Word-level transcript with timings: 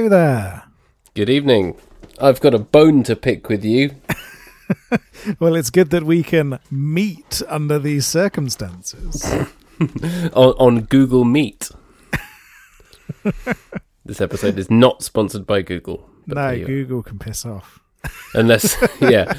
Hello 0.00 0.08
there. 0.08 0.62
Good 1.12 1.28
evening. 1.28 1.76
I've 2.18 2.40
got 2.40 2.54
a 2.54 2.58
bone 2.58 3.02
to 3.02 3.14
pick 3.14 3.50
with 3.50 3.62
you. 3.66 3.96
Well, 5.38 5.54
it's 5.56 5.68
good 5.68 5.90
that 5.90 6.04
we 6.04 6.22
can 6.22 6.58
meet 6.70 7.42
under 7.48 7.78
these 7.78 8.06
circumstances. 8.06 9.22
on, 9.80 10.54
on 10.58 10.80
Google 10.84 11.24
Meet. 11.24 11.70
this 14.06 14.22
episode 14.22 14.58
is 14.58 14.70
not 14.70 15.02
sponsored 15.02 15.46
by 15.46 15.60
Google. 15.60 16.08
no, 16.26 16.34
there 16.34 16.54
you 16.54 16.64
are. 16.64 16.66
Google 16.66 17.02
can 17.02 17.18
piss 17.18 17.44
off. 17.44 17.80
Unless, 18.32 18.82
yeah. 19.02 19.34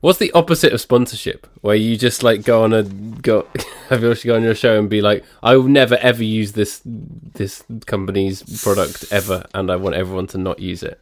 What's 0.00 0.18
the 0.18 0.32
opposite 0.32 0.72
of 0.72 0.80
sponsorship? 0.80 1.46
Where 1.60 1.76
you 1.76 1.96
just 1.96 2.22
like 2.22 2.42
go 2.42 2.64
on 2.64 2.72
a 2.72 2.82
go 2.84 3.46
have 3.90 4.02
you 4.02 4.14
go 4.14 4.34
on 4.36 4.42
your 4.42 4.54
show 4.54 4.78
and 4.78 4.88
be 4.88 5.00
like, 5.02 5.24
I 5.42 5.56
will 5.56 5.68
never 5.68 5.96
ever 5.96 6.24
use 6.24 6.52
this 6.52 6.80
this 6.84 7.62
company's 7.86 8.42
product 8.62 9.04
ever, 9.10 9.44
and 9.54 9.70
I 9.70 9.76
want 9.76 9.96
everyone 9.96 10.26
to 10.28 10.38
not 10.38 10.58
use 10.58 10.82
it. 10.82 10.98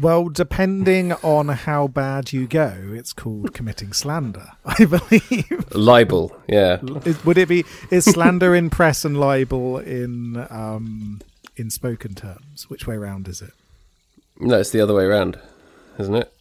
Well, 0.00 0.28
depending 0.30 1.12
on 1.14 1.48
how 1.48 1.88
bad 1.88 2.32
you 2.32 2.46
go, 2.46 2.72
it's 2.94 3.12
called 3.12 3.52
committing 3.52 3.92
slander, 3.92 4.52
I 4.64 4.84
believe. 4.86 5.66
Libel, 5.74 6.34
yeah. 6.48 6.78
Is- 7.04 7.22
Would 7.26 7.36
it 7.36 7.48
be 7.48 7.64
is 7.90 8.06
slander 8.06 8.54
in 8.54 8.70
press 8.70 9.04
and 9.04 9.20
libel 9.20 9.78
in 9.78 10.46
um 10.48 11.20
in 11.56 11.68
spoken 11.68 12.14
terms? 12.14 12.70
Which 12.70 12.86
way 12.86 12.96
round 12.96 13.28
is 13.28 13.42
it? 13.42 13.50
No, 14.38 14.58
it's 14.60 14.70
the 14.70 14.80
other 14.80 14.94
way 14.94 15.04
around, 15.04 15.38
isn't 15.98 16.14
it? 16.14 16.32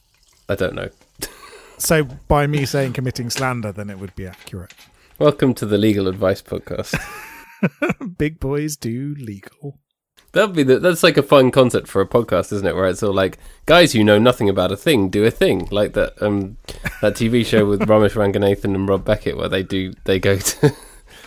I 0.48 0.56
don't 0.56 0.76
know. 0.76 0.90
So 1.80 2.04
by 2.04 2.46
me 2.48 2.66
saying 2.66 2.94
committing 2.94 3.30
slander, 3.30 3.72
then 3.72 3.90
it 3.90 4.00
would 4.00 4.16
be 4.16 4.28
accurate. 4.28 4.74
Welcome 5.18 5.54
to 5.56 5.66
the 5.66 5.78
Legal 5.78 6.08
Advice 6.08 6.42
Podcast. 6.42 6.96
Big 8.18 8.40
boys 8.40 8.76
do 8.78 9.16
legal. 9.18 9.80
That'd 10.32 10.56
be 10.56 10.64
the, 10.64 10.80
that's 10.80 11.04
like 11.04 11.18
a 11.18 11.24
fun 11.24 11.52
concept 11.52 11.88
for 11.88 12.02
a 12.02 12.08
podcast, 12.08 12.54
isn't 12.54 12.68
it? 12.68 12.76
Where 12.76 12.86
it's 12.88 13.02
all 13.04 13.14
like 13.14 13.38
guys 13.66 13.94
who 13.94 14.04
know 14.04 14.20
nothing 14.20 14.48
about 14.48 14.72
a 14.72 14.78
thing 14.78 15.10
do 15.10 15.26
a 15.26 15.32
thing, 15.32 15.68
like 15.72 15.94
that 15.94 16.22
um 16.22 16.58
that 17.02 17.16
TV 17.16 17.46
show 17.46 17.66
with 17.66 17.80
Romesh 17.88 18.14
Ranganathan 18.14 18.76
and 18.76 18.88
Rob 18.88 19.04
Beckett, 19.04 19.36
where 19.38 19.50
they 19.50 19.64
do 19.64 19.94
they 20.04 20.20
go 20.20 20.38
to 20.38 20.72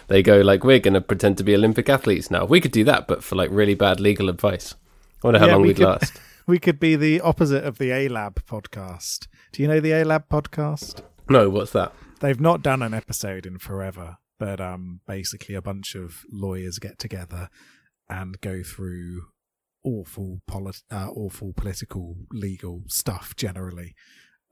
they 0.06 0.22
go 0.22 0.40
like 0.40 0.62
we're 0.64 0.78
going 0.78 0.94
to 0.94 1.00
pretend 1.00 1.36
to 1.38 1.44
be 1.44 1.54
Olympic 1.54 1.88
athletes 1.88 2.30
now. 2.30 2.44
We 2.44 2.60
could 2.60 2.72
do 2.72 2.84
that, 2.84 3.06
but 3.08 3.24
for 3.24 3.34
like 3.36 3.50
really 3.50 3.74
bad 3.74 3.98
legal 4.00 4.28
advice. 4.28 4.74
I 5.22 5.26
wonder 5.26 5.40
how 5.40 5.46
Yeah, 5.46 5.52
long 5.54 5.62
we 5.62 5.68
we'd 5.68 5.76
could- 5.78 5.86
last. 5.86 6.20
We 6.44 6.58
could 6.58 6.80
be 6.80 6.96
the 6.96 7.20
opposite 7.20 7.62
of 7.64 7.78
the 7.78 7.92
A 7.92 8.08
Lab 8.08 8.44
podcast. 8.46 9.28
Do 9.52 9.60
you 9.62 9.68
know 9.68 9.80
the 9.80 9.92
A 9.92 10.04
Lab 10.04 10.30
podcast? 10.30 11.02
No, 11.28 11.50
what's 11.50 11.72
that? 11.72 11.92
They've 12.20 12.40
not 12.40 12.62
done 12.62 12.80
an 12.80 12.94
episode 12.94 13.44
in 13.44 13.58
forever, 13.58 14.16
but 14.38 14.62
um, 14.62 15.00
basically 15.06 15.54
a 15.54 15.60
bunch 15.60 15.94
of 15.94 16.22
lawyers 16.32 16.78
get 16.78 16.98
together 16.98 17.50
and 18.08 18.40
go 18.40 18.62
through 18.62 19.26
awful 19.84 20.40
polit- 20.46 20.82
uh, 20.90 21.10
awful 21.10 21.52
political 21.54 22.16
legal 22.30 22.84
stuff 22.88 23.36
generally. 23.36 23.94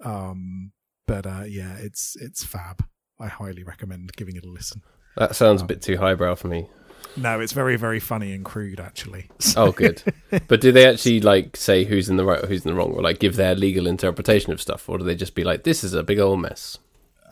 Um, 0.04 0.72
but 1.06 1.26
uh, 1.26 1.44
yeah, 1.46 1.76
it's 1.78 2.14
it's 2.20 2.44
fab. 2.44 2.84
I 3.18 3.28
highly 3.28 3.64
recommend 3.64 4.12
giving 4.16 4.36
it 4.36 4.44
a 4.44 4.50
listen. 4.50 4.82
That 5.16 5.34
sounds 5.34 5.62
a 5.62 5.64
bit 5.64 5.80
too 5.80 5.96
highbrow 5.96 6.34
for 6.34 6.48
me. 6.48 6.68
No, 7.16 7.40
it's 7.40 7.52
very 7.52 7.76
very 7.76 8.00
funny 8.00 8.32
and 8.32 8.44
crude 8.44 8.80
actually. 8.80 9.28
Oh, 9.56 9.72
good. 9.82 10.02
but 10.48 10.60
do 10.60 10.72
they 10.72 10.86
actually 10.86 11.20
like 11.20 11.56
say 11.56 11.84
who's 11.84 12.08
in 12.08 12.16
the 12.16 12.24
right 12.24 12.42
or 12.42 12.46
who's 12.46 12.64
in 12.64 12.70
the 12.70 12.76
wrong, 12.76 12.92
or 12.92 13.02
like 13.02 13.18
give 13.18 13.36
their 13.36 13.54
legal 13.54 13.86
interpretation 13.86 14.52
of 14.52 14.60
stuff, 14.60 14.88
or 14.88 14.98
do 14.98 15.04
they 15.04 15.14
just 15.14 15.34
be 15.34 15.44
like, 15.44 15.64
"This 15.64 15.82
is 15.84 15.94
a 15.94 16.02
big 16.02 16.18
old 16.18 16.40
mess"? 16.40 16.78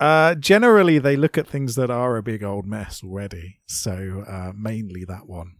Uh, 0.00 0.34
generally, 0.36 0.98
they 0.98 1.16
look 1.16 1.36
at 1.36 1.46
things 1.46 1.74
that 1.74 1.90
are 1.90 2.16
a 2.16 2.22
big 2.22 2.44
old 2.44 2.66
mess 2.66 3.02
already. 3.02 3.58
So 3.66 4.24
uh, 4.28 4.52
mainly 4.56 5.04
that 5.04 5.28
one. 5.28 5.56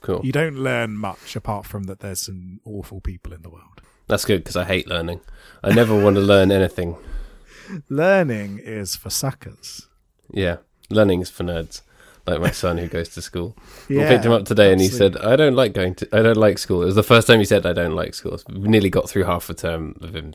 Cool. 0.00 0.20
You 0.24 0.32
don't 0.32 0.56
learn 0.56 0.96
much 0.96 1.36
apart 1.36 1.66
from 1.66 1.84
that 1.84 2.00
there's 2.00 2.22
some 2.22 2.60
awful 2.64 3.00
people 3.00 3.32
in 3.34 3.42
the 3.42 3.50
world. 3.50 3.82
That's 4.06 4.24
good 4.24 4.42
because 4.42 4.56
I 4.56 4.64
hate 4.64 4.88
learning. 4.88 5.20
I 5.62 5.74
never 5.74 5.94
want 5.94 6.16
to 6.16 6.22
learn 6.22 6.50
anything. 6.50 6.96
Learning 7.88 8.58
is 8.58 8.96
for 8.96 9.10
suckers. 9.10 9.88
Yeah, 10.32 10.56
learning 10.88 11.20
is 11.20 11.30
for 11.30 11.44
nerds, 11.44 11.82
like 12.26 12.40
my 12.40 12.50
son 12.50 12.78
who 12.78 12.88
goes 12.88 13.08
to 13.10 13.22
school. 13.22 13.56
Yeah, 13.88 14.04
I 14.04 14.08
picked 14.08 14.24
him 14.24 14.32
up 14.32 14.44
today, 14.44 14.72
and 14.72 14.80
he 14.80 14.88
said, 14.88 15.16
"I 15.16 15.36
don't 15.36 15.54
like 15.54 15.72
going 15.72 15.94
to. 15.96 16.08
I 16.12 16.22
don't 16.22 16.36
like 16.36 16.58
school." 16.58 16.82
It 16.82 16.86
was 16.86 16.94
the 16.94 17.02
first 17.02 17.26
time 17.26 17.38
he 17.38 17.44
said, 17.44 17.66
"I 17.66 17.72
don't 17.72 17.94
like 17.94 18.14
school." 18.14 18.38
We 18.48 18.68
nearly 18.68 18.90
got 18.90 19.08
through 19.08 19.24
half 19.24 19.50
a 19.50 19.54
term 19.54 19.96
of 20.00 20.14
him, 20.14 20.34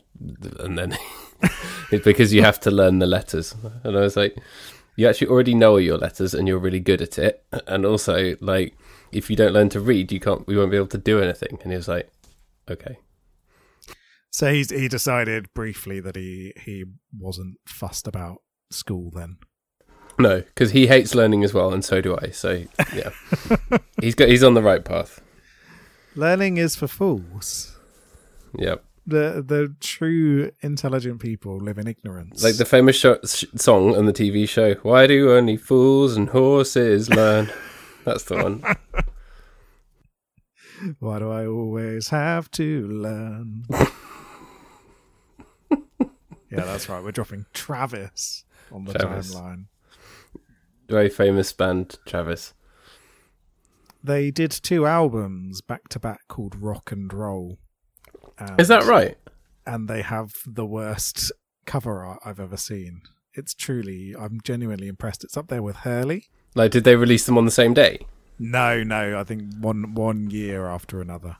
and 0.60 0.78
then 0.78 0.96
it's 1.90 2.04
because 2.04 2.32
you 2.32 2.42
have 2.42 2.60
to 2.60 2.70
learn 2.70 2.98
the 2.98 3.06
letters. 3.06 3.54
And 3.84 3.96
I 3.96 4.00
was 4.00 4.16
like, 4.16 4.36
"You 4.96 5.08
actually 5.08 5.28
already 5.28 5.54
know 5.54 5.72
all 5.72 5.80
your 5.80 5.98
letters, 5.98 6.34
and 6.34 6.46
you're 6.48 6.58
really 6.58 6.80
good 6.80 7.02
at 7.02 7.18
it. 7.18 7.44
And 7.66 7.86
also, 7.86 8.36
like, 8.40 8.76
if 9.12 9.30
you 9.30 9.36
don't 9.36 9.52
learn 9.52 9.68
to 9.70 9.80
read, 9.80 10.12
you 10.12 10.20
can't. 10.20 10.46
We 10.46 10.56
won't 10.56 10.70
be 10.70 10.76
able 10.76 10.88
to 10.88 10.98
do 10.98 11.20
anything." 11.20 11.58
And 11.62 11.72
he 11.72 11.76
was 11.76 11.88
like, 11.88 12.10
"Okay." 12.70 12.98
So 14.36 14.52
he's, 14.52 14.70
he 14.70 14.86
decided 14.86 15.54
briefly 15.54 15.98
that 16.00 16.14
he, 16.14 16.52
he 16.62 16.84
wasn't 17.18 17.56
fussed 17.66 18.06
about 18.06 18.42
school 18.70 19.10
then. 19.10 19.38
No, 20.18 20.40
because 20.40 20.70
he 20.70 20.86
hates 20.86 21.14
learning 21.14 21.44
as 21.44 21.52
well, 21.52 21.72
and 21.72 21.84
so 21.84 22.00
do 22.00 22.16
I. 22.16 22.30
So 22.30 22.64
yeah, 22.94 23.10
he's 24.00 24.14
got 24.14 24.28
he's 24.28 24.42
on 24.42 24.54
the 24.54 24.62
right 24.62 24.84
path. 24.84 25.20
Learning 26.14 26.56
is 26.56 26.74
for 26.74 26.88
fools. 26.88 27.76
Yep. 28.58 28.82
The 29.06 29.44
the 29.46 29.74
true 29.80 30.50
intelligent 30.62 31.20
people 31.20 31.58
live 31.58 31.78
in 31.78 31.86
ignorance. 31.86 32.42
Like 32.42 32.56
the 32.56 32.64
famous 32.64 32.96
sh- 32.96 33.44
song 33.54 33.94
on 33.94 34.06
the 34.06 34.12
TV 34.12 34.48
show, 34.48 34.74
Why 34.76 35.06
Do 35.06 35.32
Only 35.32 35.56
Fools 35.56 36.16
and 36.16 36.30
Horses 36.30 37.08
Learn? 37.10 37.52
That's 38.04 38.24
the 38.24 38.36
one. 38.36 38.62
Why 40.98 41.18
do 41.18 41.30
I 41.30 41.46
always 41.46 42.08
have 42.08 42.50
to 42.52 42.86
learn? 42.86 43.64
yeah, 43.70 43.86
that's 46.50 46.88
right. 46.88 47.02
We're 47.02 47.12
dropping 47.12 47.46
Travis 47.54 48.44
on 48.70 48.84
the 48.84 48.92
Travis. 48.92 49.34
timeline. 49.34 49.64
Very 50.88 51.08
famous 51.08 51.52
band, 51.52 51.98
Travis. 52.06 52.54
They 54.02 54.30
did 54.30 54.50
two 54.50 54.86
albums 54.86 55.60
back 55.60 55.88
to 55.90 55.98
back 55.98 56.20
called 56.28 56.54
Rock 56.60 56.92
and 56.92 57.12
Roll. 57.12 57.58
And, 58.38 58.60
Is 58.60 58.68
that 58.68 58.84
right? 58.84 59.16
And 59.66 59.88
they 59.88 60.02
have 60.02 60.32
the 60.46 60.64
worst 60.66 61.32
cover 61.64 62.04
art 62.04 62.20
I've 62.24 62.38
ever 62.38 62.56
seen. 62.56 63.02
It's 63.34 63.52
truly, 63.52 64.14
I'm 64.18 64.40
genuinely 64.44 64.86
impressed. 64.88 65.24
It's 65.24 65.36
up 65.36 65.48
there 65.48 65.62
with 65.62 65.76
Hurley. 65.76 66.26
Like, 66.54 66.70
did 66.70 66.84
they 66.84 66.96
release 66.96 67.26
them 67.26 67.36
on 67.36 67.44
the 67.44 67.50
same 67.50 67.74
day? 67.74 68.06
No, 68.38 68.82
no, 68.82 69.18
I 69.18 69.24
think 69.24 69.54
one 69.60 69.94
one 69.94 70.30
year 70.30 70.66
after 70.66 71.00
another. 71.00 71.36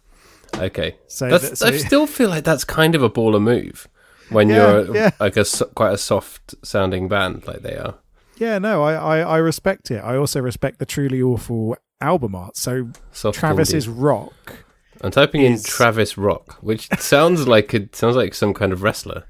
Okay. 0.57 0.97
So, 1.07 1.37
so 1.39 1.67
I 1.67 1.77
still 1.77 2.07
feel 2.07 2.31
like 2.31 2.45
that's 2.45 2.65
kind 2.65 2.95
of 2.95 3.03
a 3.03 3.11
baller 3.11 3.41
move 3.41 3.87
when 4.31 4.49
Yeah, 4.49 4.57
you're 4.81 4.97
yeah. 4.97 5.11
like 5.21 5.37
a 5.37 5.45
quite 5.75 5.93
a 5.93 5.99
soft 5.99 6.55
sounding 6.65 7.09
band 7.09 7.47
like 7.47 7.61
they 7.63 7.77
are. 7.77 7.97
Yeah, 8.37 8.59
no, 8.59 8.83
I, 8.83 8.95
I 8.95 9.19
I 9.21 9.37
respect 9.39 9.91
it. 9.91 9.99
I 10.03 10.17
also 10.17 10.41
respect 10.41 10.79
the 10.79 10.87
truly 10.87 11.21
awful 11.23 11.77
album 12.01 12.35
art. 12.35 12.57
So 12.57 12.91
Soft 13.13 13.39
Travis's 13.39 13.89
rock 13.89 14.65
I'm 15.03 15.11
typing 15.11 15.43
in 15.43 15.63
Travis 15.63 16.17
Rock, 16.17 16.57
which 16.63 16.89
sounds 16.99 17.47
like 17.47 17.75
it 17.75 17.95
sounds 17.95 18.17
like 18.17 18.35
some 18.35 18.55
kind 18.55 18.73
of 18.73 18.83
wrestler. 18.83 19.25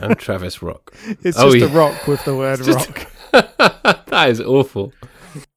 I'm 0.00 0.14
Travis 0.14 0.62
Rock. 0.62 0.92
It's 1.22 1.38
Oh, 1.38 1.52
just 1.52 1.72
a 1.72 1.74
rock 1.76 2.06
with 2.06 2.22
the 2.24 2.36
word 2.36 2.60
Just- 2.62 2.88
rock. 2.88 3.10
that 4.06 4.28
is 4.28 4.40
awful. 4.40 4.92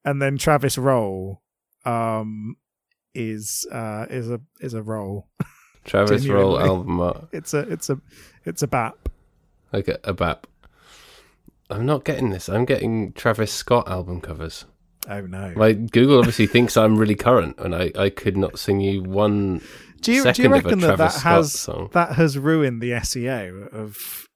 And 0.06 0.22
then 0.22 0.38
Travis 0.38 0.78
Roll 0.78 1.42
um 1.86 2.56
is 3.14 3.68
uh 3.72 4.06
is 4.10 4.30
a 4.32 4.40
is 4.62 4.74
a 4.74 4.82
roll. 4.82 5.28
Travis 5.84 6.26
Roll 6.28 6.60
album 6.60 7.00
art. 7.02 7.28
It's 7.34 7.54
a 7.54 7.60
it's 7.60 7.90
a 7.90 8.00
it's 8.46 8.64
a 8.64 8.68
bap. 8.68 9.10
Like 9.74 9.88
a, 9.90 10.00
a 10.06 10.14
bap. 10.14 10.48
I'm 11.70 11.86
not 11.86 12.04
getting 12.06 12.30
this. 12.30 12.48
I'm 12.50 12.66
getting 12.66 13.14
Travis 13.14 13.52
Scott 13.52 13.88
album 13.90 14.22
covers. 14.22 14.66
Oh 15.10 15.22
no. 15.22 15.54
Like 15.56 15.92
Google 15.92 16.20
obviously 16.20 16.48
thinks 16.48 16.78
I'm 16.78 16.98
really 16.98 17.16
current, 17.16 17.58
and 17.60 17.76
I, 17.76 17.92
I 17.98 18.10
could 18.10 18.38
not 18.38 18.60
sing 18.60 18.80
you 18.80 19.04
one 19.04 19.62
Do 20.02 20.12
you, 20.14 20.32
do 20.32 20.42
you 20.42 20.48
of 20.48 20.54
a 20.54 20.56
reckon 20.56 20.80
that 20.80 20.98
that 20.98 21.12
Scott 21.12 21.22
has 21.24 21.54
song. 21.54 21.90
that 21.94 22.14
has 22.14 22.38
ruined 22.38 22.82
the 22.82 22.92
SEO 22.92 23.72
of 23.74 24.28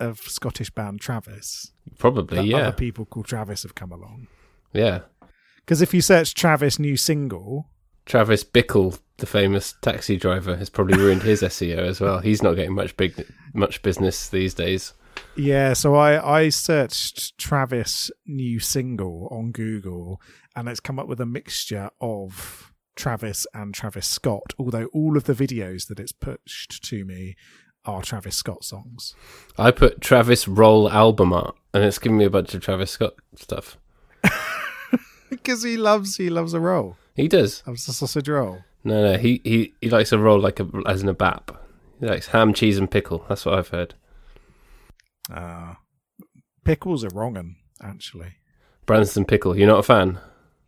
of 0.00 0.18
Scottish 0.20 0.70
band 0.70 1.00
Travis? 1.00 1.72
Probably, 1.98 2.48
yeah, 2.50 2.58
other 2.58 2.72
people 2.76 3.04
called 3.04 3.26
Travis 3.26 3.62
have 3.62 3.74
come 3.74 3.92
along. 3.92 4.28
yeah. 4.72 5.00
Because 5.58 5.82
if 5.82 5.92
you 5.92 6.00
search 6.00 6.32
Travis 6.34 6.78
new 6.78 6.96
single, 6.96 7.68
Travis 8.06 8.42
Bickle, 8.42 8.98
the 9.18 9.26
famous 9.26 9.74
taxi 9.82 10.16
driver, 10.16 10.56
has 10.56 10.70
probably 10.70 10.96
ruined 10.96 11.22
his 11.22 11.42
SEO 11.42 11.78
as 11.78 12.00
well. 12.00 12.20
He's 12.20 12.42
not 12.42 12.54
getting 12.54 12.74
much 12.74 12.96
big, 12.96 13.26
much 13.52 13.82
business 13.82 14.30
these 14.30 14.54
days. 14.54 14.94
Yeah. 15.38 15.72
So 15.72 15.94
I 15.94 16.38
I 16.38 16.48
searched 16.50 17.38
Travis 17.38 18.10
new 18.26 18.60
single 18.60 19.28
on 19.30 19.52
Google, 19.52 20.20
and 20.54 20.68
it's 20.68 20.80
come 20.80 20.98
up 20.98 21.08
with 21.08 21.20
a 21.20 21.26
mixture 21.26 21.90
of 22.00 22.72
Travis 22.96 23.46
and 23.54 23.72
Travis 23.74 24.06
Scott. 24.06 24.52
Although 24.58 24.86
all 24.92 25.16
of 25.16 25.24
the 25.24 25.34
videos 25.34 25.88
that 25.88 26.00
it's 26.00 26.12
pushed 26.12 26.82
to 26.84 27.04
me 27.04 27.36
are 27.84 28.02
Travis 28.02 28.36
Scott 28.36 28.64
songs. 28.64 29.14
I 29.56 29.70
put 29.70 30.00
Travis 30.00 30.46
roll 30.48 30.90
album 30.90 31.32
art, 31.32 31.54
and 31.72 31.84
it's 31.84 31.98
giving 31.98 32.18
me 32.18 32.24
a 32.24 32.30
bunch 32.30 32.54
of 32.54 32.60
Travis 32.60 32.90
Scott 32.90 33.14
stuff. 33.36 33.78
because 35.30 35.62
he 35.62 35.76
loves 35.76 36.16
he 36.16 36.28
loves 36.30 36.54
a 36.54 36.60
roll, 36.60 36.96
He 37.14 37.28
does. 37.28 37.62
loves 37.66 37.88
a 37.88 37.92
sausage 37.92 38.28
roll. 38.28 38.64
No, 38.84 39.12
no, 39.12 39.18
he 39.18 39.40
he, 39.44 39.74
he 39.80 39.90
likes 39.90 40.12
a 40.12 40.18
roll 40.18 40.38
like 40.40 40.60
a 40.60 40.68
as 40.86 41.02
in 41.02 41.08
a 41.08 41.14
bap. 41.14 41.56
He 42.00 42.06
likes 42.06 42.28
ham, 42.28 42.52
cheese, 42.54 42.78
and 42.78 42.90
pickle. 42.90 43.24
That's 43.28 43.44
what 43.44 43.54
I've 43.58 43.68
heard. 43.68 43.94
Uh, 45.32 45.74
pickles 46.64 47.04
are 47.04 47.10
wrong, 47.14 47.56
actually, 47.82 48.34
Branston 48.86 49.24
pickle. 49.24 49.56
You're 49.56 49.66
not 49.68 49.80
a 49.80 49.82
fan? 49.82 50.18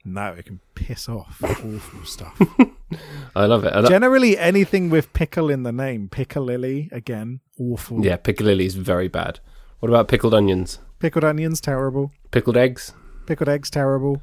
no, 0.05 0.33
it 0.33 0.47
can 0.47 0.61
piss 0.75 1.09
off. 1.11 1.41
Awful 1.45 2.05
stuff. 2.05 2.41
I 3.37 3.45
love 3.45 3.65
it. 3.65 3.73
I 3.75 3.81
lo- 3.81 3.89
Generally, 3.89 4.39
anything 4.39 4.89
with 4.91 5.13
pickle 5.13 5.51
in 5.51 5.63
the 5.63 5.73
name, 5.73 6.09
piccalilli 6.09 6.91
again, 6.91 7.41
awful. 7.59 8.05
yeah, 8.05 8.17
piccalilli 8.17 8.65
is 8.65 8.75
very 8.77 9.09
bad. 9.09 9.41
What 9.81 9.89
about 9.91 10.09
pickled 10.09 10.35
onions? 10.35 10.79
Pickled 10.99 11.25
onions, 11.25 11.61
terrible. 11.61 12.13
Pickled 12.31 12.57
eggs? 12.57 12.93
Pickled 13.27 13.49
eggs, 13.49 13.71
terrible. 13.71 14.21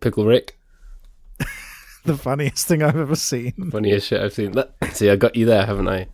Pickle 0.00 0.24
Rick? 0.26 0.58
The 2.02 2.16
funniest 2.16 2.66
thing 2.66 2.82
I've 2.82 2.96
ever 2.96 3.14
seen. 3.14 3.52
Funniest 3.70 4.06
shit 4.06 4.22
I've 4.22 4.32
seen. 4.32 4.54
See, 4.92 5.10
I 5.10 5.16
got 5.16 5.36
you 5.36 5.44
there, 5.44 5.66
haven't 5.66 5.86
I? 5.88 6.06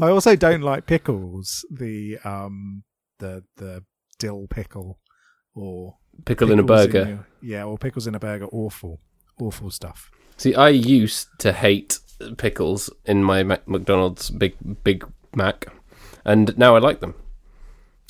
I 0.00 0.08
also 0.08 0.36
don't 0.36 0.62
like 0.62 0.86
pickles. 0.86 1.64
The 1.70 2.18
um, 2.24 2.84
the 3.18 3.44
the 3.56 3.84
dill 4.18 4.46
pickle, 4.48 4.98
or 5.54 5.96
Pickle 6.24 6.50
in 6.52 6.58
a 6.58 6.62
burger. 6.62 7.06
your- 7.08 7.26
yeah, 7.42 7.64
or 7.64 7.76
pickles 7.78 8.06
in 8.06 8.14
a 8.14 8.20
burger. 8.20 8.46
Awful, 8.46 9.00
awful 9.40 9.70
stuff. 9.70 10.10
See, 10.36 10.54
I 10.54 10.68
used 10.70 11.28
to 11.40 11.52
hate 11.52 11.98
pickles 12.38 12.90
in 13.04 13.22
my 13.24 13.42
Mac- 13.42 13.68
McDonald's 13.68 14.30
Big 14.30 14.54
Big 14.84 15.04
Mac, 15.34 15.66
and 16.24 16.56
now 16.56 16.74
I 16.76 16.78
like 16.78 17.00
them. 17.00 17.14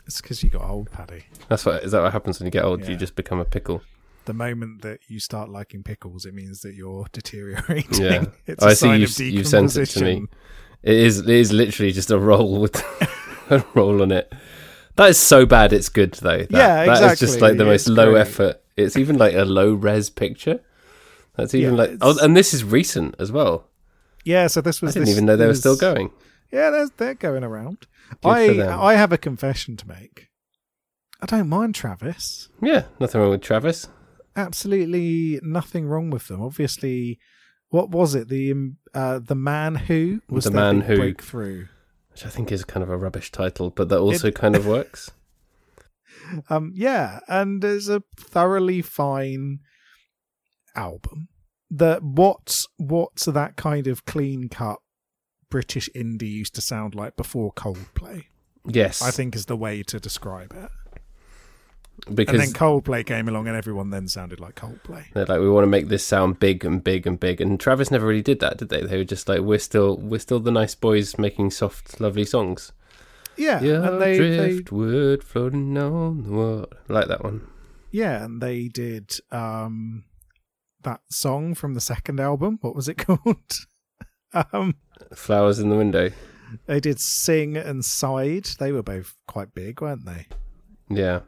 It's 0.06 0.20
because 0.20 0.42
you 0.42 0.50
got 0.50 0.62
old, 0.68 0.90
Paddy. 0.90 1.24
That's 1.48 1.64
what 1.64 1.82
is 1.82 1.92
that 1.92 2.02
what 2.02 2.12
happens 2.12 2.38
when 2.38 2.46
you 2.46 2.50
get 2.50 2.64
old? 2.64 2.86
You 2.86 2.96
just 2.96 3.16
become 3.16 3.40
a 3.40 3.44
pickle. 3.44 3.82
The 4.26 4.34
moment 4.34 4.80
that 4.82 5.00
you 5.08 5.20
start 5.20 5.50
liking 5.50 5.82
pickles, 5.82 6.24
it 6.24 6.32
means 6.34 6.60
that 6.60 6.74
you're 6.74 7.06
deteriorating. 7.12 8.02
Yeah. 8.02 8.24
it's 8.46 8.62
a 8.62 8.66
I 8.68 8.70
see 8.74 8.76
sign 8.86 9.00
you- 9.00 9.06
of 9.06 9.18
you've 9.20 9.48
sent 9.48 9.76
it 9.76 9.86
to 9.86 10.04
me. 10.04 10.22
It 10.84 10.96
is 10.96 11.20
it 11.20 11.28
is 11.28 11.52
literally 11.52 11.92
just 11.92 12.10
a 12.10 12.18
roll 12.18 12.60
with 12.60 12.76
a 13.50 13.64
roll 13.74 14.02
on 14.02 14.12
it. 14.12 14.32
That 14.96 15.10
is 15.10 15.18
so 15.18 15.44
bad. 15.46 15.72
It's 15.72 15.88
good 15.88 16.12
though. 16.14 16.38
That, 16.38 16.50
Yeah, 16.52 16.84
That 16.86 17.12
is 17.12 17.18
just 17.18 17.40
like 17.40 17.56
the 17.56 17.64
most 17.64 17.88
low 17.88 18.12
great. 18.12 18.20
effort. 18.20 18.62
It's 18.76 18.96
even 18.96 19.16
like 19.18 19.34
a 19.34 19.44
low 19.44 19.72
res 19.74 20.10
picture. 20.10 20.60
That's 21.36 21.54
even 21.54 21.72
Yeah, 21.74 21.80
like 21.80 21.90
oh, 22.00 22.16
and 22.22 22.36
this 22.36 22.54
is 22.54 22.62
recent 22.62 23.16
as 23.18 23.32
well. 23.32 23.68
Yeah, 24.24 24.46
so 24.46 24.60
this 24.60 24.80
was 24.80 24.92
I 24.92 25.00
didn't 25.00 25.06
this, 25.06 25.14
even 25.16 25.26
know 25.26 25.36
they 25.36 25.46
were 25.46 25.54
still 25.54 25.76
going. 25.76 26.10
Yeah, 26.52 26.70
they're 26.70 26.88
they're 26.96 27.14
going 27.14 27.42
around. 27.44 27.86
for 28.22 28.30
I. 28.30 28.58
I 28.90 28.94
have 28.94 29.10
a 29.12 29.18
confession 29.18 29.76
to 29.78 29.88
make. 29.88 30.28
I 31.22 31.26
don't 31.26 31.48
mind 31.48 31.74
Travis. 31.74 32.48
Yeah, 32.62 32.84
nothing 33.00 33.20
wrong 33.20 33.30
with 33.30 33.42
Travis. 33.42 33.88
Absolutely 34.36 35.40
nothing 35.42 35.86
wrong 35.86 36.10
with 36.10 36.28
them. 36.28 36.42
Obviously, 36.42 37.18
what 37.74 37.90
was 37.90 38.14
it? 38.14 38.28
The 38.28 38.52
um, 38.52 38.76
uh, 38.94 39.18
the 39.18 39.34
man 39.34 39.74
who 39.74 40.20
was 40.30 40.44
The 40.44 40.52
Man 40.52 40.82
Who. 40.82 40.94
breakthrough. 40.94 41.66
Which 42.12 42.24
I 42.24 42.28
think 42.28 42.52
is 42.52 42.64
kind 42.64 42.84
of 42.84 42.88
a 42.88 42.96
rubbish 42.96 43.32
title, 43.32 43.70
but 43.70 43.88
that 43.88 43.98
also 43.98 44.30
kind 44.30 44.54
of 44.56 44.66
works. 44.66 45.10
Um, 46.48 46.72
yeah, 46.74 47.20
and 47.28 47.62
it's 47.62 47.88
a 47.88 48.02
thoroughly 48.16 48.80
fine 48.80 49.58
album. 50.74 51.28
That 51.70 52.02
what's 52.02 52.66
what's 52.78 53.26
that 53.26 53.56
kind 53.56 53.86
of 53.88 54.06
clean 54.06 54.48
cut 54.48 54.78
British 55.50 55.90
indie 55.94 56.30
used 56.30 56.54
to 56.54 56.62
sound 56.62 56.94
like 56.94 57.16
before 57.16 57.52
Coldplay? 57.52 58.24
Yes, 58.64 59.02
I 59.02 59.10
think 59.10 59.36
is 59.36 59.46
the 59.46 59.56
way 59.56 59.82
to 59.82 60.00
describe 60.00 60.54
it. 60.54 60.70
Because 62.12 62.34
and 62.34 62.42
then 62.42 62.52
Coldplay 62.52 63.04
came 63.06 63.28
along, 63.28 63.48
and 63.48 63.56
everyone 63.56 63.90
then 63.90 64.08
sounded 64.08 64.40
like 64.40 64.54
Coldplay. 64.56 65.04
They're 65.14 65.24
like, 65.26 65.40
we 65.40 65.48
want 65.48 65.64
to 65.64 65.68
make 65.70 65.88
this 65.88 66.06
sound 66.06 66.38
big 66.38 66.64
and 66.64 66.82
big 66.82 67.06
and 67.06 67.18
big, 67.18 67.40
and 67.40 67.58
Travis 67.58 67.90
never 67.90 68.06
really 68.06 68.22
did 68.22 68.40
that, 68.40 68.58
did 68.58 68.68
they? 68.68 68.82
They 68.82 68.96
were 68.98 69.04
just 69.04 69.28
like, 69.28 69.40
we're 69.40 69.58
still, 69.58 69.96
we're 69.96 70.18
still 70.20 70.40
the 70.40 70.50
nice 70.50 70.74
boys 70.74 71.18
making 71.18 71.50
soft, 71.52 72.00
lovely 72.00 72.24
songs. 72.24 72.72
Yeah, 73.36 73.60
Yeah, 73.62 73.88
and 73.88 74.00
they, 74.00 74.18
they 74.18 74.36
driftwood 74.36 75.24
floating 75.24 75.76
on 75.78 76.22
the 76.24 76.30
water. 76.30 76.66
Like 76.88 77.08
that 77.08 77.24
one. 77.24 77.46
yeah, 77.90 78.24
and 78.24 78.40
they 78.40 78.68
did 78.68 79.12
um 79.32 80.04
that 80.82 81.00
song 81.10 81.54
from 81.54 81.74
the 81.74 81.80
second 81.80 82.20
album. 82.20 82.58
What 82.60 82.76
was 82.76 82.88
it 82.88 82.94
called? 82.98 83.66
um, 84.52 84.74
Flowers 85.14 85.58
in 85.58 85.68
the 85.70 85.76
window. 85.76 86.10
they 86.66 86.78
did 86.78 87.00
"Sing" 87.00 87.56
and 87.56 87.84
"Side." 87.84 88.46
They 88.60 88.70
were 88.70 88.82
both 88.82 89.16
quite 89.26 89.54
big, 89.54 89.80
weren't 89.80 90.04
they? 90.06 90.26
Yeah, 90.88 91.20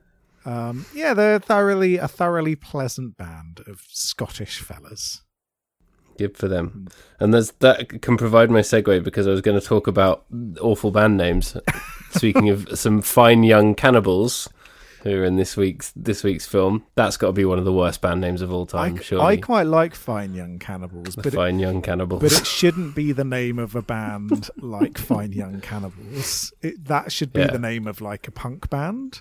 Um, 0.46 0.86
yeah, 0.94 1.12
they're 1.12 1.38
thoroughly 1.40 1.96
a 1.98 2.08
thoroughly 2.08 2.54
pleasant 2.56 3.16
band 3.16 3.60
of 3.66 3.82
Scottish 3.88 4.60
fellas. 4.60 5.22
good 6.18 6.36
for 6.38 6.48
them. 6.48 6.86
And 7.20 7.34
there's 7.34 7.50
that 7.60 8.00
can 8.00 8.16
provide 8.16 8.50
my 8.50 8.60
segue 8.60 9.02
because 9.04 9.26
I 9.26 9.30
was 9.32 9.40
going 9.42 9.60
to 9.60 9.66
talk 9.66 9.86
about 9.86 10.24
awful 10.60 10.90
band 10.90 11.16
names. 11.16 11.56
Speaking 12.12 12.48
of 12.48 12.78
some 12.78 13.02
fine 13.02 13.42
young 13.42 13.74
cannibals 13.74 14.48
who 15.02 15.20
are 15.20 15.24
in 15.24 15.36
this 15.36 15.56
week's 15.56 15.92
this 15.96 16.22
week's 16.24 16.46
film, 16.46 16.84
that's 16.94 17.16
got 17.16 17.26
to 17.28 17.32
be 17.32 17.44
one 17.44 17.58
of 17.58 17.64
the 17.64 17.72
worst 17.72 18.00
band 18.00 18.20
names 18.20 18.40
of 18.40 18.52
all 18.52 18.66
time. 18.66 18.98
I, 19.12 19.16
I 19.16 19.36
quite 19.36 19.66
like 19.66 19.94
Fine 19.96 20.32
Young 20.34 20.58
Cannibals, 20.58 21.16
the 21.16 21.22
but 21.22 21.26
it, 21.34 21.36
fine 21.36 21.58
young 21.58 21.82
cannibals. 21.82 22.22
but 22.22 22.32
it 22.32 22.46
shouldn't 22.58 22.94
be 22.94 23.10
the 23.12 23.24
name 23.24 23.58
of 23.58 23.74
a 23.74 23.82
band 23.82 24.48
like 24.56 24.96
Fine 24.96 25.32
Young 25.32 25.60
Cannibals. 25.60 26.52
It, 26.62 26.84
that 26.86 27.10
should 27.12 27.32
be 27.32 27.40
Yeah. 27.40 27.50
the 27.50 27.58
name 27.58 27.86
of 27.88 28.00
like 28.00 28.26
a 28.28 28.30
punk 28.30 28.70
band. 28.70 29.20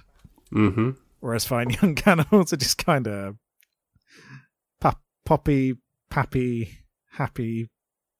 hmm 0.51 0.91
Whereas 1.25 1.43
Fine 1.43 1.69
Young 1.81 1.95
Cannibals 1.95 2.53
are 2.53 2.57
just 2.57 2.77
kind 2.77 3.07
of 3.07 3.37
pop, 4.79 5.01
poppy, 5.25 5.73
pappy, 6.11 6.77
happy 7.13 7.67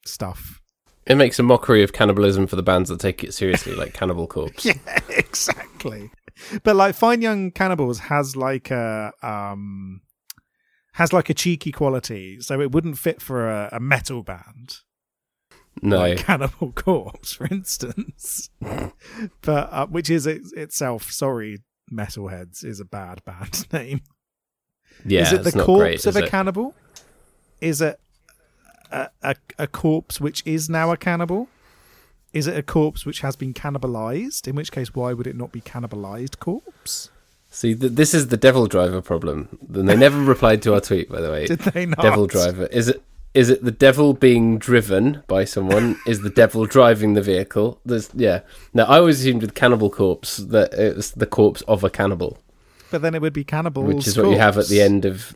stuff. 0.08 0.60
It 1.06 1.14
makes 1.14 1.38
a 1.38 1.44
mockery 1.44 1.84
of 1.84 1.94
cannibalism 1.94 2.48
for 2.48 2.56
the 2.56 2.64
bands 2.64 2.90
that 2.90 3.00
take 3.00 3.24
it 3.24 3.36
seriously, 3.36 3.76
like 3.76 3.94
Cannibal 4.00 4.26
Corpse. 4.26 4.66
Yeah, 4.66 4.80
exactly. 5.10 6.10
But 6.64 6.76
like 6.78 6.96
Fine 6.96 7.22
Young 7.22 7.52
Cannibals 7.52 8.00
has 8.00 8.36
like 8.36 8.72
a 8.72 9.12
um 9.22 10.02
has 10.94 11.14
like 11.14 11.30
a 11.30 11.36
cheeky 11.36 11.72
quality, 11.72 12.42
so 12.42 12.60
it 12.60 12.72
wouldn't 12.72 12.98
fit 12.98 13.22
for 13.22 13.48
a, 13.48 13.70
a 13.74 13.80
metal 13.80 14.24
band 14.24 14.78
No, 15.80 16.00
like 16.00 16.18
Cannibal 16.18 16.72
Corpse, 16.72 17.34
for 17.34 17.46
instance. 17.52 18.50
but 19.42 19.70
uh, 19.72 19.86
which 19.86 20.10
is 20.10 20.26
it, 20.26 20.42
itself, 20.58 21.12
sorry, 21.12 21.60
metalheads, 21.92 22.64
is 22.64 22.80
a 22.80 22.86
bad 22.86 23.24
band 23.26 23.66
name. 23.74 24.02
yeah, 25.06 25.22
is 25.22 25.34
it 25.34 25.44
the 25.44 25.52
corpse 25.52 26.04
great, 26.04 26.06
of 26.06 26.16
a 26.16 26.24
it? 26.26 26.30
cannibal? 26.30 26.74
Is 27.62 27.82
it 27.82 28.00
a, 28.92 29.10
a 29.24 29.36
a 29.58 29.68
corpse 29.68 30.20
which 30.22 30.44
is 30.46 30.70
now 30.70 30.92
a 30.92 30.98
cannibal? 30.98 31.48
Is 32.34 32.48
it 32.48 32.58
a 32.58 32.64
corpse 32.64 33.06
which 33.06 33.22
has 33.22 33.36
been 33.38 33.54
cannibalized? 33.54 34.48
In 34.48 34.56
which 34.56 34.72
case, 34.72 34.94
why 34.94 35.14
would 35.14 35.26
it 35.26 35.38
not 35.38 35.54
be 35.54 35.62
cannibalized 35.62 36.40
corpse? 36.40 37.10
See, 37.50 37.74
th- 37.74 37.94
this 37.94 38.14
is 38.14 38.28
the 38.28 38.36
Devil 38.36 38.68
Driver 38.68 39.02
problem. 39.02 39.58
And 39.74 39.88
they 39.88 39.96
never 39.96 40.20
replied 40.22 40.62
to 40.64 40.74
our 40.74 40.82
tweet, 40.82 41.08
by 41.10 41.22
the 41.22 41.32
way. 41.32 41.46
Did 41.54 41.60
they 41.60 41.86
not? 41.86 42.02
Devil 42.02 42.28
Driver. 42.28 42.66
Is 42.66 42.90
it? 42.90 43.02
Is 43.36 43.50
it 43.50 43.64
the 43.64 43.72
devil 43.72 44.14
being 44.14 44.58
driven 44.58 45.22
by 45.28 45.44
someone? 45.44 45.98
is 46.08 46.22
the 46.22 46.30
devil 46.30 46.66
driving 46.66 47.14
the 47.14 47.22
vehicle? 47.22 47.80
There's 47.86 48.10
yeah. 48.16 48.42
Now 48.74 48.86
I 48.86 48.98
always 49.00 49.20
assumed 49.20 49.42
with 49.42 49.54
Cannibal 49.56 49.90
Corpse 49.90 50.38
that 50.38 50.74
it's 50.74 51.12
the 51.12 51.26
corpse 51.28 51.62
of 51.64 51.84
a 51.84 51.90
cannibal, 51.90 52.38
But 52.92 53.02
then 53.02 53.14
it 53.14 53.22
would 53.22 53.34
be 53.34 53.44
cannibal. 53.44 53.84
which 53.84 54.08
is 54.08 54.18
what 54.18 54.30
you 54.30 54.38
have 54.38 54.58
at 54.58 54.68
the 54.68 54.82
end 54.82 55.04
of 55.06 55.36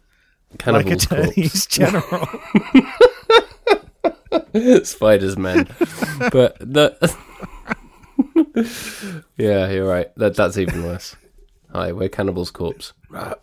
like 0.51 0.59
Cannibal's 0.59 1.03
attorneys 1.11 1.65
general. 1.77 2.27
Spiders 4.85 5.37
Men. 5.37 5.67
but 6.31 6.57
the 6.59 7.15
yeah, 9.37 9.69
you're 9.69 9.87
right. 9.87 10.13
That 10.15 10.35
that's 10.35 10.57
even 10.57 10.83
worse. 10.83 11.15
Hi, 11.73 11.91
we're 11.91 12.09
Cannibal's 12.09 12.51
Corpse. 12.51 12.93
I'm 13.13 13.35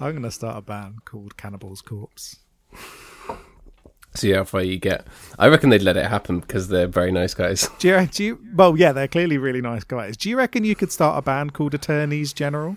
going 0.00 0.22
to 0.22 0.30
start 0.30 0.56
a 0.56 0.62
band 0.62 1.04
called 1.04 1.36
Cannibal's 1.36 1.82
Corpse. 1.82 2.38
See 4.18 4.32
how 4.32 4.42
far 4.42 4.62
you 4.62 4.78
get. 4.78 5.06
I 5.38 5.46
reckon 5.46 5.70
they'd 5.70 5.80
let 5.82 5.96
it 5.96 6.06
happen 6.06 6.40
because 6.40 6.66
they're 6.68 6.88
very 6.88 7.12
nice 7.12 7.34
guys. 7.34 7.68
Do 7.78 7.86
you, 7.88 8.06
do 8.06 8.24
you? 8.24 8.38
Well, 8.54 8.76
yeah, 8.76 8.90
they're 8.90 9.06
clearly 9.06 9.38
really 9.38 9.60
nice 9.60 9.84
guys. 9.84 10.16
Do 10.16 10.28
you 10.28 10.36
reckon 10.36 10.64
you 10.64 10.74
could 10.74 10.90
start 10.90 11.16
a 11.16 11.22
band 11.22 11.52
called 11.54 11.72
Attorneys 11.72 12.32
General? 12.32 12.76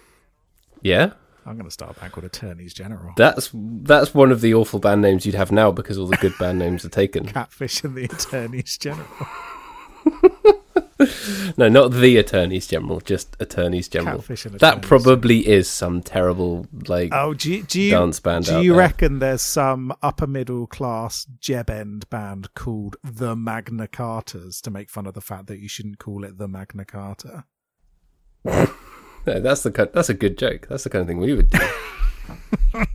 Yeah, 0.83 1.13
I'm 1.45 1.55
going 1.55 1.65
to 1.65 1.71
start 1.71 1.98
a 1.98 2.00
band 2.00 2.13
called 2.13 2.25
Attorneys 2.25 2.74
General. 2.75 3.13
that's 3.17 3.50
that's 3.53 4.13
one 4.13 4.31
of 4.31 4.41
the 4.41 4.53
awful 4.53 4.79
band 4.79 5.01
names 5.01 5.25
you'd 5.25 5.33
have 5.33 5.51
now 5.51 5.71
because 5.71 5.98
all 5.98 6.05
the 6.05 6.17
good 6.17 6.38
band 6.38 6.60
names 6.60 6.86
are 6.86 6.89
taken. 6.89 7.25
Catfish 7.33 7.83
and 7.83 7.95
the 7.95 8.03
Attorneys 8.05 8.77
General. 8.77 9.07
No, 11.58 11.67
not 11.67 11.91
the 11.91 12.17
attorneys 12.17 12.67
general, 12.67 13.01
just 13.01 13.36
attorneys 13.39 13.88
general. 13.88 14.24
That 14.60 14.81
probably 14.81 15.48
is 15.48 15.67
some 15.70 16.01
terrible 16.01 16.67
like 16.88 17.10
Oh, 17.13 17.34
do 17.34 17.51
you, 17.53 17.63
do 17.63 17.81
you, 17.81 17.91
dance 17.91 18.20
band. 18.20 18.46
do 18.46 18.62
you 18.62 18.72
there. 18.72 18.79
reckon 18.79 19.20
there's 19.20 19.41
some 19.41 19.93
upper 20.01 20.27
middle 20.27 20.67
class 20.67 21.25
jeb 21.39 21.70
end 21.70 22.10
band 22.10 22.53
called 22.53 22.96
the 23.03 23.36
Magna 23.36 23.88
Cartas 23.88 24.62
to 24.62 24.72
make 24.72 24.89
fun 24.89 25.05
of 25.08 25.13
the 25.13 25.22
fact 25.22 25.48
that 25.48 25.60
you 25.60 25.67
shouldn't 25.67 26.00
call 26.00 26.24
it 26.24 26.38
the 26.38 26.48
Magna 26.48 26.86
Carta? 26.86 27.46
No, 29.27 29.39
that's 29.39 29.62
the 29.62 29.70
that's 29.93 30.10
a 30.10 30.15
good 30.15 30.36
joke. 30.36 30.65
That's 30.67 30.84
the 30.84 30.89
kind 30.89 31.03
of 31.03 31.08
thing 31.08 31.20
we 31.20 31.34
would 31.34 31.51
do. 31.51 31.60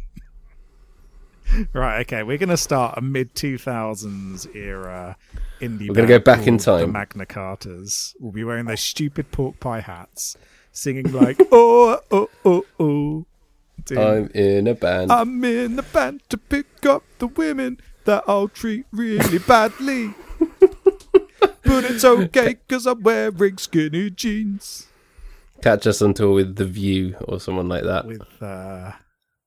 Right, 1.72 2.00
okay, 2.00 2.22
we're 2.22 2.38
going 2.38 2.48
to 2.50 2.56
start 2.56 2.98
a 2.98 3.00
mid 3.00 3.34
2000s 3.34 4.54
era 4.54 5.16
indie 5.60 5.88
We're 5.88 5.94
gonna 5.94 6.08
go 6.08 6.18
back 6.18 6.46
in 6.46 6.58
called 6.58 6.80
The 6.80 6.84
time. 6.84 6.92
Magna 6.92 7.26
Cartas. 7.26 8.14
We'll 8.20 8.32
be 8.32 8.44
wearing 8.44 8.66
those 8.66 8.80
stupid 8.80 9.30
pork 9.32 9.60
pie 9.60 9.80
hats, 9.80 10.36
singing 10.72 11.12
like, 11.12 11.38
oh, 11.52 12.00
oh, 12.10 12.28
oh, 12.44 12.64
oh. 12.78 13.26
Dude, 13.84 13.98
I'm 13.98 14.30
in 14.34 14.66
a 14.66 14.74
band. 14.74 15.12
I'm 15.12 15.44
in 15.44 15.76
the 15.76 15.82
band 15.82 16.22
to 16.30 16.36
pick 16.38 16.84
up 16.86 17.04
the 17.18 17.28
women 17.28 17.78
that 18.04 18.24
I'll 18.26 18.48
treat 18.48 18.86
really 18.90 19.38
badly. 19.46 20.14
but 20.58 21.84
it's 21.84 22.04
okay 22.04 22.56
because 22.66 22.86
I'm 22.86 23.02
wearing 23.02 23.58
skinny 23.58 24.10
jeans. 24.10 24.86
Catch 25.62 25.86
us 25.86 26.02
on 26.02 26.14
tour 26.14 26.34
with 26.34 26.56
The 26.56 26.64
View 26.64 27.16
or 27.26 27.40
someone 27.40 27.68
like 27.68 27.84
that. 27.84 28.06
With, 28.06 28.42
uh, 28.42 28.92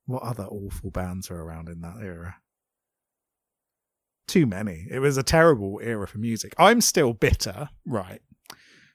what 0.09 0.23
other 0.23 0.45
awful 0.45 0.89
bands 0.89 1.29
are 1.29 1.39
around 1.39 1.69
in 1.69 1.81
that 1.81 1.97
era? 2.01 2.37
Too 4.27 4.45
many. 4.45 4.87
It 4.89 4.99
was 4.99 5.17
a 5.17 5.23
terrible 5.23 5.79
era 5.83 6.07
for 6.07 6.17
music. 6.17 6.53
I'm 6.57 6.81
still 6.81 7.13
bitter, 7.13 7.69
right? 7.85 8.21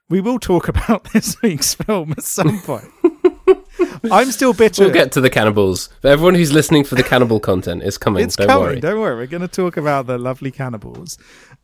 We 0.09 0.21
will 0.21 0.39
talk 0.39 0.69
about 0.75 1.13
this 1.13 1.41
week's 1.41 1.75
film 1.75 2.13
at 2.13 2.25
some 2.25 2.61
point. 2.61 2.91
I'm 4.11 4.31
still 4.33 4.53
bitter. 4.53 4.85
We'll 4.85 4.93
get 4.93 5.13
to 5.13 5.21
the 5.21 5.31
cannibals. 5.31 5.89
But 6.03 6.13
everyone 6.13 6.35
who's 6.35 6.53
listening 6.53 6.85
for 6.85 6.95
the 6.95 7.03
cannibal 7.03 7.41
content 7.41 7.83
is 7.83 7.97
coming. 7.97 8.25
It's 8.25 8.37
don't 8.37 8.49
coming. 8.49 8.63
worry. 8.65 8.81
Don't 8.81 9.01
worry. 9.01 9.17
We're 9.17 9.27
going 9.27 9.41
to 9.41 9.49
talk 9.49 9.77
about 9.77 10.07
the 10.07 10.19
lovely 10.19 10.51
cannibals. 10.51 11.17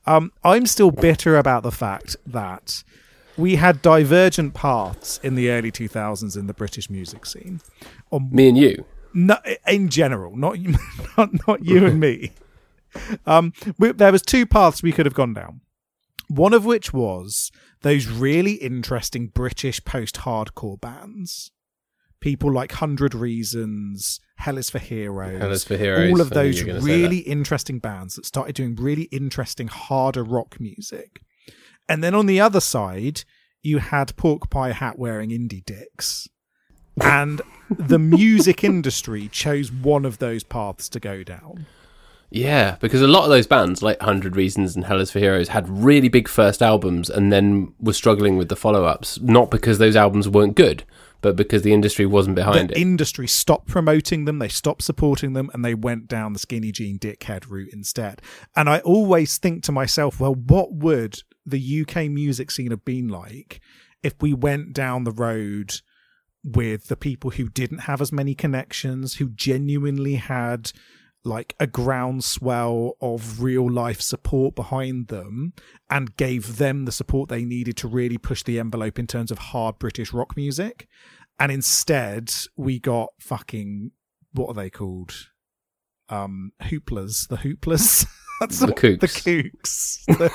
Um, 0.06 0.32
I'm 0.42 0.66
still 0.66 0.90
bitter 0.90 1.36
about 1.36 1.62
the 1.62 1.72
fact 1.72 2.16
that 2.26 2.82
we 3.36 3.56
had 3.56 3.82
divergent 3.82 4.54
paths 4.54 5.20
in 5.22 5.34
the 5.34 5.50
early 5.50 5.70
2000s 5.70 6.36
in 6.36 6.46
the 6.46 6.54
British 6.54 6.88
music 6.88 7.26
scene. 7.26 7.60
On 8.10 8.28
Me 8.30 8.48
and 8.48 8.56
you. 8.56 8.84
No, 9.14 9.36
in 9.66 9.88
general, 9.88 10.36
not 10.36 10.58
you- 10.58 10.76
not 11.18 11.30
not 11.46 11.64
you 11.64 11.86
and 11.86 12.00
me. 12.00 12.32
Um, 13.26 13.52
we, 13.78 13.92
there 13.92 14.12
was 14.12 14.22
two 14.22 14.46
paths 14.46 14.82
we 14.82 14.92
could 14.92 15.06
have 15.06 15.14
gone 15.14 15.34
down. 15.34 15.60
One 16.28 16.52
of 16.54 16.64
which 16.64 16.92
was 16.92 17.50
those 17.82 18.06
really 18.08 18.54
interesting 18.54 19.28
British 19.28 19.84
post-hardcore 19.84 20.80
bands, 20.80 21.50
people 22.20 22.52
like 22.52 22.72
Hundred 22.72 23.14
Reasons, 23.14 24.20
Hell 24.36 24.58
is 24.58 24.70
for 24.70 24.78
Heroes, 24.78 25.40
Hell 25.40 25.50
is 25.52 25.64
for 25.64 25.76
Heroes, 25.76 26.10
all 26.12 26.20
of 26.20 26.30
those 26.30 26.58
you 26.60 26.66
were 26.66 26.72
gonna 26.74 26.82
say 26.82 27.02
really 27.02 27.18
interesting 27.18 27.78
bands 27.78 28.14
that 28.16 28.26
started 28.26 28.54
doing 28.54 28.74
really 28.76 29.04
interesting 29.04 29.68
harder 29.68 30.22
rock 30.24 30.60
music. 30.60 31.22
And 31.88 32.02
then 32.04 32.14
on 32.14 32.26
the 32.26 32.40
other 32.40 32.60
side, 32.60 33.22
you 33.62 33.78
had 33.78 34.16
pork 34.16 34.50
pie 34.50 34.72
hat 34.72 34.98
wearing 34.98 35.30
indie 35.30 35.64
dicks. 35.64 36.28
And 37.00 37.40
the 37.68 37.98
music 37.98 38.64
industry 38.64 39.28
chose 39.28 39.70
one 39.70 40.04
of 40.04 40.18
those 40.18 40.42
paths 40.42 40.88
to 40.90 41.00
go 41.00 41.22
down. 41.22 41.66
Yeah, 42.32 42.76
because 42.80 43.02
a 43.02 43.08
lot 43.08 43.24
of 43.24 43.30
those 43.30 43.48
bands, 43.48 43.82
like 43.82 44.00
Hundred 44.00 44.36
Reasons 44.36 44.76
and 44.76 44.84
Hell 44.84 45.00
is 45.00 45.10
for 45.10 45.18
Heroes, 45.18 45.48
had 45.48 45.68
really 45.68 46.08
big 46.08 46.28
first 46.28 46.62
albums 46.62 47.10
and 47.10 47.32
then 47.32 47.74
were 47.80 47.92
struggling 47.92 48.36
with 48.36 48.48
the 48.48 48.56
follow 48.56 48.84
ups. 48.84 49.20
Not 49.20 49.50
because 49.50 49.78
those 49.78 49.96
albums 49.96 50.28
weren't 50.28 50.54
good, 50.54 50.84
but 51.22 51.34
because 51.34 51.62
the 51.62 51.72
industry 51.72 52.06
wasn't 52.06 52.36
behind 52.36 52.70
the 52.70 52.78
it. 52.78 52.80
industry 52.80 53.26
stopped 53.26 53.66
promoting 53.66 54.26
them, 54.26 54.38
they 54.38 54.48
stopped 54.48 54.82
supporting 54.82 55.32
them, 55.32 55.50
and 55.52 55.64
they 55.64 55.74
went 55.74 56.06
down 56.06 56.32
the 56.32 56.38
skinny 56.38 56.70
jean 56.70 57.00
dickhead 57.00 57.48
route 57.48 57.72
instead. 57.72 58.22
And 58.54 58.68
I 58.68 58.78
always 58.80 59.36
think 59.36 59.64
to 59.64 59.72
myself, 59.72 60.20
well, 60.20 60.34
what 60.34 60.72
would 60.72 61.22
the 61.44 61.80
UK 61.80 62.08
music 62.10 62.52
scene 62.52 62.70
have 62.70 62.84
been 62.84 63.08
like 63.08 63.60
if 64.04 64.14
we 64.20 64.32
went 64.32 64.72
down 64.72 65.02
the 65.02 65.10
road 65.10 65.80
with 66.42 66.88
the 66.88 66.96
people 66.96 67.30
who 67.30 67.48
didn't 67.48 67.80
have 67.80 68.00
as 68.00 68.12
many 68.12 68.34
connections, 68.34 69.16
who 69.16 69.28
genuinely 69.30 70.16
had 70.16 70.72
like 71.22 71.54
a 71.60 71.66
groundswell 71.66 72.96
of 73.00 73.42
real 73.42 73.70
life 73.70 74.00
support 74.00 74.54
behind 74.54 75.08
them 75.08 75.52
and 75.90 76.16
gave 76.16 76.56
them 76.56 76.86
the 76.86 76.92
support 76.92 77.28
they 77.28 77.44
needed 77.44 77.76
to 77.76 77.88
really 77.88 78.16
push 78.16 78.42
the 78.42 78.58
envelope 78.58 78.98
in 78.98 79.06
terms 79.06 79.30
of 79.30 79.38
hard 79.38 79.78
British 79.78 80.12
rock 80.14 80.34
music. 80.36 80.88
And 81.38 81.52
instead, 81.52 82.32
we 82.56 82.78
got 82.78 83.10
fucking 83.18 83.90
what 84.32 84.48
are 84.48 84.54
they 84.54 84.70
called? 84.70 85.29
Um, 86.10 86.52
hooplas. 86.62 87.28
The 87.28 87.36
hooplas. 87.36 88.06
That's 88.40 88.58
The 88.60 88.68
kooks. 88.68 89.00
The 89.00 89.06
kooks. 89.06 90.04
The- 90.18 90.28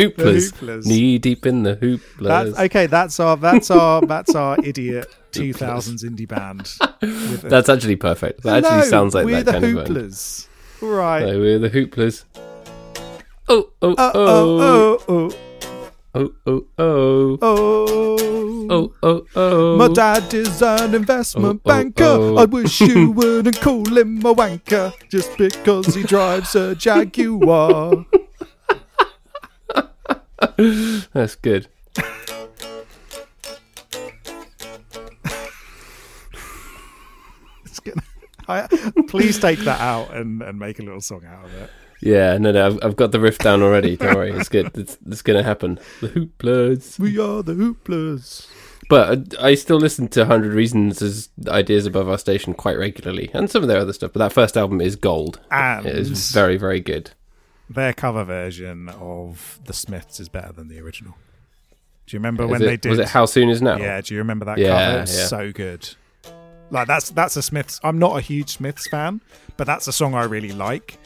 Hooplers, 0.00 0.52
Hooplers. 0.52 0.86
knee 0.86 1.18
deep 1.18 1.44
in 1.46 1.64
the 1.64 1.74
hooplers. 1.76 2.56
okay, 2.66 2.86
that's 2.86 3.18
our 3.18 3.36
that's 3.36 3.70
our 3.72 4.00
that's 4.06 4.34
our 4.36 4.56
idiot 4.64 5.12
two 5.32 5.52
thousands 5.52 6.04
indie 6.04 6.28
band. 6.28 6.72
A- 6.80 7.48
That's 7.48 7.68
actually 7.68 7.96
perfect. 7.96 8.44
That 8.44 8.64
actually 8.64 8.88
sounds 8.88 9.14
like 9.16 9.26
we're 9.26 9.42
that 9.42 9.60
the 9.60 9.66
kind 9.66 9.78
of 9.78 9.84
band. 9.84 9.96
hooplers. 9.96 10.46
Right. 10.80 11.26
So 11.26 11.38
we're 11.40 11.58
the 11.58 11.70
hooplers. 11.70 12.24
Oh 13.48 13.70
oh 13.82 13.94
Uh, 13.94 14.12
oh 14.14 14.60
oh 14.60 15.04
oh 15.08 15.30
oh 15.30 15.36
oh 16.14 16.32
oh 16.46 16.66
oh 16.78 17.38
oh 17.40 18.16
oh 18.70 18.92
oh. 19.02 19.26
oh. 19.36 19.76
My 19.76 19.88
dad 19.88 20.32
is 20.34 20.60
an 20.62 20.94
investment 20.94 21.46
Oh, 21.46 21.60
oh, 21.64 21.68
banker. 21.68 22.04
oh. 22.04 22.36
I 22.36 22.44
wish 22.46 22.80
you 22.80 23.10
wouldn't 23.16 23.60
call 23.60 23.84
him 23.96 24.18
a 24.18 24.34
wanker 24.34 24.92
just 25.08 25.36
because 25.38 25.94
he 25.94 26.02
drives 26.02 26.54
a 26.54 26.74
Jaguar. 26.74 28.06
That's 31.12 31.36
good. 31.36 31.68
It's 37.64 37.80
gonna- 37.80 38.02
I, 38.48 38.66
please 39.08 39.38
take 39.38 39.60
that 39.60 39.80
out 39.80 40.14
and, 40.14 40.42
and 40.42 40.58
make 40.58 40.78
a 40.80 40.82
little 40.82 41.00
song 41.00 41.24
out 41.24 41.44
of 41.44 41.54
it. 41.54 41.70
Yeah, 42.02 42.38
no, 42.38 42.50
no, 42.52 42.66
I've, 42.66 42.78
I've 42.82 42.96
got 42.96 43.12
the 43.12 43.20
riff 43.20 43.38
down 43.38 43.62
already. 43.62 43.96
Don't 43.96 44.14
worry, 44.16 44.30
it's 44.32 44.48
good. 44.48 44.70
It's, 44.76 44.96
it's 45.06 45.22
going 45.22 45.36
to 45.36 45.42
happen. 45.44 45.78
The 46.00 46.08
hooplers. 46.08 46.98
We 46.98 47.18
are 47.18 47.42
the 47.42 47.52
hooplers. 47.54 48.48
But 48.88 49.36
I 49.38 49.48
I 49.50 49.54
still 49.54 49.76
listen 49.76 50.08
to 50.08 50.24
Hundred 50.24 50.52
Reasons 50.52 51.00
as 51.02 51.28
ideas 51.46 51.86
above 51.86 52.08
our 52.08 52.18
station 52.18 52.54
quite 52.54 52.78
regularly, 52.78 53.30
and 53.34 53.50
some 53.50 53.62
of 53.62 53.68
their 53.68 53.78
other 53.78 53.92
stuff. 53.92 54.12
But 54.12 54.18
that 54.20 54.32
first 54.32 54.56
album 54.56 54.80
is 54.80 54.96
gold. 54.96 55.40
And 55.50 55.86
It 55.86 55.94
is 55.96 56.32
very, 56.32 56.56
very 56.56 56.80
good. 56.80 57.10
their 57.68 57.92
cover 57.92 58.24
version 58.24 58.88
of 58.88 59.60
The 59.66 59.72
Smiths 59.74 60.18
is 60.18 60.28
better 60.28 60.52
than 60.52 60.68
the 60.68 60.80
original. 60.80 61.14
Do 62.06 62.16
you 62.16 62.18
remember 62.18 62.44
Is 62.44 62.50
when 62.50 62.62
it- 62.62 62.66
they 62.66 62.76
did? 62.78 62.88
Was 62.90 62.98
it 62.98 63.08
How 63.10 63.26
Soon 63.26 63.48
Is 63.50 63.62
Now? 63.62 63.76
Yeah, 63.76 64.00
do 64.00 64.14
you 64.14 64.18
remember 64.18 64.46
that 64.46 64.58
Yeah, 64.58 64.86
cover? 64.90 65.02
It's 65.02 65.16
yeah. 65.18 65.26
so 65.26 65.52
good. 65.52 65.88
Like 66.72 66.88
that's 66.88 67.10
that's 67.10 67.36
a 67.36 67.42
Smiths. 67.42 67.78
I'm 67.84 67.98
not 67.98 68.16
a 68.16 68.20
huge 68.20 68.50
Smiths 68.56 68.88
fan, 68.88 69.20
but 69.56 69.66
that's 69.68 69.86
a 69.86 69.92
song 69.92 70.14
I 70.14 70.24
really 70.24 70.50
like. 70.52 70.98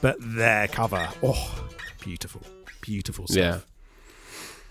But 0.00 0.16
their 0.20 0.68
cover, 0.68 1.08
oh, 1.22 1.68
beautiful, 2.00 2.42
beautiful 2.80 3.26
stuff. 3.26 3.66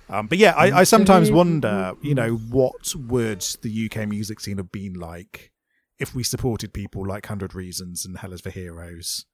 Yeah. 0.10 0.18
Um, 0.18 0.28
but 0.28 0.38
yeah, 0.38 0.52
I, 0.52 0.82
I 0.82 0.84
sometimes 0.84 1.32
wonder, 1.32 1.94
you 2.02 2.14
know, 2.14 2.36
what 2.36 2.94
would 2.96 3.42
the 3.64 3.90
UK 3.92 4.08
music 4.08 4.40
scene 4.40 4.58
have 4.58 4.72
been 4.72 4.94
like 4.94 5.52
if 5.98 6.14
we 6.14 6.24
supported 6.24 6.74
people 6.74 7.06
like 7.08 7.26
Hundred 7.26 7.56
Reasons 7.56 8.06
and 8.06 8.18
Hell 8.20 8.32
is 8.34 8.42
for 8.42 8.52
Heroes 8.52 9.26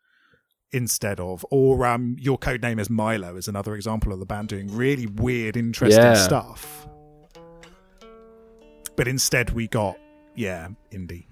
instead 0.71 1.19
of, 1.19 1.45
or 1.51 1.85
um, 1.85 2.15
your 2.17 2.37
code 2.37 2.61
name 2.61 2.79
is 2.79 2.89
Milo 2.89 3.35
is 3.35 3.49
another 3.49 3.75
example 3.75 4.13
of 4.13 4.19
the 4.19 4.25
band 4.25 4.47
doing 4.47 4.73
really 4.73 5.05
weird, 5.07 5.57
interesting 5.57 6.01
Yeah. 6.01 6.13
stuff. 6.13 6.87
But 8.95 9.07
instead, 9.09 9.49
we 9.49 9.67
got 9.67 9.97
yeah, 10.35 10.69
indie, 10.91 11.25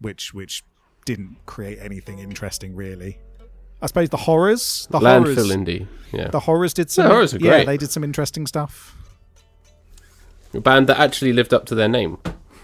which 0.00 0.32
which 0.32 0.62
didn't 1.04 1.38
create 1.46 1.78
anything 1.80 2.20
interesting 2.20 2.76
really. 2.76 3.18
I 3.82 3.86
suppose 3.86 4.08
the 4.08 4.16
horrors, 4.16 4.86
the 4.90 4.98
Landfill 4.98 5.34
horrors, 5.34 5.50
Indie. 5.50 5.86
Yeah. 6.12 6.28
the 6.28 6.40
horrors 6.40 6.72
did 6.74 6.90
some. 6.90 7.04
The 7.04 7.10
horrors 7.10 7.34
are 7.34 7.38
Yeah, 7.38 7.64
they 7.64 7.76
did 7.76 7.90
some 7.90 8.04
interesting 8.04 8.46
stuff. 8.46 8.96
A 10.54 10.60
band 10.60 10.86
that 10.86 10.98
actually 10.98 11.32
lived 11.32 11.52
up 11.52 11.66
to 11.66 11.74
their 11.74 11.88
name. 11.88 12.18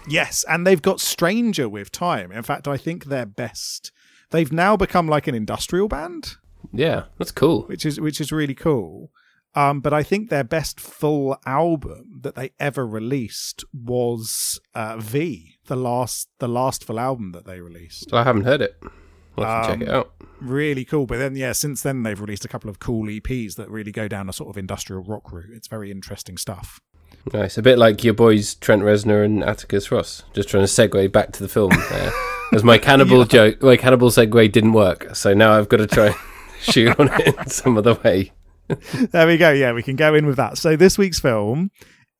Yes, 0.07 0.45
and 0.49 0.65
they've 0.65 0.81
got 0.81 0.99
stranger 0.99 1.69
with 1.69 1.91
time. 1.91 2.31
In 2.31 2.43
fact, 2.43 2.67
I 2.67 2.77
think 2.77 3.05
they're 3.05 3.25
best. 3.25 3.91
They've 4.31 4.51
now 4.51 4.77
become 4.77 5.07
like 5.07 5.27
an 5.27 5.35
industrial 5.35 5.87
band. 5.87 6.37
Yeah, 6.71 7.03
that's 7.17 7.31
cool. 7.31 7.63
which 7.63 7.85
is 7.85 7.99
which 7.99 8.21
is 8.21 8.31
really 8.31 8.55
cool. 8.55 9.11
Um, 9.53 9.81
but 9.81 9.93
I 9.93 10.01
think 10.03 10.29
their 10.29 10.45
best 10.45 10.79
full 10.79 11.37
album 11.45 12.21
that 12.21 12.35
they 12.35 12.51
ever 12.57 12.87
released 12.87 13.65
was 13.73 14.61
uh, 14.73 14.97
V, 14.97 15.57
the 15.67 15.75
last 15.75 16.29
the 16.39 16.47
last 16.47 16.85
full 16.85 16.99
album 16.99 17.33
that 17.33 17.45
they 17.45 17.59
released. 17.59 18.13
I 18.13 18.23
haven't 18.23 18.45
heard 18.45 18.61
it. 18.61 18.81
Have 19.37 19.65
to 19.65 19.69
check 19.71 19.75
Um, 19.77 19.81
it 19.81 19.89
out. 19.89 20.11
Really 20.39 20.85
cool. 20.85 21.05
But 21.05 21.17
then, 21.19 21.35
yeah, 21.35 21.51
since 21.51 21.81
then 21.83 22.03
they've 22.03 22.19
released 22.19 22.45
a 22.45 22.47
couple 22.47 22.69
of 22.69 22.79
cool 22.79 23.05
EPs 23.07 23.55
that 23.55 23.69
really 23.69 23.91
go 23.91 24.07
down 24.07 24.27
a 24.29 24.33
sort 24.33 24.49
of 24.49 24.57
industrial 24.57 25.03
rock 25.03 25.31
route. 25.31 25.49
It's 25.53 25.67
very 25.67 25.91
interesting 25.91 26.37
stuff. 26.37 26.79
Nice. 27.33 27.57
A 27.57 27.61
bit 27.61 27.77
like 27.77 28.03
your 28.03 28.13
boys 28.15 28.55
Trent 28.55 28.81
Reznor 28.81 29.23
and 29.23 29.43
Atticus 29.43 29.91
Ross. 29.91 30.23
Just 30.33 30.49
trying 30.49 30.65
to 30.65 30.67
segue 30.67 31.11
back 31.11 31.31
to 31.33 31.43
the 31.43 31.49
film 31.49 31.71
there. 31.89 32.11
As 32.53 32.63
my 32.63 32.77
cannibal 32.77 33.23
joke, 33.25 33.61
my 33.61 33.77
cannibal 33.77 34.09
segue 34.09 34.51
didn't 34.51 34.73
work, 34.73 35.15
so 35.15 35.33
now 35.33 35.53
I've 35.53 35.69
got 35.69 35.77
to 35.77 35.87
try 35.87 36.07
and 36.07 36.15
shoot 36.61 36.99
on 36.99 37.07
it 37.21 37.27
in 37.37 37.47
some 37.47 37.77
other 37.77 37.93
way. 38.03 38.33
there 39.11 39.25
we 39.27 39.37
go. 39.37 39.51
Yeah, 39.51 39.71
we 39.71 39.83
can 39.83 39.95
go 39.95 40.13
in 40.15 40.25
with 40.25 40.35
that. 40.37 40.57
So 40.57 40.75
this 40.75 40.97
week's 40.97 41.19
film 41.19 41.71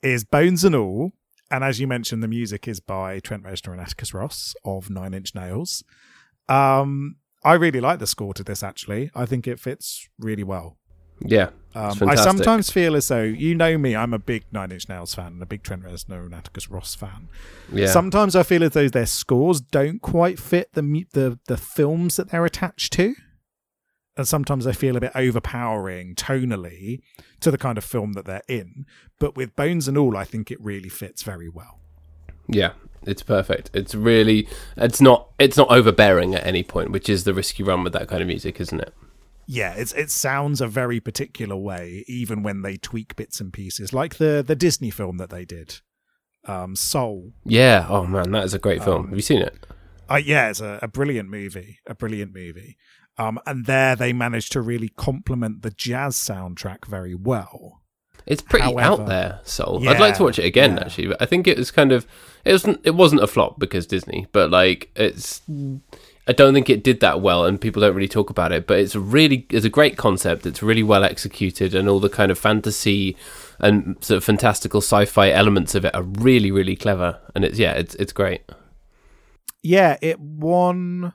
is 0.01 0.23
Bones 0.23 0.63
and 0.63 0.73
All, 0.75 1.11
and 1.49 1.63
as 1.65 1.81
you 1.81 1.87
mentioned, 1.87 2.23
the 2.23 2.27
music 2.29 2.65
is 2.67 2.79
by 2.79 3.19
Trent 3.19 3.43
Reznor 3.43 3.73
and 3.73 3.81
Atticus 3.81 4.13
Ross 4.13 4.53
of 4.63 4.89
Nine 4.89 5.13
Inch 5.13 5.35
Nails. 5.35 5.83
Um, 6.51 7.15
I 7.43 7.53
really 7.53 7.81
like 7.81 8.00
the 8.00 8.08
score 8.08 8.34
to 8.36 8.43
this. 8.43 8.62
Actually, 8.63 9.10
I 9.15 9.25
think 9.25 9.48
it 9.48 9.60
fits 9.60 10.08
really 10.20 10.43
well. 10.43 10.77
Yeah, 11.24 11.50
Um, 11.75 11.93
I 12.10 12.15
sometimes 12.15 12.72
feel 12.72 12.96
as 12.96 13.08
though 13.08 13.22
you 13.22 13.53
know 13.53 13.77
me. 13.77 13.96
I'm 13.96 14.12
a 14.12 14.17
big 14.17 14.43
Nine 14.51 14.72
Inch 14.72 14.89
Nails 14.89 15.13
fan 15.13 15.34
and 15.34 15.41
a 15.43 15.46
big 15.46 15.62
Trent 15.62 15.84
Reznor 15.84 16.25
and 16.25 16.34
Atticus 16.34 16.67
Ross 16.70 16.96
fan. 16.96 17.29
yeah, 17.72 17.86
Sometimes 17.86 18.36
I 18.36 18.41
feel 18.41 18.63
as 18.63 18.72
though 18.72 18.88
their 18.89 19.05
scores 19.05 19.62
don't 19.62 20.01
quite 20.01 20.39
fit 20.39 20.74
the 20.74 20.81
the 21.13 21.38
the 21.48 21.58
films 21.58 22.15
that 22.15 22.31
they're 22.31 22.46
attached 22.46 22.93
to, 22.93 23.13
and 24.17 24.27
sometimes 24.27 24.65
I 24.65 24.72
feel 24.72 24.98
a 24.98 25.00
bit 25.00 25.12
overpowering 25.13 26.15
tonally 26.15 27.01
to 27.39 27.51
the 27.51 27.58
kind 27.58 27.77
of 27.77 27.84
film 27.84 28.13
that 28.13 28.25
they're 28.25 28.41
in. 28.48 28.86
But 29.20 29.36
with 29.36 29.55
Bones 29.55 29.88
and 29.88 30.00
All, 30.00 30.17
I 30.17 30.24
think 30.24 30.50
it 30.50 30.60
really 30.60 30.89
fits 30.89 31.22
very 31.22 31.50
well. 31.50 31.81
Yeah. 32.48 32.74
It's 33.03 33.24
perfect. 33.24 33.71
It's 33.74 33.95
really, 33.95 34.48
it's 34.77 35.01
not, 35.01 35.29
it's 35.39 35.57
not 35.57 35.71
overbearing 35.71 36.36
at 36.36 36.45
any 36.45 36.62
point, 36.62 36.91
which 36.91 37.10
is 37.10 37.24
the 37.24 37.33
risk 37.33 37.57
you 37.57 37.65
run 37.65 37.83
with 37.83 37.93
that 37.93 38.07
kind 38.07 38.21
of 38.21 38.27
music, 38.27 38.62
isn't 38.62 38.79
it? 38.79 38.93
Yeah, 39.48 39.74
it's 39.74 39.91
it 39.93 40.12
sounds 40.12 40.62
a 40.62 40.67
very 40.67 41.00
particular 41.00 41.55
way, 41.55 42.05
even 42.07 42.43
when 42.43 42.62
they 42.62 42.77
tweak 42.77 43.15
bits 43.15 43.41
and 43.41 43.51
pieces, 43.51 43.91
like 43.91 44.15
the 44.15 44.43
the 44.45 44.55
Disney 44.55 44.91
film 44.91 45.17
that 45.17 45.29
they 45.29 45.45
did, 45.45 45.81
um, 46.48 46.75
Soul. 46.75 47.33
Yeah. 47.43 47.86
Oh 47.89 48.05
man, 48.05 48.31
that 48.31 48.45
is 48.45 48.53
a 48.53 48.60
great 48.60 48.83
film. 48.83 49.01
Um, 49.01 49.07
Have 49.10 49.17
you 49.17 49.24
seen 49.24 49.41
it? 49.41 49.65
Uh, 50.10 50.21
yeah, 50.24 50.50
it's 50.50 50.62
a, 50.62 50.79
a 50.81 50.88
brilliant 50.88 51.29
movie, 51.29 51.79
a 51.88 51.95
brilliant 51.95 52.33
movie. 52.33 52.77
Um, 53.17 53.39
and 53.45 53.65
there 53.65 53.95
they 53.95 54.13
managed 54.13 54.51
to 54.53 54.62
really 54.62 54.89
complement 54.89 55.63
the 55.63 55.71
jazz 55.71 56.15
soundtrack 56.15 56.86
very 56.86 57.15
well. 57.15 57.80
It's 58.25 58.41
pretty 58.41 58.65
However- 58.65 59.01
out 59.01 59.07
there, 59.07 59.39
Soul. 59.43 59.87
I'd 59.87 59.99
like 59.99 60.15
to 60.17 60.23
watch 60.23 60.39
it 60.39 60.45
again, 60.45 60.75
yeah. 60.75 60.81
actually. 60.81 61.07
But 61.07 61.21
I 61.21 61.25
think 61.25 61.47
it 61.47 61.57
was 61.57 61.71
kind 61.71 61.91
of 61.91 62.05
it 62.45 62.51
wasn't 62.53 62.79
it 62.83 62.95
wasn't 62.95 63.23
a 63.23 63.27
flop 63.27 63.59
because 63.59 63.85
Disney, 63.87 64.27
but 64.31 64.49
like 64.51 64.89
it's 64.95 65.41
I 66.27 66.33
don't 66.33 66.53
think 66.53 66.69
it 66.69 66.83
did 66.83 66.99
that 66.99 67.19
well, 67.21 67.45
and 67.45 67.59
people 67.59 67.81
don't 67.81 67.95
really 67.95 68.07
talk 68.07 68.29
about 68.29 68.51
it. 68.51 68.67
But 68.67 68.79
it's 68.79 68.95
a 68.95 68.99
really 68.99 69.47
it's 69.49 69.65
a 69.65 69.69
great 69.69 69.97
concept. 69.97 70.45
It's 70.45 70.61
really 70.63 70.83
well 70.83 71.03
executed, 71.03 71.73
and 71.75 71.89
all 71.89 71.99
the 71.99 72.09
kind 72.09 72.31
of 72.31 72.37
fantasy 72.37 73.17
and 73.59 73.97
sort 74.03 74.17
of 74.17 74.23
fantastical 74.23 74.81
sci-fi 74.81 75.29
elements 75.31 75.75
of 75.75 75.83
it 75.85 75.93
are 75.95 76.03
really 76.03 76.51
really 76.51 76.75
clever. 76.75 77.19
And 77.35 77.43
it's 77.43 77.57
yeah, 77.59 77.73
it's 77.73 77.95
it's 77.95 78.13
great. 78.13 78.41
Yeah, 79.63 79.97
it 80.01 80.19
won 80.19 81.13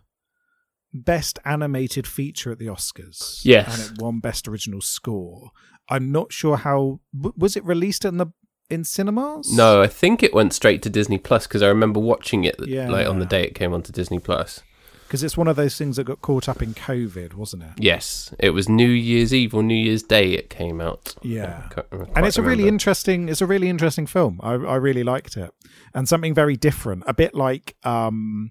best 0.93 1.39
animated 1.45 2.07
feature 2.07 2.51
at 2.53 2.59
the 2.59 2.67
Oscars. 2.67 3.41
Yes. 3.45 3.89
and 3.91 3.97
it 3.99 4.03
won 4.03 4.21
best 4.21 4.49
original 4.49 4.81
score. 4.81 5.51
I'm 5.89 6.11
not 6.13 6.33
sure 6.33 6.57
how 6.57 7.01
w- 7.17 7.35
was 7.37 7.57
it 7.57 7.65
released 7.65 8.05
in 8.05 8.17
the 8.19 8.27
in 8.69 8.83
cinemas. 8.83 9.57
No, 9.57 9.81
I 9.81 9.87
think 9.87 10.23
it 10.25 10.35
went 10.35 10.53
straight 10.53 10.83
to 10.83 10.91
Disney 10.91 11.19
Plus 11.19 11.47
because 11.47 11.63
I 11.63 11.69
remember 11.69 12.01
watching 12.01 12.43
it 12.45 12.57
Yeah. 12.67 12.89
like 12.91 13.07
on 13.07 13.21
the 13.21 13.25
day 13.27 13.45
it 13.45 13.55
came 13.55 13.73
onto 13.73 13.93
Disney 13.93 14.19
Plus. 14.19 14.63
because 15.07 15.23
it's 15.23 15.37
one 15.37 15.47
of 15.47 15.55
those 15.55 15.79
things 15.79 15.95
that 15.99 16.03
got 16.05 16.21
caught 16.21 16.49
up 16.49 16.61
in 16.61 16.75
COVID, 16.75 17.35
wasn't 17.35 17.63
it? 17.63 17.69
Yes, 17.79 18.35
it 18.41 18.51
was 18.51 18.69
New 18.69 18.89
Year's 18.89 19.33
Eve 19.33 19.55
or 19.55 19.63
New 19.63 19.77
Year's 19.77 20.03
Day. 20.03 20.33
It 20.33 20.51
came 20.51 20.81
out. 20.81 21.15
Yeah. 21.23 21.63
I 21.71 21.75
can't- 21.75 21.87
I 21.93 21.97
and 22.17 22.27
it's 22.27 22.39
a 22.39 22.43
really 22.43 22.67
interesting 22.67 23.29
it's 23.29 23.41
a 23.41 23.47
really 23.47 23.69
interesting 23.69 24.07
film 24.09 24.41
I, 24.43 24.55
I 24.55 24.75
really 24.75 25.05
liked 25.05 25.37
it 25.37 25.53
and 25.95 26.09
something 26.09 26.35
very 26.35 26.57
different 26.57 27.05
a 27.07 27.15
bit 27.15 27.35
like 27.37 27.77
um 27.85 28.51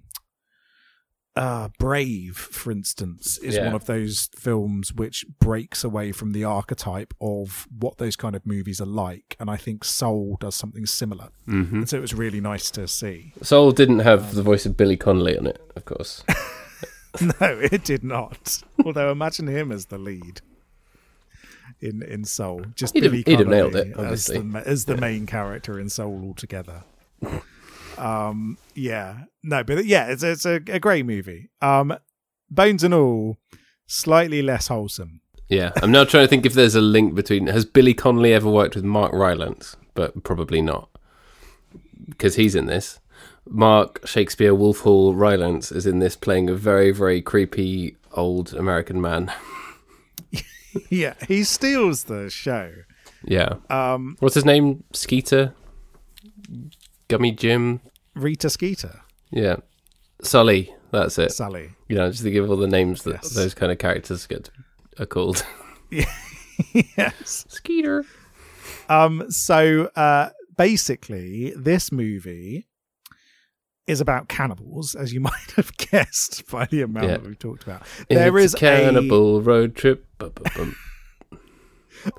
uh 1.38 1.67
brave 1.80 2.38
for 2.38 2.71
instance 2.71 3.38
is 3.39 3.56
Yeah. 3.56 3.65
one 3.65 3.76
of 3.76 3.86
those 3.88 4.30
films 4.38 4.93
which 4.93 5.26
breaks 5.39 5.84
away 5.84 6.13
from 6.13 6.32
the 6.32 6.45
archetype 6.45 7.13
of 7.19 7.67
what 7.78 7.98
those 7.98 8.15
kind 8.15 8.36
of 8.38 8.45
movies 8.45 8.80
are 8.80 8.86
like 8.86 9.36
and 9.39 9.50
i 9.50 9.58
think 9.58 9.84
soul 9.84 10.38
does 10.39 10.56
something 10.56 10.86
similar 10.86 11.28
Mhm. 11.48 11.71
and 11.74 11.89
so 11.89 11.98
it 11.98 12.02
was 12.02 12.13
really 12.13 12.39
nice 12.39 12.71
to 12.71 12.88
see 12.88 13.34
Soul 13.41 13.71
didn't 13.74 14.00
have 14.00 14.34
the 14.36 14.43
voice 14.43 14.65
of 14.65 14.78
Billy 14.78 14.95
Connolly 14.95 15.38
on 15.38 15.45
it, 15.48 15.60
of 15.76 15.84
course. 15.84 16.24
no 17.21 17.60
it 17.71 17.84
did 17.84 18.04
not 18.04 18.62
although 18.86 19.12
imagine 19.12 19.48
him 19.48 19.71
as 19.74 19.88
the 19.88 19.98
lead 19.98 20.39
in 21.82 22.02
in 22.04 22.24
soul 22.24 22.63
just 22.76 22.93
He'd 22.93 23.04
have- 23.04 23.12
Billy 23.12 23.24
he'd 23.26 23.39
have 23.39 23.48
Connolly 23.48 23.58
nailed 23.71 23.76
it, 23.76 23.88
as 23.98 23.98
obviously. 24.30 24.38
the, 24.39 24.67
as 24.67 24.86
the 24.86 24.98
main 24.98 25.26
character 25.26 25.80
in 25.80 25.89
soul 25.89 26.21
altogether 26.24 26.84
um 27.97 28.58
yeah 28.73 29.19
no 29.43 29.63
but 29.63 29.86
yeah 29.86 30.08
it's 30.08 30.23
it's 30.23 30.45
a, 30.45 30.55
a 30.67 30.79
great 30.79 31.05
movie 31.05 31.49
um 31.62 31.95
bones 32.49 32.84
and 32.84 32.93
all 32.93 33.38
slightly 33.88 34.41
less 34.41 34.67
wholesome 34.67 35.21
Yeah, 35.47 35.71
I'm 35.84 35.91
now 35.91 36.03
trying 36.05 36.23
to 36.25 36.27
think 36.27 36.45
if 36.45 36.53
there's 36.53 36.73
a 36.73 36.81
link 36.81 37.13
between. 37.13 37.45
Has 37.47 37.65
Billy 37.65 37.93
Connolly 37.93 38.34
ever 38.34 38.49
worked 38.49 38.75
with 38.75 38.84
Mark 38.84 39.13
Rylance? 39.13 39.77
But 39.93 40.23
probably 40.23 40.60
not, 40.60 40.89
because 42.10 42.36
he's 42.36 42.55
in 42.55 42.65
this. 42.65 42.99
Mark 43.47 44.01
Shakespeare 44.08 44.55
Wolf 44.55 44.79
Hall 44.79 45.13
Rylance 45.13 45.71
is 45.71 45.86
in 45.86 45.99
this, 45.99 46.15
playing 46.15 46.49
a 46.49 46.55
very, 46.55 46.89
very 46.91 47.21
creepy 47.21 47.95
old 48.13 48.55
American 48.55 48.99
man. 48.99 49.31
yeah 50.89 51.13
he 51.27 51.43
steals 51.43 52.05
the 52.05 52.29
show 52.29 52.71
Yeah, 53.23 53.53
um 53.69 54.15
what's 54.19 54.36
his 54.36 54.45
name? 54.45 54.84
Skeeter, 54.93 55.53
Gummy 57.08 57.32
Jim. 57.32 57.82
rita 58.15 58.50
skeeter 58.50 59.02
Yeah, 59.32 59.58
Sully. 60.22 60.74
That's 60.91 61.18
it. 61.20 61.32
sally 61.32 61.72
You 61.89 61.96
know, 61.98 62.10
just 62.10 62.24
to 62.24 62.32
give 62.32 62.50
all 62.50 62.56
the 62.58 62.68
names 62.68 63.04
that 63.04 63.20
Yes. 63.24 63.34
those 63.36 63.54
kind 63.54 63.72
of 63.72 63.78
characters 63.78 64.26
get 64.28 64.50
are 65.00 65.06
called. 65.06 65.46
yes 66.72 67.46
Skeeter. 67.50 68.06
Um, 68.89 69.30
so 69.30 69.89
uh, 69.96 70.30
basically, 70.58 71.54
this 71.58 71.91
movie 71.91 72.68
is 73.88 74.00
about 74.02 74.28
cannibals, 74.30 74.96
as 74.96 75.13
you 75.13 75.20
might 75.32 75.52
have 75.58 75.76
guessed 75.78 76.50
by 76.50 76.65
the 76.65 76.82
amount 76.82 77.06
Yeah. 77.08 77.12
that 77.18 77.26
we've 77.26 77.38
talked 77.38 77.63
about. 77.63 77.84
There 78.10 78.38
it's 78.38 78.46
is 78.46 78.54
a 78.56 78.58
cannibal 78.58 79.41
road 79.41 79.76
trip. 79.76 80.06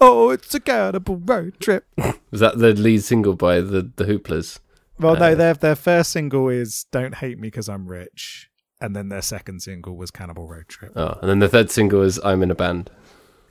Oh, 0.01 0.31
it's 0.31 0.53
a 0.53 0.59
cannibal 0.59 1.17
road 1.17 1.61
trip. 1.61 1.87
Was 2.33 2.41
that 2.41 2.59
the 2.59 2.73
lead 2.75 3.05
single 3.05 3.37
by 3.37 3.61
the 3.61 3.89
the 3.95 4.05
Hooplers? 4.05 4.59
Well, 4.99 5.17
Uh, 5.17 5.19
no, 5.31 5.35
their 5.35 5.55
their 5.55 5.75
first 5.77 6.11
single 6.11 6.49
is 6.49 6.87
"Don't 6.91 7.15
Hate 7.17 7.39
Me 7.39 7.49
Because 7.49 7.69
I'm 7.69 7.87
Rich," 7.87 8.49
and 8.81 8.95
then 8.97 9.09
their 9.09 9.23
second 9.23 9.61
single 9.61 9.97
was 9.97 10.11
"Cannibal 10.11 10.47
Road 10.49 10.69
Trip." 10.69 10.93
Oh, 10.97 11.19
and 11.21 11.29
then 11.31 11.39
the 11.39 11.49
third 11.49 11.71
single 11.71 12.03
is 12.03 12.19
"I'm 12.25 12.43
in 12.43 12.51
a 12.51 12.55
band," 12.55 12.91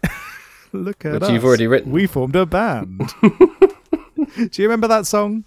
Look 0.72 1.06
at 1.06 1.14
which 1.14 1.24
us. 1.24 1.30
you've 1.32 1.46
already 1.46 1.68
written. 1.68 1.92
We 1.92 2.08
formed 2.08 2.36
a 2.36 2.46
band. 2.46 3.14
Do 3.22 4.50
you 4.62 4.66
remember 4.68 4.88
that 4.88 5.06
song? 5.06 5.46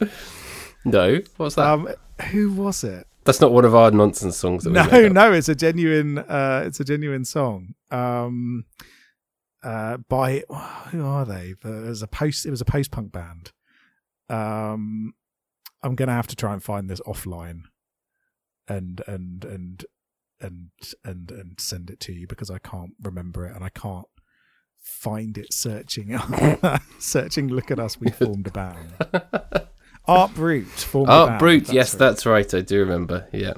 No, 0.85 1.19
what's 1.37 1.57
that? 1.57 1.67
Um, 1.67 1.89
who 2.31 2.53
was 2.53 2.85
it? 2.85 3.07
That's 3.25 3.41
not 3.41 3.53
one 3.53 3.65
of 3.67 3.75
our 3.75 3.91
nonsense 3.91 4.37
songs. 4.37 4.65
That 4.65 4.71
we 4.93 5.03
no 5.03 5.09
no 5.09 5.33
it's 5.33 5.49
a 5.51 5.55
genuine 5.55 6.19
uh 6.19 6.63
it's 6.67 6.81
a 6.81 6.85
genuine 6.85 7.27
song 7.27 7.75
um 7.91 8.65
uh 9.63 9.99
by 10.09 10.45
who 10.91 11.05
are 11.05 11.27
they 11.27 11.55
there's 11.63 12.01
a 12.03 12.07
post 12.07 12.47
it 12.47 12.51
was 12.51 12.63
a 12.63 12.65
post 12.65 12.91
punk 12.91 13.13
band 13.13 13.53
um 14.31 15.13
i'm 15.83 15.95
gonna 15.95 16.13
have 16.13 16.27
to 16.27 16.37
try 16.37 16.53
and 16.53 16.63
find 16.63 16.89
this 16.89 17.01
offline 17.07 17.63
and 18.69 19.03
and 19.07 19.45
and 19.45 19.85
and 20.41 20.71
and 21.05 21.31
and 21.31 21.55
send 21.61 21.91
it 21.91 22.01
to 22.01 22.13
you 22.13 22.27
because 22.27 22.51
i 22.51 22.59
can't 22.59 22.93
remember 23.03 23.47
it 23.47 23.55
and 23.55 23.65
i 23.65 23.69
can't 23.71 24.07
find 24.81 25.37
it 25.37 25.53
searching 25.53 26.17
searching 26.99 27.49
look 27.49 27.71
at 27.71 27.79
us 27.81 28.01
we 28.01 28.11
formed 28.23 28.47
a 28.47 28.51
band 28.51 28.93
art 30.07 30.33
brut 30.35 30.65
formed 30.67 31.09
a 31.09 31.13
Oh, 31.13 31.27
band, 31.27 31.39
Brut. 31.39 31.73
yes, 31.73 31.93
right. 31.95 31.99
that's 31.99 32.25
right. 32.25 32.55
I 32.55 32.61
do 32.63 32.79
remember. 32.81 33.29
Yeah, 33.33 33.55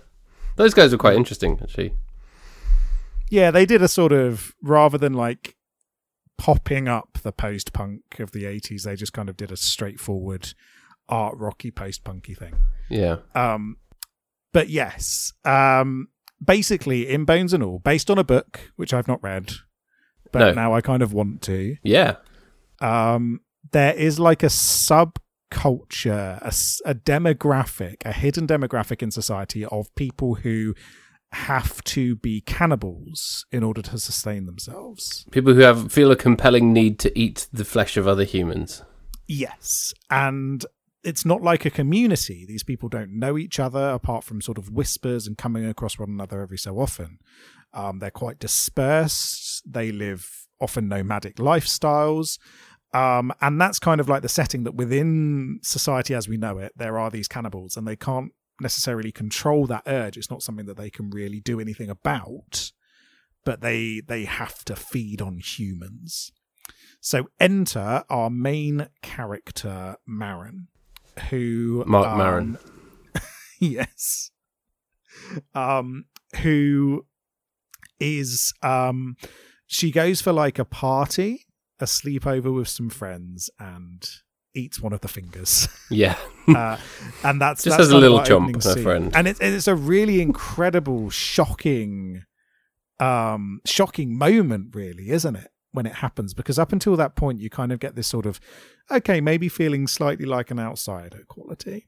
those 0.56 0.74
guys 0.74 0.90
were 0.90 0.98
quite 0.98 1.14
interesting, 1.14 1.58
actually. 1.62 1.92
Yeah, 3.30 3.52
they 3.52 3.64
did 3.66 3.82
a 3.82 3.86
sort 3.88 4.10
of 4.10 4.52
rather 4.60 4.98
than 4.98 5.12
like 5.12 5.54
popping 6.38 6.88
up 6.88 7.18
the 7.22 7.30
post 7.30 7.72
punk 7.72 8.02
of 8.18 8.32
the 8.32 8.44
80s, 8.44 8.82
they 8.82 8.96
just 8.96 9.12
kind 9.12 9.28
of 9.28 9.36
did 9.36 9.52
a 9.52 9.56
straightforward 9.56 10.54
art 11.10 11.36
rocky 11.36 11.70
post 11.70 12.04
punky 12.04 12.34
thing. 12.34 12.54
Yeah, 12.88 13.16
Um 13.34 13.76
but 14.52 14.68
yes, 14.70 15.32
um 15.44 16.08
basically 16.44 17.08
in 17.08 17.24
Bones 17.26 17.52
and 17.52 17.62
All, 17.62 17.78
based 17.80 18.10
on 18.10 18.18
a 18.18 18.24
book 18.24 18.72
which 18.76 18.94
I've 18.94 19.06
not 19.08 19.22
read, 19.22 19.52
but 20.32 20.38
No. 20.38 20.52
now 20.52 20.72
I 20.74 20.80
kind 20.80 21.02
of 21.02 21.12
want 21.12 21.42
to. 21.42 21.76
Yeah. 21.82 22.16
Um, 22.80 23.40
there 23.72 23.92
is 23.94 24.18
like 24.18 24.42
a 24.42 24.46
subculture, 24.46 26.40
a, 26.40 26.90
a 26.90 26.94
demographic, 26.94 27.96
a 28.04 28.12
hidden 28.12 28.46
demographic 28.46 29.02
in 29.02 29.10
society 29.10 29.64
of 29.66 29.94
people 29.94 30.36
who 30.36 30.74
have 31.32 31.82
to 31.84 32.16
be 32.16 32.40
cannibals 32.40 33.46
in 33.52 33.62
order 33.62 33.82
to 33.82 33.98
sustain 33.98 34.46
themselves. 34.46 35.26
People 35.30 35.54
who 35.54 35.60
have 35.60 35.92
feel 35.92 36.10
a 36.10 36.16
compelling 36.16 36.72
need 36.72 36.98
to 37.00 37.16
eat 37.18 37.46
the 37.52 37.64
flesh 37.64 37.96
of 37.96 38.08
other 38.08 38.24
humans. 38.24 38.82
Yes. 39.28 39.92
And 40.10 40.64
it's 41.02 41.24
not 41.24 41.42
like 41.42 41.64
a 41.64 41.70
community. 41.70 42.44
These 42.46 42.62
people 42.62 42.88
don't 42.88 43.18
know 43.18 43.38
each 43.38 43.58
other 43.58 43.90
apart 43.90 44.24
from 44.24 44.40
sort 44.40 44.58
of 44.58 44.70
whispers 44.70 45.26
and 45.26 45.38
coming 45.38 45.64
across 45.66 45.98
one 45.98 46.10
another 46.10 46.42
every 46.42 46.58
so 46.58 46.78
often. 46.78 47.18
Um, 47.72 47.98
they're 47.98 48.10
quite 48.10 48.38
dispersed. 48.38 49.62
They 49.70 49.92
live 49.92 50.46
often 50.60 50.88
nomadic 50.88 51.36
lifestyles. 51.36 52.38
Um, 52.92 53.32
and 53.40 53.60
that's 53.60 53.78
kind 53.78 54.00
of 54.00 54.08
like 54.08 54.22
the 54.22 54.28
setting 54.28 54.64
that 54.64 54.74
within 54.74 55.60
society 55.62 56.14
as 56.14 56.28
we 56.28 56.36
know 56.36 56.58
it, 56.58 56.72
there 56.76 56.98
are 56.98 57.10
these 57.10 57.28
cannibals 57.28 57.76
and 57.76 57.86
they 57.86 57.96
can't 57.96 58.32
necessarily 58.60 59.12
control 59.12 59.66
that 59.66 59.84
urge. 59.86 60.16
It's 60.16 60.30
not 60.30 60.42
something 60.42 60.66
that 60.66 60.76
they 60.76 60.90
can 60.90 61.10
really 61.10 61.40
do 61.40 61.60
anything 61.60 61.88
about, 61.88 62.72
but 63.44 63.60
they 63.60 64.02
they 64.06 64.24
have 64.24 64.64
to 64.66 64.76
feed 64.76 65.22
on 65.22 65.38
humans. 65.38 66.32
So 67.00 67.30
enter 67.38 68.04
our 68.10 68.28
main 68.28 68.88
character, 69.02 69.96
Maren, 70.06 70.68
who 71.30 71.84
Mark 71.86 72.08
um, 72.08 72.18
Maren. 72.18 72.58
yes, 73.60 74.30
um, 75.54 76.04
who 76.42 77.06
is 77.98 78.52
um, 78.62 79.16
she 79.66 79.90
goes 79.90 80.20
for 80.20 80.32
like 80.32 80.58
a 80.58 80.64
party, 80.64 81.46
a 81.78 81.84
sleepover 81.84 82.54
with 82.54 82.68
some 82.68 82.90
friends, 82.90 83.50
and 83.58 84.08
eats 84.54 84.80
one 84.80 84.92
of 84.92 85.00
the 85.00 85.08
fingers. 85.08 85.68
Yeah. 85.92 86.16
uh, 86.46 86.76
and 87.24 87.40
that's 87.40 87.64
Just 87.64 87.76
that's 87.76 87.88
has 87.88 87.92
a 87.92 87.98
little 87.98 88.22
jump, 88.22 88.62
her 88.62 88.76
friend. 88.76 89.10
and 89.14 89.26
it's 89.26 89.40
it's 89.40 89.66
a 89.66 89.74
really 89.74 90.20
incredible, 90.20 91.10
shocking, 91.10 92.22
um, 93.00 93.60
shocking 93.66 94.16
moment, 94.16 94.74
really, 94.74 95.10
isn't 95.10 95.34
it? 95.34 95.50
When 95.72 95.86
it 95.86 95.94
happens, 95.96 96.34
because 96.34 96.58
up 96.58 96.72
until 96.72 96.96
that 96.96 97.14
point, 97.14 97.40
you 97.40 97.48
kind 97.48 97.70
of 97.70 97.78
get 97.78 97.94
this 97.94 98.08
sort 98.08 98.26
of, 98.26 98.40
okay, 98.90 99.20
maybe 99.20 99.48
feeling 99.48 99.86
slightly 99.86 100.24
like 100.26 100.50
an 100.50 100.58
outsider 100.58 101.24
quality. 101.28 101.86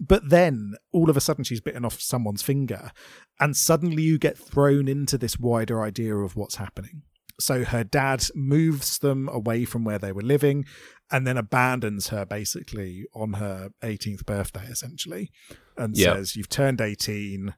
But 0.00 0.28
then 0.28 0.74
all 0.92 1.08
of 1.08 1.16
a 1.16 1.20
sudden 1.20 1.44
she's 1.44 1.60
bitten 1.60 1.84
off 1.84 2.00
someone's 2.00 2.42
finger, 2.42 2.90
and 3.38 3.56
suddenly 3.56 4.02
you 4.02 4.18
get 4.18 4.36
thrown 4.36 4.88
into 4.88 5.16
this 5.16 5.38
wider 5.38 5.82
idea 5.82 6.16
of 6.16 6.34
what's 6.34 6.56
happening. 6.56 7.02
So 7.40 7.64
her 7.64 7.84
dad 7.84 8.24
moves 8.34 8.98
them 8.98 9.28
away 9.28 9.64
from 9.64 9.84
where 9.84 9.98
they 9.98 10.12
were 10.12 10.22
living 10.22 10.64
and 11.10 11.26
then 11.26 11.36
abandons 11.36 12.08
her 12.08 12.24
basically 12.24 13.06
on 13.14 13.34
her 13.34 13.70
18th 13.82 14.24
birthday, 14.24 14.64
essentially, 14.66 15.30
and 15.76 15.96
Yeah. 15.96 16.14
says, 16.14 16.34
You've 16.36 16.48
turned 16.48 16.80
18. 16.80 17.54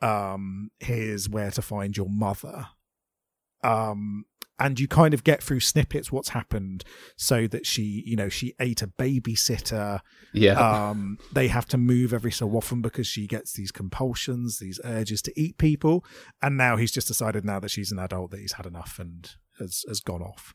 Um, 0.00 0.70
here's 0.80 1.28
where 1.28 1.50
to 1.52 1.62
find 1.62 1.96
your 1.96 2.08
mother. 2.08 2.68
Um, 3.62 4.24
and 4.58 4.80
you 4.80 4.88
kind 4.88 5.12
of 5.12 5.22
get 5.22 5.42
through 5.42 5.60
snippets 5.60 6.10
what's 6.10 6.30
happened 6.30 6.82
so 7.16 7.46
that 7.46 7.66
she, 7.66 8.02
you 8.06 8.16
know, 8.16 8.30
she 8.30 8.54
ate 8.58 8.80
a 8.80 8.86
babysitter 8.86 10.00
Yeah. 10.32 10.52
um, 10.88 11.18
they 11.30 11.48
have 11.48 11.66
to 11.68 11.76
move 11.76 12.14
every 12.14 12.32
so 12.32 12.48
often 12.52 12.80
because 12.80 13.06
she 13.06 13.26
gets 13.26 13.52
these 13.52 13.70
compulsions, 13.70 14.58
these 14.58 14.80
urges 14.82 15.20
to 15.22 15.38
eat 15.38 15.58
people. 15.58 16.06
And 16.40 16.56
now 16.56 16.76
he's 16.76 16.90
just 16.90 17.06
decided 17.06 17.44
now 17.44 17.60
that 17.60 17.70
she's 17.70 17.92
an 17.92 17.98
adult 17.98 18.30
that 18.30 18.40
he's 18.40 18.54
had 18.54 18.64
enough 18.64 18.98
and 18.98 19.30
has, 19.58 19.84
has 19.88 20.00
gone 20.00 20.22
off. 20.22 20.54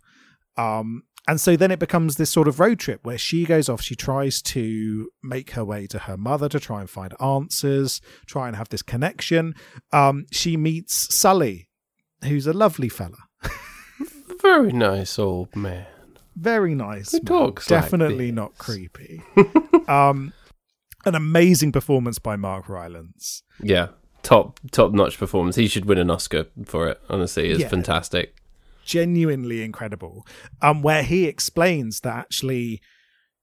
Um, 0.57 1.03
and 1.27 1.39
so 1.39 1.55
then 1.55 1.69
it 1.69 1.77
becomes 1.77 2.15
this 2.15 2.31
sort 2.31 2.47
of 2.47 2.59
road 2.59 2.79
trip 2.79 3.01
where 3.03 3.19
she 3.19 3.45
goes 3.45 3.69
off, 3.69 3.81
she 3.81 3.95
tries 3.95 4.41
to 4.41 5.09
make 5.21 5.51
her 5.51 5.63
way 5.63 5.85
to 5.85 5.99
her 5.99 6.17
mother 6.17 6.49
to 6.49 6.59
try 6.59 6.79
and 6.79 6.89
find 6.89 7.13
answers, 7.21 8.01
try 8.25 8.47
and 8.47 8.55
have 8.57 8.69
this 8.69 8.81
connection. 8.81 9.53
Um, 9.93 10.25
she 10.31 10.57
meets 10.57 11.13
Sully, 11.15 11.69
who's 12.23 12.47
a 12.47 12.53
lovely 12.53 12.89
fella. 12.89 13.17
Very 14.41 14.71
nice 14.71 15.19
old 15.19 15.55
man. 15.55 15.85
very 16.35 16.73
nice. 16.73 17.13
Man. 17.13 17.25
talks 17.25 17.67
Definitely 17.67 18.27
this. 18.31 18.35
not 18.35 18.57
creepy. 18.57 19.21
um, 19.87 20.33
an 21.05 21.13
amazing 21.15 21.71
performance 21.71 22.17
by 22.19 22.35
Mark 22.35 22.67
Rylance. 22.67 23.43
Yeah. 23.61 23.89
Top 24.23 24.59
top 24.71 24.91
notch 24.93 25.17
performance. 25.17 25.55
He 25.55 25.67
should 25.67 25.85
win 25.85 25.97
an 25.97 26.09
Oscar 26.09 26.45
for 26.65 26.87
it. 26.89 27.01
Honestly, 27.09 27.49
it's 27.49 27.59
Yeah. 27.61 27.67
fantastic. 27.69 28.35
Genuinely 28.83 29.63
incredible. 29.63 30.25
Um, 30.61 30.81
where 30.81 31.03
he 31.03 31.25
explains 31.25 31.99
that 32.01 32.15
actually 32.17 32.81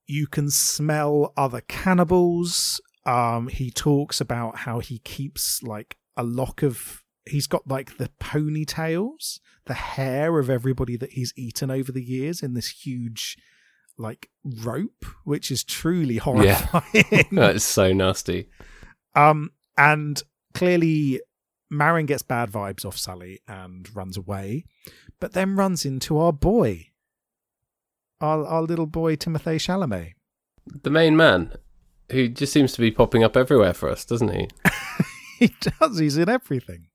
you 0.06 0.26
can 0.26 0.50
smell 0.50 1.32
other 1.36 1.60
cannibals. 1.68 2.80
Um, 3.06 3.48
he 3.48 3.70
talks 3.70 4.20
about 4.20 4.58
how 4.58 4.80
he 4.80 4.98
keeps 4.98 5.62
like 5.62 5.96
a 6.16 6.22
lock 6.24 6.62
of. 6.62 7.02
He's 7.28 7.46
got 7.46 7.66
like 7.66 7.96
the 7.98 8.10
ponytails, 8.20 9.40
the 9.66 9.74
hair 9.74 10.38
of 10.38 10.50
everybody 10.50 10.96
that 10.96 11.12
he's 11.12 11.32
eaten 11.36 11.70
over 11.70 11.92
the 11.92 12.02
years 12.02 12.42
in 12.42 12.54
this 12.54 12.68
huge, 12.68 13.36
like 13.96 14.30
rope, 14.44 15.04
which 15.24 15.50
is 15.50 15.64
truly 15.64 16.16
horrifying. 16.18 17.28
That's 17.32 17.64
so 17.64 17.92
nasty. 17.92 18.48
Um, 19.14 19.50
and 19.76 20.22
clearly, 20.54 21.20
Maren 21.70 22.06
gets 22.06 22.22
bad 22.22 22.50
vibes 22.50 22.84
off 22.84 22.96
Sully 22.96 23.40
and 23.46 23.94
runs 23.94 24.16
away, 24.16 24.64
but 25.20 25.32
then 25.32 25.56
runs 25.56 25.84
into 25.84 26.18
our 26.18 26.32
boy, 26.32 26.88
our 28.20 28.44
our 28.46 28.62
little 28.62 28.86
boy 28.86 29.16
Timothée 29.16 29.56
Chalamet. 29.56 30.12
The 30.82 30.90
main 30.90 31.16
man, 31.16 31.52
who 32.10 32.28
just 32.28 32.52
seems 32.52 32.72
to 32.72 32.80
be 32.80 32.90
popping 32.90 33.24
up 33.24 33.36
everywhere 33.36 33.74
for 33.74 33.88
us, 33.88 34.04
doesn't 34.04 34.32
he? 34.32 34.48
he 35.38 35.54
does. 35.60 35.98
He's 35.98 36.16
in 36.16 36.28
everything. 36.28 36.87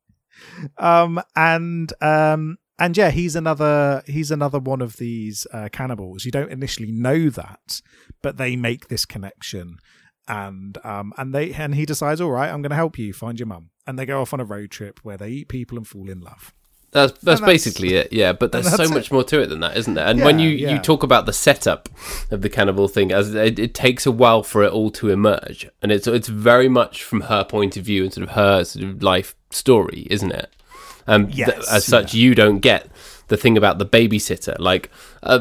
Um, 0.77 1.21
and 1.35 1.93
um, 2.01 2.57
and 2.79 2.97
yeah, 2.97 3.11
he's 3.11 3.35
another 3.35 4.03
he's 4.07 4.31
another 4.31 4.59
one 4.59 4.81
of 4.81 4.97
these 4.97 5.47
uh, 5.53 5.69
cannibals. 5.71 6.25
You 6.25 6.31
don't 6.31 6.51
initially 6.51 6.91
know 6.91 7.29
that, 7.29 7.81
but 8.21 8.37
they 8.37 8.55
make 8.55 8.87
this 8.87 9.05
connection. 9.05 9.77
And 10.25 10.77
um 10.85 11.11
and 11.17 11.35
they 11.35 11.51
and 11.51 11.75
he 11.75 11.85
decides, 11.85 12.21
all 12.21 12.31
right, 12.31 12.49
I'm 12.49 12.61
going 12.61 12.69
to 12.69 12.75
help 12.77 12.97
you 12.97 13.11
find 13.11 13.37
your 13.37 13.47
mum, 13.47 13.71
and 13.85 13.99
they 13.99 14.05
go 14.05 14.21
off 14.21 14.33
on 14.33 14.39
a 14.39 14.45
road 14.45 14.71
trip 14.71 14.99
where 15.03 15.17
they 15.17 15.29
eat 15.29 15.49
people 15.49 15.77
and 15.77 15.85
fall 15.85 16.09
in 16.09 16.21
love. 16.21 16.53
That's 16.93 17.11
that's, 17.11 17.23
that's- 17.23 17.41
basically 17.41 17.95
it. 17.95 18.13
Yeah, 18.13 18.33
but 18.33 18.51
there's 18.53 18.73
so 18.73 18.87
much 18.89 19.07
it. 19.07 19.11
more 19.11 19.23
to 19.25 19.41
it 19.41 19.47
than 19.47 19.59
that, 19.61 19.75
isn't 19.77 19.93
there? 19.93 20.05
And 20.07 20.21
when 20.21 20.39
you 20.39 20.49
yeah. 20.49 20.73
you 20.73 20.79
talk 20.79 21.03
about 21.03 21.25
the 21.25 21.33
setup 21.33 21.89
of 22.31 22.41
the 22.41 22.49
cannibal 22.49 22.87
thing, 22.87 23.11
as 23.11 23.33
it, 23.33 23.59
it 23.59 23.73
takes 23.73 24.05
a 24.05 24.11
while 24.11 24.43
for 24.43 24.63
it 24.63 24.71
all 24.71 24.91
to 24.91 25.09
emerge, 25.09 25.69
and 25.81 25.91
it's 25.91 26.07
it's 26.07 26.27
very 26.27 26.69
much 26.69 27.03
from 27.03 27.21
her 27.21 27.43
point 27.43 27.75
of 27.77 27.83
view 27.83 28.03
and 28.03 28.13
sort 28.13 28.23
of 28.23 28.35
her 28.35 28.63
sort 28.63 28.85
of 28.85 29.03
life 29.03 29.35
story, 29.49 30.07
isn't 30.09 30.31
it? 30.31 30.49
Um, 31.05 31.27
th- 31.27 31.49
as 31.69 31.85
such, 31.85 32.13
you 32.13 32.33
don't 32.33 32.59
get 32.59 32.87
the 33.27 33.37
thing 33.37 33.57
about 33.57 33.77
the 33.77 33.85
babysitter. 33.85 34.55
Like, 34.59 34.89
uh, 35.21 35.39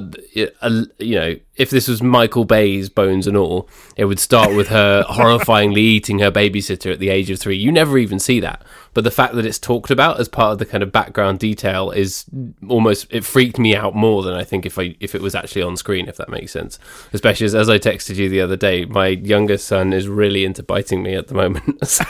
uh, 0.60 0.84
you 0.98 1.14
know, 1.14 1.36
if 1.56 1.68
this 1.68 1.86
was 1.86 2.02
Michael 2.02 2.46
Bay's 2.46 2.88
Bones 2.88 3.26
and 3.26 3.36
All, 3.36 3.68
it 3.96 4.06
would 4.06 4.18
start 4.18 4.54
with 4.54 4.68
her 4.68 5.02
horrifyingly 5.08 5.78
eating 5.78 6.18
her 6.20 6.30
babysitter 6.30 6.92
at 6.92 6.98
the 6.98 7.10
age 7.10 7.30
of 7.30 7.38
three. 7.38 7.56
You 7.56 7.70
never 7.70 7.98
even 7.98 8.18
see 8.18 8.40
that. 8.40 8.62
But 8.94 9.04
the 9.04 9.10
fact 9.10 9.34
that 9.34 9.46
it's 9.46 9.58
talked 9.58 9.90
about 9.90 10.18
as 10.18 10.28
part 10.28 10.52
of 10.52 10.58
the 10.58 10.66
kind 10.66 10.82
of 10.82 10.92
background 10.92 11.38
detail 11.38 11.90
is 11.90 12.24
almost 12.68 13.06
it 13.10 13.24
freaked 13.24 13.58
me 13.58 13.74
out 13.74 13.94
more 13.94 14.22
than 14.22 14.34
I 14.34 14.44
think 14.44 14.66
if 14.66 14.78
I 14.78 14.96
if 15.00 15.14
it 15.14 15.22
was 15.22 15.34
actually 15.34 15.62
on 15.62 15.76
screen, 15.76 16.08
if 16.08 16.16
that 16.16 16.28
makes 16.28 16.52
sense. 16.52 16.78
Especially 17.12 17.46
as, 17.46 17.54
as 17.54 17.68
I 17.68 17.78
texted 17.78 18.16
you 18.16 18.28
the 18.28 18.40
other 18.40 18.56
day, 18.56 18.84
my 18.86 19.08
youngest 19.08 19.66
son 19.66 19.92
is 19.92 20.08
really 20.08 20.44
into 20.44 20.62
biting 20.62 21.02
me 21.02 21.14
at 21.14 21.28
the 21.28 21.34
moment, 21.34 21.86
So, 21.92 22.04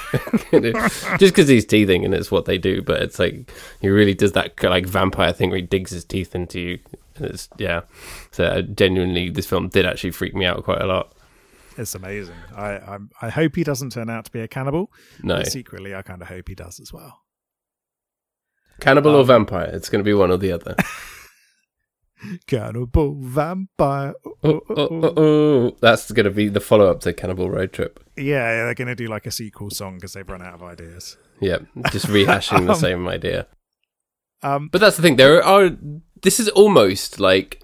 you 0.52 0.60
know, 0.60 0.72
just 1.18 1.34
because 1.34 1.48
he's 1.48 1.66
teething 1.66 2.04
and 2.04 2.14
it's 2.14 2.30
what 2.30 2.44
they 2.44 2.58
do. 2.58 2.82
But 2.82 3.02
it's 3.02 3.18
like 3.18 3.50
he 3.80 3.88
really 3.88 4.14
does 4.14 4.32
that 4.32 4.60
like 4.62 4.86
vampire 4.86 5.32
thing 5.32 5.50
where 5.50 5.58
he 5.58 5.66
digs 5.66 5.90
his 5.90 6.04
teeth 6.04 6.34
into 6.34 6.60
you. 6.60 6.78
And 7.16 7.26
it's 7.26 7.48
yeah. 7.58 7.82
So 8.30 8.44
uh, 8.44 8.62
genuinely, 8.62 9.30
this 9.30 9.46
film 9.46 9.68
did 9.68 9.86
actually 9.86 10.10
freak 10.12 10.34
me 10.34 10.44
out 10.46 10.62
quite 10.64 10.80
a 10.80 10.86
lot. 10.86 11.12
It's 11.78 11.94
amazing. 11.94 12.34
I 12.56 12.78
I'm, 12.78 13.10
I 13.22 13.28
hope 13.30 13.56
he 13.56 13.64
doesn't 13.64 13.90
turn 13.92 14.10
out 14.10 14.26
to 14.26 14.30
be 14.30 14.40
a 14.40 14.48
cannibal. 14.48 14.92
No, 15.22 15.42
secretly, 15.44 15.94
I 15.94 16.02
kind 16.02 16.20
of 16.22 16.28
hope 16.28 16.48
he 16.48 16.54
does 16.54 16.78
as 16.80 16.92
well. 16.92 17.20
cannibal 18.80 19.14
or 19.16 19.20
um, 19.20 19.26
vampire? 19.26 19.70
It's 19.72 19.88
going 19.88 20.00
to 20.00 20.04
be 20.04 20.14
one 20.14 20.30
or 20.30 20.36
the 20.36 20.52
other. 20.52 20.76
Cannibal 22.46 23.16
vampire. 23.20 24.14
oh, 24.44 24.60
oh, 24.70 24.76
oh, 24.76 25.14
oh. 25.16 25.76
That's 25.80 26.12
going 26.12 26.24
to 26.24 26.30
be 26.30 26.48
the 26.48 26.60
follow 26.60 26.88
up 26.88 27.00
to 27.00 27.12
Cannibal 27.12 27.50
Road 27.50 27.72
Trip. 27.72 27.98
Yeah, 28.16 28.64
they're 28.64 28.74
going 28.74 28.88
to 28.88 28.94
do 28.94 29.08
like 29.08 29.26
a 29.26 29.30
sequel 29.32 29.70
song 29.70 29.96
because 29.96 30.12
they've 30.12 30.28
run 30.28 30.40
out 30.42 30.54
of 30.54 30.62
ideas. 30.62 31.16
Yeah, 31.40 31.58
just 31.90 32.06
rehashing 32.06 32.66
the 32.66 32.72
Um, 32.74 32.78
same 32.78 33.08
idea. 33.08 33.48
Um, 34.42 34.68
But 34.70 34.80
that's 34.80 34.96
the 34.96 35.02
thing. 35.02 35.16
There 35.16 35.42
are. 35.42 35.70
This 36.22 36.40
is 36.40 36.48
almost 36.50 37.20
like. 37.20 37.58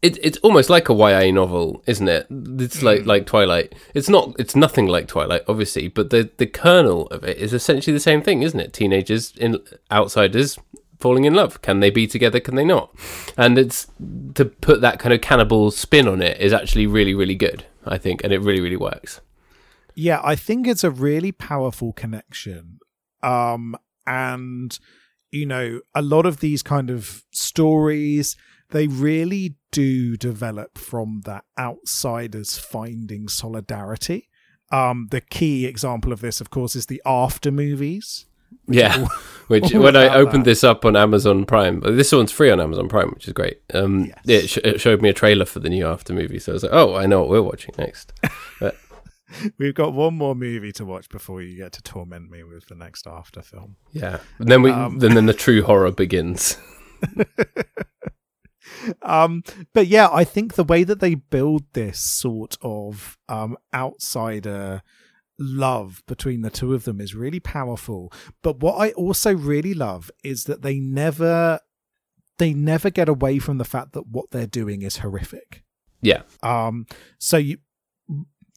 It, 0.00 0.18
it's 0.20 0.38
almost 0.38 0.68
like 0.68 0.88
a 0.88 0.94
YA 0.94 1.30
novel, 1.32 1.80
isn't 1.86 2.08
it? 2.08 2.26
It's 2.58 2.80
Hmm. 2.80 2.86
like 2.86 3.06
like 3.06 3.24
Twilight. 3.26 3.72
It's 3.94 4.08
not. 4.08 4.34
It's 4.38 4.56
nothing 4.56 4.86
like 4.88 5.06
Twilight, 5.06 5.42
obviously, 5.46 5.86
but 5.86 6.10
the 6.10 6.28
the 6.38 6.46
kernel 6.46 7.06
of 7.08 7.22
it 7.22 7.36
is 7.38 7.52
essentially 7.52 7.94
the 7.94 8.00
same 8.00 8.20
thing, 8.20 8.42
isn't 8.42 8.58
it? 8.58 8.72
Teenagers 8.72 9.32
in 9.36 9.58
outsiders 9.92 10.58
falling 10.98 11.24
in 11.24 11.34
love? 11.34 11.62
Can 11.62 11.80
they 11.80 11.90
be 11.90 12.06
together? 12.06 12.40
Can 12.40 12.54
they 12.56 12.64
not? 12.64 12.92
And 13.36 13.58
it's 13.58 13.88
to 14.34 14.44
put 14.44 14.80
that 14.80 14.98
kind 15.00 15.12
of 15.12 15.20
cannibal 15.20 15.70
spin 15.72 16.06
on 16.08 16.22
it 16.22 16.40
is 16.40 16.52
actually 16.52 16.86
really, 16.86 17.12
really 17.14 17.34
good, 17.34 17.64
I 17.84 17.98
think, 17.98 18.22
and 18.24 18.32
it 18.32 18.38
really, 18.40 18.60
really 18.60 18.76
works. 18.76 19.20
Yeah, 19.94 20.20
I 20.24 20.36
think 20.36 20.66
it's 20.68 20.84
a 20.84 20.90
really 20.90 21.32
powerful 21.32 21.92
connection. 21.92 22.78
Um, 23.22 23.76
and, 24.06 24.78
you 25.32 25.46
know, 25.46 25.80
a 25.94 26.02
lot 26.02 26.26
of 26.26 26.38
these 26.40 26.62
kind 26.62 26.90
of 26.90 27.24
stories, 27.32 28.36
they 28.70 28.86
really 28.86 29.56
do 29.70 30.16
develop 30.16 30.78
from 30.78 31.22
that 31.24 31.44
outsiders 31.58 32.58
finding 32.58 33.28
solidarity. 33.28 34.28
Um, 34.70 35.08
the 35.10 35.20
key 35.20 35.66
example 35.66 36.12
of 36.12 36.20
this, 36.20 36.40
of 36.40 36.50
course, 36.50 36.76
is 36.76 36.86
the 36.86 37.02
after 37.04 37.50
movies. 37.50 38.26
Yeah, 38.68 39.06
which 39.48 39.72
when 39.72 39.96
I 39.96 40.14
opened 40.14 40.44
that. 40.44 40.50
this 40.50 40.62
up 40.64 40.84
on 40.84 40.94
Amazon 40.96 41.44
Prime, 41.46 41.80
this 41.80 42.12
one's 42.12 42.32
free 42.32 42.50
on 42.50 42.60
Amazon 42.60 42.88
Prime, 42.88 43.08
which 43.10 43.26
is 43.26 43.32
great. 43.32 43.60
Um, 43.74 44.06
Yes. 44.26 44.44
it, 44.44 44.48
sh- 44.50 44.58
it 44.64 44.80
showed 44.80 45.00
me 45.02 45.08
a 45.08 45.14
trailer 45.14 45.44
for 45.46 45.60
the 45.60 45.70
new 45.70 45.86
After 45.86 46.12
movie, 46.12 46.38
so 46.38 46.52
I 46.52 46.54
was 46.54 46.62
like, 46.62 46.72
oh, 46.72 46.94
I 46.94 47.06
know 47.06 47.20
what 47.20 47.28
we're 47.30 47.42
watching 47.42 47.74
next. 47.78 48.12
We've 49.58 49.74
got 49.74 49.92
one 49.92 50.14
more 50.14 50.34
movie 50.34 50.72
to 50.72 50.84
watch 50.84 51.08
before 51.08 51.42
you 51.42 51.56
get 51.56 51.72
to 51.72 51.82
torment 51.82 52.30
me 52.30 52.42
with 52.42 52.66
the 52.66 52.74
next 52.74 53.06
after 53.06 53.42
film. 53.42 53.76
Yeah, 53.92 54.18
and 54.38 54.48
then 54.48 54.62
we, 54.62 54.70
Um, 54.70 54.98
then 54.98 55.14
then 55.14 55.26
the 55.26 55.34
true 55.44 55.62
horror 55.62 55.90
begins. 55.92 56.56
um 59.02 59.42
but 59.74 59.86
yeah 59.86 60.08
i 60.12 60.22
think 60.24 60.54
the 60.54 60.64
way 60.64 60.84
that 60.84 61.00
they 61.00 61.14
build 61.14 61.64
this 61.72 61.98
sort 61.98 62.56
of 62.62 63.18
um 63.28 63.56
outsider 63.74 64.82
love 65.38 66.02
between 66.06 66.42
the 66.42 66.50
two 66.50 66.72
of 66.74 66.84
them 66.84 67.00
is 67.00 67.14
really 67.14 67.40
powerful 67.40 68.12
but 68.42 68.60
what 68.60 68.74
i 68.80 68.92
also 68.92 69.34
really 69.34 69.74
love 69.74 70.10
is 70.22 70.44
that 70.44 70.62
they 70.62 70.78
never 70.78 71.58
they 72.38 72.52
never 72.54 72.88
get 72.88 73.08
away 73.08 73.38
from 73.38 73.58
the 73.58 73.64
fact 73.64 73.92
that 73.92 74.06
what 74.06 74.30
they're 74.30 74.46
doing 74.46 74.82
is 74.82 74.98
horrific 74.98 75.62
Yeah, 76.00 76.22
um 76.42 76.86
so 77.18 77.36
you 77.36 77.58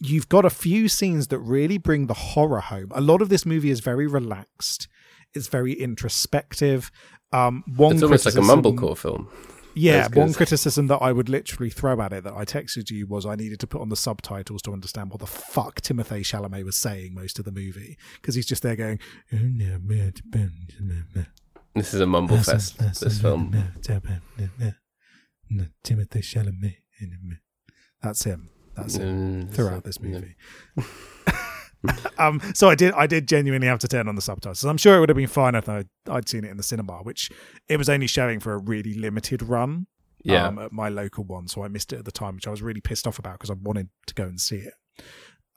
you've 0.01 0.29
got 0.29 0.45
a 0.45 0.49
few 0.49 0.87
scenes 0.87 1.27
that 1.27 1.39
really 1.39 1.77
bring 1.77 2.07
the 2.07 2.13
horror 2.13 2.59
home 2.59 2.91
a 2.93 3.01
lot 3.01 3.21
of 3.21 3.29
this 3.29 3.45
movie 3.45 3.69
is 3.69 3.79
very 3.79 4.07
relaxed 4.07 4.87
it's 5.33 5.47
very 5.47 5.73
introspective 5.73 6.91
um 7.31 7.63
one 7.75 7.93
it's 7.93 8.03
almost 8.03 8.25
like 8.25 8.35
a 8.35 8.39
mumblecore 8.39 8.97
film. 8.97 9.29
yeah, 9.75 10.07
one 10.13 10.33
criticism 10.33 10.87
that 10.87 10.99
I 10.99 11.11
would 11.11 11.27
literally 11.27 11.69
throw 11.69 11.99
at 11.99 12.13
it 12.13 12.23
that 12.23 12.33
I 12.33 12.45
texted 12.45 12.89
you 12.89 13.07
was 13.07 13.25
I 13.25 13.35
needed 13.35 13.59
to 13.59 13.67
put 13.67 13.81
on 13.81 13.89
the 13.89 13.97
subtitles 13.97 14.61
to 14.63 14.71
understand 14.71 15.09
what 15.09 15.19
the 15.19 15.27
fuck 15.27 15.81
Timothée 15.81 16.21
Chalamet 16.21 16.63
was 16.63 16.77
saying 16.77 17.13
most 17.13 17.39
of 17.39 17.45
the 17.45 17.51
movie 17.51 17.97
because 18.15 18.35
he's 18.35 18.45
just 18.45 18.63
there 18.63 18.77
going. 18.77 18.99
This 21.73 21.93
is 21.93 21.99
a 21.99 22.05
mumble 22.05 22.37
fest. 22.37 22.77
This 23.01 23.19
film. 23.19 23.51
Timothée 25.83 26.23
Chalamet. 26.23 26.77
That's 28.01 28.23
him. 28.23 28.49
That's 28.75 28.95
him 28.95 29.47
Mm, 29.47 29.51
throughout 29.51 29.83
this 29.83 29.99
movie. 30.01 30.35
um, 32.17 32.41
so 32.53 32.69
I 32.69 32.75
did, 32.75 32.93
I 32.93 33.07
did 33.07 33.27
genuinely 33.27 33.67
have 33.67 33.79
to 33.79 33.87
turn 33.87 34.07
on 34.07 34.15
the 34.15 34.21
subtitles. 34.21 34.63
I'm 34.63 34.77
sure 34.77 34.97
it 34.97 34.99
would 34.99 35.09
have 35.09 35.17
been 35.17 35.27
fine 35.27 35.55
if 35.55 35.69
I'd, 35.69 35.87
I'd 36.09 36.27
seen 36.27 36.43
it 36.43 36.51
in 36.51 36.57
the 36.57 36.63
cinema, 36.63 36.97
which 37.03 37.31
it 37.69 37.77
was 37.77 37.89
only 37.89 38.07
showing 38.07 38.39
for 38.39 38.53
a 38.53 38.57
really 38.57 38.93
limited 38.93 39.41
run. 39.41 39.87
Yeah, 40.23 40.47
um, 40.47 40.57
at 40.57 40.71
my 40.71 40.89
local 40.89 41.23
one, 41.23 41.47
so 41.47 41.63
I 41.63 41.67
missed 41.67 41.93
it 41.93 41.99
at 41.99 42.05
the 42.05 42.11
time, 42.11 42.33
which 42.35 42.47
I 42.47 42.49
was 42.49 42.63
really 42.63 42.81
pissed 42.81 43.05
off 43.05 43.19
about 43.19 43.33
because 43.33 43.51
I 43.51 43.55
wanted 43.61 43.89
to 44.07 44.13
go 44.15 44.23
and 44.23 44.41
see 44.41 44.57
it. 44.57 44.73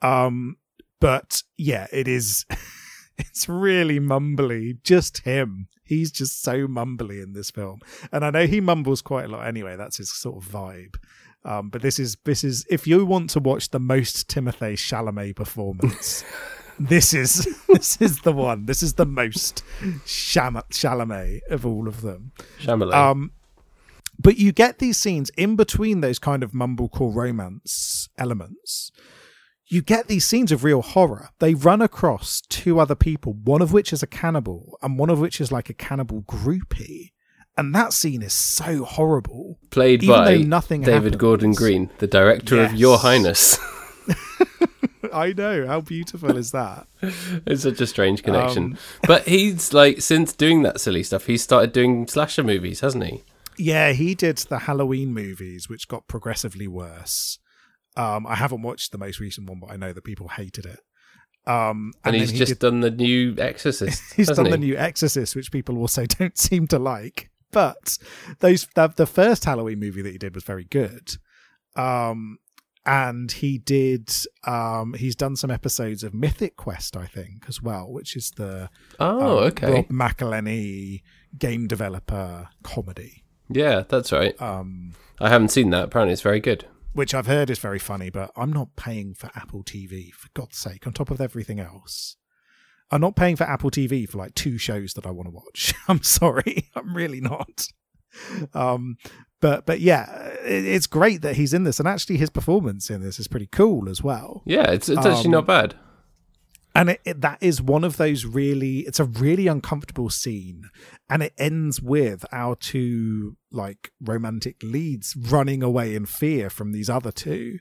Um, 0.03 0.57
but 1.01 1.43
yeah, 1.57 1.87
it 1.91 2.07
is. 2.07 2.45
it's 3.19 3.49
really 3.49 3.99
mumbly. 3.99 4.83
Just 4.85 5.19
him. 5.19 5.69
He's 5.85 6.13
just 6.13 6.43
so 6.43 6.67
mumbly 6.67 7.23
in 7.23 7.33
this 7.33 7.51
film, 7.51 7.81
and 8.13 8.23
I 8.27 8.31
know 8.31 8.47
he 8.47 8.61
mumbles 8.61 9.01
quite 9.01 9.25
a 9.25 9.29
lot. 9.29 9.47
Anyway, 9.47 9.75
that's 9.77 9.97
his 9.97 10.15
sort 10.15 10.45
of 10.45 10.51
vibe. 10.51 10.97
Um, 11.45 11.71
but 11.71 11.83
this 11.83 11.99
is 11.99 12.17
this 12.25 12.45
is 12.45 12.67
if 12.69 12.87
you 12.87 13.05
want 13.07 13.31
to 13.31 13.41
watch 13.41 13.71
the 13.71 13.79
most 13.79 14.29
Timothée 14.29 14.75
Chalamet 14.75 15.37
performance. 15.37 16.25
This 16.81 17.13
is 17.13 17.49
this 17.69 18.01
is 18.01 18.21
the 18.21 18.33
one. 18.33 18.67
This 18.67 18.83
is 18.83 18.95
the 18.95 19.07
most 19.07 19.65
Cham- 20.07 20.63
Chalamet 20.71 21.41
of 21.51 21.67
all 21.67 21.89
of 21.89 22.03
them. 22.03 22.33
Shyamalan. 22.61 22.95
Um, 22.95 23.33
but 24.19 24.39
you 24.39 24.53
get 24.53 24.79
these 24.79 24.97
scenes 24.97 25.31
in 25.37 25.57
between 25.57 26.01
those 26.01 26.19
kind 26.19 26.43
of 26.43 26.53
mumblecore 26.53 27.15
romance 27.15 28.09
elements. 28.19 28.91
You 29.67 29.83
get 29.83 30.09
these 30.09 30.27
scenes 30.27 30.51
of 30.51 30.65
real 30.65 30.83
horror. 30.83 31.29
They 31.41 31.55
run 31.55 31.83
across 31.83 32.41
two 32.49 32.81
other 32.81 32.95
people, 32.95 33.35
one 33.35 33.61
of 33.61 33.73
which 33.73 33.93
is 33.93 34.03
a 34.03 34.07
cannibal, 34.07 34.79
and 34.83 34.99
one 34.99 35.11
of 35.11 35.21
which 35.21 35.41
is 35.41 35.53
like 35.53 35.69
a 35.69 35.75
cannibal 35.75 36.23
groupie. 36.23 37.13
And 37.59 37.75
that 37.75 37.93
scene 37.93 38.23
is 38.23 38.33
so 38.33 38.85
horrible. 38.85 39.59
Played 39.71 40.07
by 40.07 40.37
nothing 40.37 40.83
David 40.83 40.95
happens. 40.95 41.17
Gordon 41.17 41.53
Green, 41.53 41.91
the 41.99 42.07
director 42.07 42.63
of 42.63 42.73
Your 42.75 42.99
Highness. 42.99 43.59
I 45.13 45.33
know. 45.33 45.67
How 45.67 45.81
beautiful 45.81 46.37
is 46.37 46.53
that? 46.53 46.87
it's 47.03 47.63
such 47.63 47.81
a 47.81 47.87
strange 47.87 48.23
connection. 48.23 48.65
Um, 48.65 48.79
but 49.07 49.27
he's 49.27 49.73
like, 49.73 50.01
since 50.01 50.33
doing 50.33 50.63
that 50.63 50.81
silly 50.81 51.03
stuff, 51.03 51.27
he's 51.27 51.43
started 51.43 51.73
doing 51.73 52.07
slasher 52.07 52.45
movies, 52.45 52.81
hasn't 52.81 53.05
he? 53.05 53.25
Yeah, 53.59 53.91
he 53.91 54.15
did 54.15 54.39
the 54.39 54.61
Halloween 54.61 55.13
movies, 55.13 55.69
which 55.69 55.89
got 55.89 56.07
progressively 56.07 56.69
worse. 56.69 57.41
Um, 57.97 58.25
I 58.27 58.37
haven't 58.37 58.63
watched 58.63 58.93
the 58.93 58.99
most 58.99 59.19
recent 59.19 59.49
one, 59.49 59.59
but 59.59 59.73
I 59.73 59.77
know 59.77 59.93
that 59.93 60.05
people 60.05 60.29
hated 60.29 60.65
it. 60.65 60.79
Um, 61.45 61.93
And, 62.05 62.15
then 62.15 62.21
he's 62.21 62.31
he 62.31 62.39
just 62.39 62.53
did 62.53 62.59
done 62.61 62.81
the 62.81 62.91
new 62.91 63.35
Exorcist. 63.37 64.03
He's 64.15 64.29
done 64.29 64.51
the 64.51 64.59
new 64.59 64.77
Exorcist, 64.77 65.35
which 65.35 65.51
people 65.51 65.79
also 65.79 66.07
don't 66.07 66.37
seem 66.39 66.67
to 66.69 66.79
like. 66.79 67.31
But 67.51 67.99
those 68.41 68.67
the, 68.75 68.89
the 68.89 69.07
first 69.07 69.45
Halloween 69.45 69.81
movie 69.81 70.03
that 70.03 70.13
he 70.13 70.19
did 70.19 70.35
was 70.35 70.45
very 70.45 70.65
good. 70.65 71.17
Um, 71.77 72.39
and 72.87 73.31
he 73.33 73.59
did 73.59 74.11
um, 74.47 74.95
he's 74.95 75.15
done 75.17 75.37
some 75.37 75.51
episodes 75.51 76.03
of 76.03 76.15
Mythic 76.15 76.57
Quest, 76.57 76.97
I 76.97 77.07
think, 77.07 77.45
as 77.49 77.61
well, 77.63 77.91
which 77.93 78.17
is 78.17 78.31
the 78.37 78.71
Oh, 78.99 79.39
um, 79.39 79.45
okay. 79.45 79.73
Rob 79.73 79.89
McElhenney 79.89 81.03
game 81.39 81.67
developer 81.67 82.49
comedy. 82.63 83.25
Yeah, 83.51 83.85
that's 83.89 84.13
right. 84.13 84.41
Um, 84.41 84.95
I 85.21 85.29
haven't 85.29 85.49
seen 85.51 85.71
that. 85.71 85.85
Apparently, 85.85 86.13
it's 86.13 86.23
very 86.23 86.41
good. 86.41 86.67
which 86.93 87.15
I've 87.15 87.27
heard 87.27 87.51
is 87.51 87.59
very 87.59 87.79
funny, 87.79 88.11
but 88.11 88.31
I'm 88.37 88.53
not 88.53 88.77
paying 88.77 89.15
for 89.15 89.31
Apple 89.35 89.63
TV 89.63 90.11
for 90.13 90.29
God's 90.35 90.59
sake. 90.59 90.87
On 90.87 90.93
top 90.93 91.11
of 91.11 91.21
everything 91.21 91.61
else, 91.61 92.17
I'm 92.91 93.01
not 93.01 93.17
paying 93.17 93.37
for 93.37 93.45
Apple 93.45 93.71
TV 93.71 94.09
for 94.09 94.19
like 94.19 94.35
two 94.35 94.57
shows 94.59 94.95
that 94.95 95.07
I 95.07 95.11
want 95.11 95.29
to 95.29 95.35
watch. 95.35 95.75
I'm 95.89 96.03
sorry, 96.03 96.69
I'm 96.75 96.95
really 96.95 97.21
not. 97.21 97.67
Um, 98.55 98.97
but 99.41 99.67
but 99.67 99.81
yeah, 99.81 100.29
it, 100.45 100.65
it's 100.65 100.87
great 100.87 101.23
that 101.23 101.37
he's 101.37 101.53
in 101.55 101.65
this, 101.65 101.79
and 101.79 101.87
actually 101.89 102.17
his 102.17 102.31
performance 102.31 102.91
in 102.91 103.03
this 103.03 103.19
is 103.21 103.29
pretty 103.29 103.47
cool 103.47 103.89
as 103.89 104.03
well. 104.03 104.43
Yeah, 104.47 104.71
it's 104.71 104.89
it's 104.89 105.05
actually 105.07 105.27
Um, 105.27 105.33
not 105.33 105.47
bad. 105.47 105.75
And 106.75 106.91
it, 106.91 107.01
it, 107.05 107.21
that 107.23 107.39
is 107.41 107.61
one 107.61 107.83
of 107.83 107.97
those 107.97 108.25
really, 108.25 108.81
it's 108.81 109.01
a 109.01 109.05
really 109.05 109.49
uncomfortable 109.49 110.11
scene. 110.11 110.71
And 111.11 111.25
it 111.25 111.33
ends 111.37 111.83
with 111.83 112.25
our 112.31 112.55
two 112.55 113.37
like 113.51 113.91
romantic 114.01 114.63
leads 114.63 115.17
running 115.17 115.61
away 115.61 115.97
in 115.97 116.07
fear 116.07 116.49
from 116.49 116.71
these 116.71 116.89
other 116.89 117.11
two. 117.11 117.59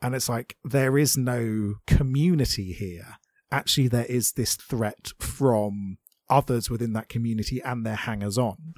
And 0.00 0.14
it's 0.14 0.28
like, 0.28 0.56
there 0.64 0.96
is 0.96 1.18
no 1.18 1.74
community 1.86 2.72
here. 2.72 3.16
Actually, 3.54 3.86
there 3.86 4.06
is 4.06 4.32
this 4.32 4.56
threat 4.56 5.12
from 5.20 5.98
others 6.28 6.68
within 6.68 6.92
that 6.94 7.08
community 7.08 7.62
and 7.62 7.86
their 7.86 7.94
hangers 7.94 8.36
on. 8.36 8.74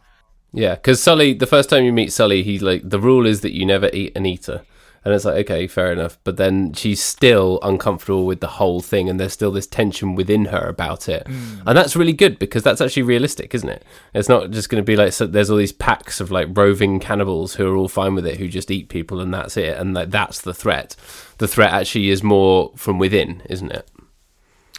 Yeah, 0.53 0.75
because 0.75 1.03
Sully, 1.03 1.33
the 1.33 1.47
first 1.47 1.71
time 1.71 1.85
you 1.85 1.95
meet 1.95 2.12
Sully, 2.12 2.43
he's 2.43 2.61
like, 2.61 2.83
the 2.85 3.01
rule 3.01 3.25
is 3.25 3.41
that 3.41 3.55
you 3.55 3.65
never 3.65 3.89
eat 3.95 4.15
an 4.15 4.27
eater. 4.27 4.67
And 5.03 5.15
it's 5.15 5.25
like, 5.25 5.37
okay, 5.47 5.67
fair 5.67 5.93
enough. 5.93 6.19
But 6.25 6.37
then 6.37 6.75
she's 6.75 7.03
still 7.03 7.59
uncomfortable 7.62 8.27
with 8.27 8.41
the 8.41 8.49
whole 8.49 8.81
thing, 8.81 9.09
and 9.09 9.19
there's 9.19 9.33
still 9.33 9.51
this 9.51 9.67
tension 9.67 10.15
within 10.15 10.47
her 10.47 10.69
about 10.69 11.09
it. 11.09 11.27
Hmm. 11.27 11.61
And 11.67 11.79
that's 11.79 11.97
really 11.97 12.12
good 12.12 12.39
because 12.39 12.62
that's 12.62 12.83
actually 12.83 13.05
realistic, 13.05 13.55
isn't 13.55 13.69
it? 13.69 13.83
It's 14.12 14.29
not 14.29 14.51
just 14.51 14.69
going 14.69 14.83
to 14.83 14.87
be 14.87 14.97
like, 14.97 15.15
so 15.15 15.27
there's 15.27 15.49
all 15.49 15.57
these 15.57 15.73
packs 15.73 16.21
of 16.21 16.31
like 16.31 16.49
roving 16.51 17.01
cannibals 17.01 17.55
who 17.55 17.67
are 17.67 17.77
all 17.77 17.89
fine 17.89 18.15
with 18.15 18.27
it, 18.27 18.37
who 18.37 18.49
just 18.49 18.71
eat 18.71 18.91
people, 18.91 19.21
and 19.21 19.33
that's 19.33 19.57
it. 19.57 19.79
And 19.79 19.95
like, 19.95 20.11
that's 20.11 20.43
the 20.43 20.53
threat. 20.53 20.97
The 21.39 21.49
threat 21.49 21.73
actually 21.73 22.11
is 22.11 22.23
more 22.23 22.73
from 22.77 22.99
within, 22.99 23.43
isn't 23.49 23.73
it? 23.73 23.89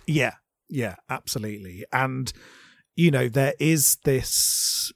Yeah, 0.08 0.36
yeah, 0.70 0.96
absolutely. 1.10 1.86
And 1.92 2.32
you 2.96 3.12
know, 3.12 3.30
there 3.30 3.54
is 3.60 3.98
this 4.04 4.92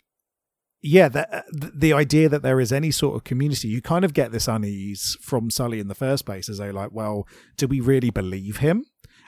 yeah, 0.82 1.10
the, 1.10 1.32
uh, 1.34 1.41
the 1.52 1.93
idea 1.93 2.28
that 2.28 2.41
there 2.41 2.60
is 2.60 2.74
any 2.74 2.89
sort 2.89 3.15
of 3.15 3.24
community, 3.24 3.67
you 3.67 3.82
kind 3.82 4.04
of 4.04 4.15
get 4.15 4.32
this 4.32 4.47
unease 4.47 5.15
from 5.21 5.52
Sully 5.52 5.80
in 5.80 5.88
the 5.88 5.95
first 5.95 6.26
place 6.26 6.50
as 6.50 6.58
though 6.58 6.71
like, 6.71 6.91
well, 6.91 7.28
do 7.56 7.67
we 7.67 7.80
really 7.80 8.10
believe 8.10 8.58
him? 8.58 8.86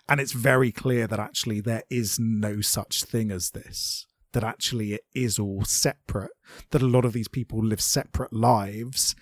And 0.09 0.19
it's 0.19 0.31
very 0.31 0.71
clear 0.71 1.05
that 1.05 1.19
actually 1.19 1.61
there 1.61 1.83
is 1.91 2.17
no 2.19 2.61
such 2.61 3.03
thing 3.03 3.31
as 3.31 3.51
this. 3.51 4.07
That 4.33 4.43
actually 4.43 4.93
it 4.93 5.01
is 5.13 5.37
all 5.37 5.63
separate. 5.63 6.31
That 6.71 6.81
a 6.81 6.87
lot 6.87 7.05
of 7.05 7.13
these 7.13 7.27
people 7.27 7.63
live 7.63 7.81
separate 7.81 8.33
lives 8.33 9.15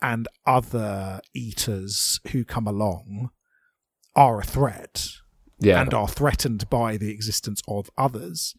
and 0.00 0.28
other 0.46 1.20
eaters 1.34 2.20
who 2.32 2.44
come 2.44 2.66
along 2.66 3.30
are 4.14 4.40
a 4.40 4.44
threat 4.44 5.08
Yeah. 5.58 5.80
and 5.80 5.92
are 5.94 6.08
threatened 6.08 6.68
by 6.70 6.96
the 6.96 7.10
existence 7.10 7.62
of 7.66 7.90
others. 7.96 8.54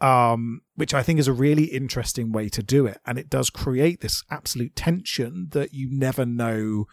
um, 0.00 0.62
which 0.76 0.94
I 0.94 1.02
think 1.02 1.18
is 1.20 1.28
a 1.28 1.32
really 1.32 1.64
interesting 1.64 2.32
way 2.32 2.48
to 2.50 2.62
do 2.62 2.86
it. 2.86 2.98
And 3.04 3.18
it 3.18 3.28
does 3.28 3.50
create 3.50 4.00
this 4.00 4.24
absolute 4.30 4.74
tension 4.74 5.48
that 5.50 5.74
you 5.74 5.88
never 5.90 6.24
know 6.24 6.86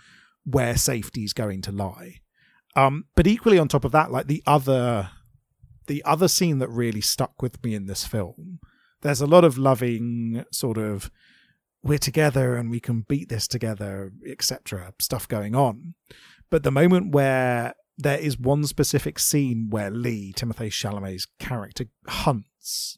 where 0.43 0.75
safety 0.75 1.23
is 1.23 1.33
going 1.33 1.62
to 1.63 1.71
lie. 1.71 2.15
Um, 2.75 3.05
but 3.15 3.25
equally 3.25 3.57
on 3.57 3.69
top 3.69 3.86
of 3.86 3.91
that, 3.93 4.12
like 4.12 4.27
the 4.27 4.43
other, 4.45 5.10
the 5.88 6.03
other 6.03 6.27
scene 6.27 6.60
that 6.60 6.69
really 6.69 7.01
stuck 7.01 7.41
with 7.41 7.63
me 7.63 7.73
in 7.75 7.86
this 7.86 8.05
film, 8.05 8.60
there's 9.01 9.21
a 9.21 9.25
lot 9.27 9.45
of 9.45 9.57
loving 9.57 10.43
sort 10.51 10.77
of 10.77 11.10
we're 11.83 11.97
together 11.97 12.55
and 12.57 12.69
we 12.69 12.81
can 12.81 13.05
beat 13.07 13.29
this 13.29 13.47
together, 13.47 14.12
etc. 14.27 14.93
stuff 14.99 15.27
going 15.29 15.55
on. 15.55 15.93
But 16.49 16.63
the 16.63 16.71
moment 16.71 17.13
where 17.13 17.73
there 17.97 18.19
is 18.19 18.39
one 18.39 18.65
specific 18.65 19.17
scene 19.19 19.67
where 19.69 19.89
Lee, 19.89 20.33
Timothée 20.36 20.69
Chalamet's 20.69 21.27
character, 21.39 21.86
hunts, 22.07 22.97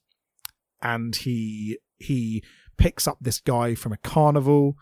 and 0.82 1.16
he 1.16 1.78
he 1.98 2.44
picks 2.78 3.08
up 3.08 3.18
this 3.22 3.40
guy 3.40 3.76
from 3.76 3.92
a 3.92 3.98
carnival, 3.98 4.78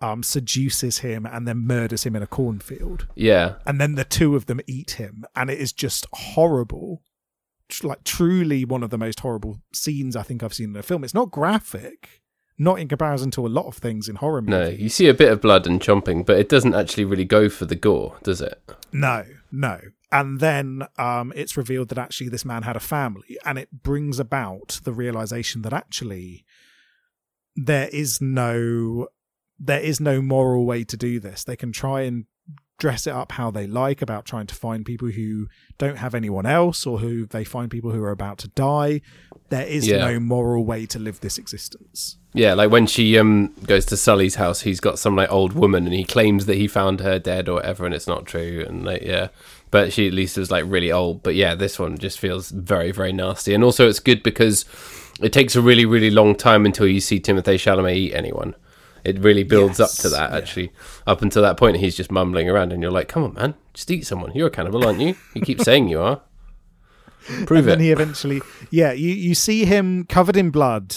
um, 0.00 0.22
seduces 0.22 0.98
him, 0.98 1.26
and 1.26 1.46
then 1.46 1.58
murders 1.58 2.04
him 2.04 2.16
in 2.16 2.22
a 2.22 2.26
cornfield. 2.26 3.06
Yeah. 3.14 3.56
And 3.66 3.80
then 3.80 3.94
the 3.94 4.04
two 4.04 4.36
of 4.36 4.46
them 4.46 4.60
eat 4.66 4.92
him, 4.92 5.24
and 5.36 5.50
it 5.50 5.58
is 5.58 5.72
just 5.72 6.06
horrible. 6.12 7.02
Like 7.82 8.04
truly 8.04 8.66
one 8.66 8.82
of 8.82 8.90
the 8.90 8.98
most 8.98 9.20
horrible 9.20 9.62
scenes 9.72 10.14
I 10.14 10.22
think 10.22 10.42
I've 10.42 10.52
seen 10.52 10.70
in 10.70 10.76
a 10.76 10.82
film. 10.82 11.04
It's 11.04 11.14
not 11.14 11.30
graphic, 11.30 12.21
not 12.62 12.78
in 12.78 12.88
comparison 12.88 13.30
to 13.32 13.46
a 13.46 13.48
lot 13.48 13.66
of 13.66 13.76
things 13.76 14.08
in 14.08 14.16
horror 14.16 14.40
No, 14.42 14.68
you 14.68 14.88
see 14.88 15.08
a 15.08 15.14
bit 15.14 15.32
of 15.32 15.40
blood 15.40 15.66
and 15.66 15.80
chomping, 15.80 16.24
but 16.24 16.38
it 16.38 16.48
doesn't 16.48 16.74
actually 16.74 17.04
really 17.04 17.24
go 17.24 17.48
for 17.48 17.66
the 17.66 17.74
gore, 17.74 18.16
does 18.22 18.40
it? 18.40 18.62
No, 18.92 19.24
no. 19.50 19.80
And 20.10 20.40
then 20.40 20.86
um, 20.98 21.32
it's 21.34 21.56
revealed 21.56 21.88
that 21.88 21.98
actually 21.98 22.28
this 22.28 22.44
man 22.44 22.62
had 22.62 22.76
a 22.76 22.80
family, 22.80 23.38
and 23.44 23.58
it 23.58 23.82
brings 23.82 24.18
about 24.18 24.80
the 24.84 24.92
realization 24.92 25.62
that 25.62 25.72
actually 25.72 26.44
there 27.56 27.88
is 27.88 28.20
no 28.20 29.08
there 29.58 29.80
is 29.80 30.00
no 30.00 30.20
moral 30.20 30.66
way 30.66 30.82
to 30.84 30.96
do 30.96 31.20
this. 31.20 31.44
They 31.44 31.56
can 31.56 31.72
try 31.72 32.02
and 32.02 32.26
dress 32.82 33.06
it 33.06 33.12
up 33.12 33.30
how 33.32 33.48
they 33.50 33.64
like 33.66 34.02
about 34.02 34.24
trying 34.24 34.46
to 34.48 34.54
find 34.56 34.84
people 34.84 35.08
who 35.08 35.46
don't 35.78 35.98
have 35.98 36.14
anyone 36.16 36.44
else 36.46 36.84
or 36.84 36.98
who 36.98 37.26
they 37.26 37.44
find 37.44 37.70
people 37.70 37.92
who 37.92 38.02
are 38.02 38.10
about 38.10 38.38
to 38.38 38.48
die. 38.48 39.00
There 39.50 39.64
is 39.66 39.86
Yeah. 39.86 39.98
no 39.98 40.18
moral 40.18 40.64
way 40.64 40.86
to 40.86 40.98
live 40.98 41.20
this 41.20 41.38
existence. 41.38 42.16
Yeah, 42.34 42.54
like 42.54 42.70
when 42.72 42.86
she 42.88 43.16
um 43.18 43.52
goes 43.66 43.84
to 43.86 43.96
Sully's 43.96 44.34
house, 44.34 44.62
he's 44.62 44.80
got 44.80 44.98
some 44.98 45.14
like 45.14 45.30
old 45.30 45.52
woman, 45.52 45.84
and 45.86 45.94
he 45.94 46.02
claims 46.04 46.46
that 46.46 46.56
he 46.56 46.66
found 46.66 47.00
her 47.00 47.18
dead 47.20 47.48
or 47.48 47.54
whatever, 47.56 47.86
and 47.86 47.94
it's 47.94 48.08
not 48.08 48.26
true. 48.26 48.64
And 48.66 48.84
like, 48.84 49.02
yeah, 49.02 49.28
but 49.70 49.92
she 49.92 50.08
at 50.08 50.12
least 50.12 50.36
was 50.38 50.50
like 50.50 50.64
really 50.66 50.90
old. 50.90 51.22
But 51.22 51.34
yeah, 51.36 51.54
this 51.54 51.78
one 51.78 51.98
just 51.98 52.18
feels 52.18 52.50
very, 52.50 52.90
very 52.90 53.12
nasty. 53.12 53.54
And 53.54 53.62
also, 53.62 53.88
it's 53.88 54.00
good 54.00 54.22
because 54.24 54.64
it 55.20 55.32
takes 55.32 55.54
a 55.54 55.60
really, 55.60 55.84
really 55.86 56.10
long 56.10 56.34
time 56.34 56.66
until 56.66 56.88
you 56.88 57.00
see 57.00 57.20
Timothée 57.20 57.60
Chalamet 57.64 57.94
eat 57.96 58.14
anyone. 58.14 58.54
It 59.04 59.18
really 59.18 59.42
builds 59.42 59.80
up 59.80 59.90
to 59.90 60.08
Yes, 60.08 60.12
that. 60.12 60.30
yeah. 60.30 60.36
Actually, 60.36 60.72
up 61.06 61.22
until 61.22 61.42
that 61.42 61.56
point, 61.56 61.78
he's 61.78 61.96
just 61.96 62.10
mumbling 62.12 62.48
around, 62.48 62.72
and 62.72 62.82
you're 62.82 62.92
like, 62.92 63.08
"Come 63.08 63.24
on, 63.24 63.34
man, 63.34 63.54
just 63.74 63.90
eat 63.90 64.06
someone. 64.06 64.32
You're 64.34 64.48
a 64.48 64.50
cannibal, 64.50 64.84
aren't 64.86 65.00
you? 65.00 65.14
You 65.34 65.42
keep 65.42 65.60
saying 65.68 65.88
you 65.88 66.00
are. 66.00 66.22
Prove 67.46 67.50
and 67.60 67.68
then 67.68 67.80
it." 67.80 67.84
he 67.84 67.90
eventually 67.92 68.40
yeah 68.72 68.90
you, 68.90 69.10
you 69.10 69.32
see 69.36 69.64
him 69.64 70.04
covered 70.06 70.36
in 70.36 70.50
blood 70.50 70.92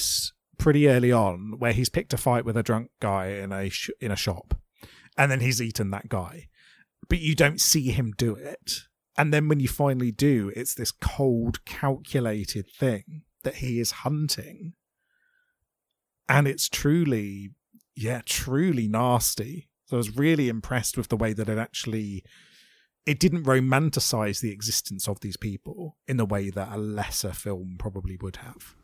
pretty 0.58 0.88
early 0.90 1.12
on 1.12 1.54
where 1.60 1.72
he's 1.72 1.88
picked 1.90 2.14
a 2.14 2.18
fight 2.18 2.44
with 2.46 2.58
a 2.58 2.64
drunk 2.64 2.90
guy 3.00 3.28
in 3.28 3.52
a 3.52 3.70
sh- 3.70 3.92
in 4.02 4.12
a 4.12 4.16
shop 4.16 4.56
and 5.16 5.32
then 5.32 5.40
he's 5.40 5.62
eaten 5.62 5.92
that 5.92 6.10
guy 6.10 6.48
but 7.10 7.20
you 7.20 7.36
don't 7.36 7.62
see 7.62 7.92
him 7.92 8.12
do 8.18 8.34
it 8.34 8.88
and 9.16 9.32
then 9.32 9.48
when 9.48 9.60
you 9.60 9.68
finally 9.68 10.12
do 10.12 10.52
it's 10.56 10.74
this 10.74 10.92
cold 10.92 11.64
calculated 11.64 12.66
thing 12.76 13.22
that 13.44 13.58
he 13.58 13.80
is 13.80 13.92
hunting 13.92 14.74
and 16.28 16.48
it's 16.48 16.68
truly 16.68 17.52
yeah 17.96 18.22
truly 18.26 18.88
nasty 18.88 19.70
so 19.86 19.96
i 19.96 19.98
was 19.98 20.16
really 20.18 20.50
impressed 20.50 20.98
with 20.98 21.08
the 21.10 21.18
way 21.18 21.34
that 21.34 21.50
it 21.50 21.58
actually 21.58 22.24
it 23.06 23.20
didn't 23.20 23.44
romanticize 23.44 24.42
the 24.42 24.52
existence 24.52 25.08
of 25.08 25.20
these 25.20 25.38
people 25.38 25.96
in 26.08 26.18
the 26.18 26.26
way 26.26 26.50
that 26.50 26.72
a 26.72 26.78
lesser 26.78 27.32
film 27.32 27.76
probably 27.78 28.18
would 28.18 28.38
have. 28.38 28.76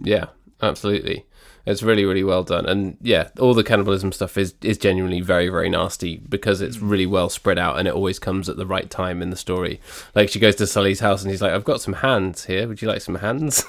Yeah, 0.00 0.26
absolutely. 0.62 1.26
It's 1.66 1.82
really, 1.82 2.04
really 2.04 2.22
well 2.22 2.44
done. 2.44 2.66
And 2.66 2.98
yeah, 3.00 3.30
all 3.40 3.54
the 3.54 3.64
cannibalism 3.64 4.12
stuff 4.12 4.38
is, 4.38 4.54
is 4.62 4.78
genuinely 4.78 5.20
very, 5.20 5.48
very 5.48 5.68
nasty 5.68 6.18
because 6.28 6.60
it's 6.60 6.78
really 6.78 7.06
well 7.06 7.28
spread 7.28 7.58
out 7.58 7.78
and 7.78 7.88
it 7.88 7.94
always 7.94 8.20
comes 8.20 8.48
at 8.48 8.56
the 8.56 8.66
right 8.66 8.88
time 8.88 9.22
in 9.22 9.30
the 9.30 9.36
story. 9.36 9.80
Like 10.14 10.28
she 10.28 10.38
goes 10.38 10.54
to 10.56 10.66
Sully's 10.66 11.00
house 11.00 11.22
and 11.22 11.30
he's 11.30 11.42
like, 11.42 11.52
I've 11.52 11.64
got 11.64 11.80
some 11.80 11.94
hands 11.94 12.44
here. 12.44 12.68
Would 12.68 12.80
you 12.80 12.86
like 12.86 13.00
some 13.00 13.16
hands? 13.16 13.64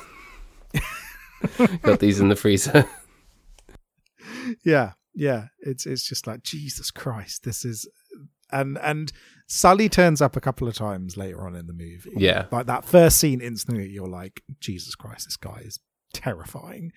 got 1.81 1.99
these 1.99 2.19
in 2.19 2.29
the 2.29 2.35
freezer. 2.35 2.85
Yeah, 4.63 4.93
yeah. 5.13 5.45
It's 5.59 5.85
it's 5.85 6.07
just 6.07 6.27
like 6.27 6.43
Jesus 6.43 6.91
Christ. 6.91 7.43
This 7.43 7.65
is 7.65 7.87
and 8.51 8.77
and 8.81 9.11
Sully 9.47 9.89
turns 9.89 10.21
up 10.21 10.35
a 10.35 10.41
couple 10.41 10.67
of 10.67 10.75
times 10.75 11.17
later 11.17 11.45
on 11.45 11.55
in 11.55 11.67
the 11.67 11.73
movie. 11.73 12.11
Yeah. 12.15 12.45
Like 12.51 12.67
that 12.67 12.85
first 12.85 13.17
scene 13.17 13.41
instantly 13.41 13.89
you're 13.89 14.07
like, 14.07 14.41
Jesus 14.59 14.95
Christ, 14.95 15.25
this 15.25 15.37
guy 15.37 15.61
is 15.65 15.79
terrifying. 16.13 16.91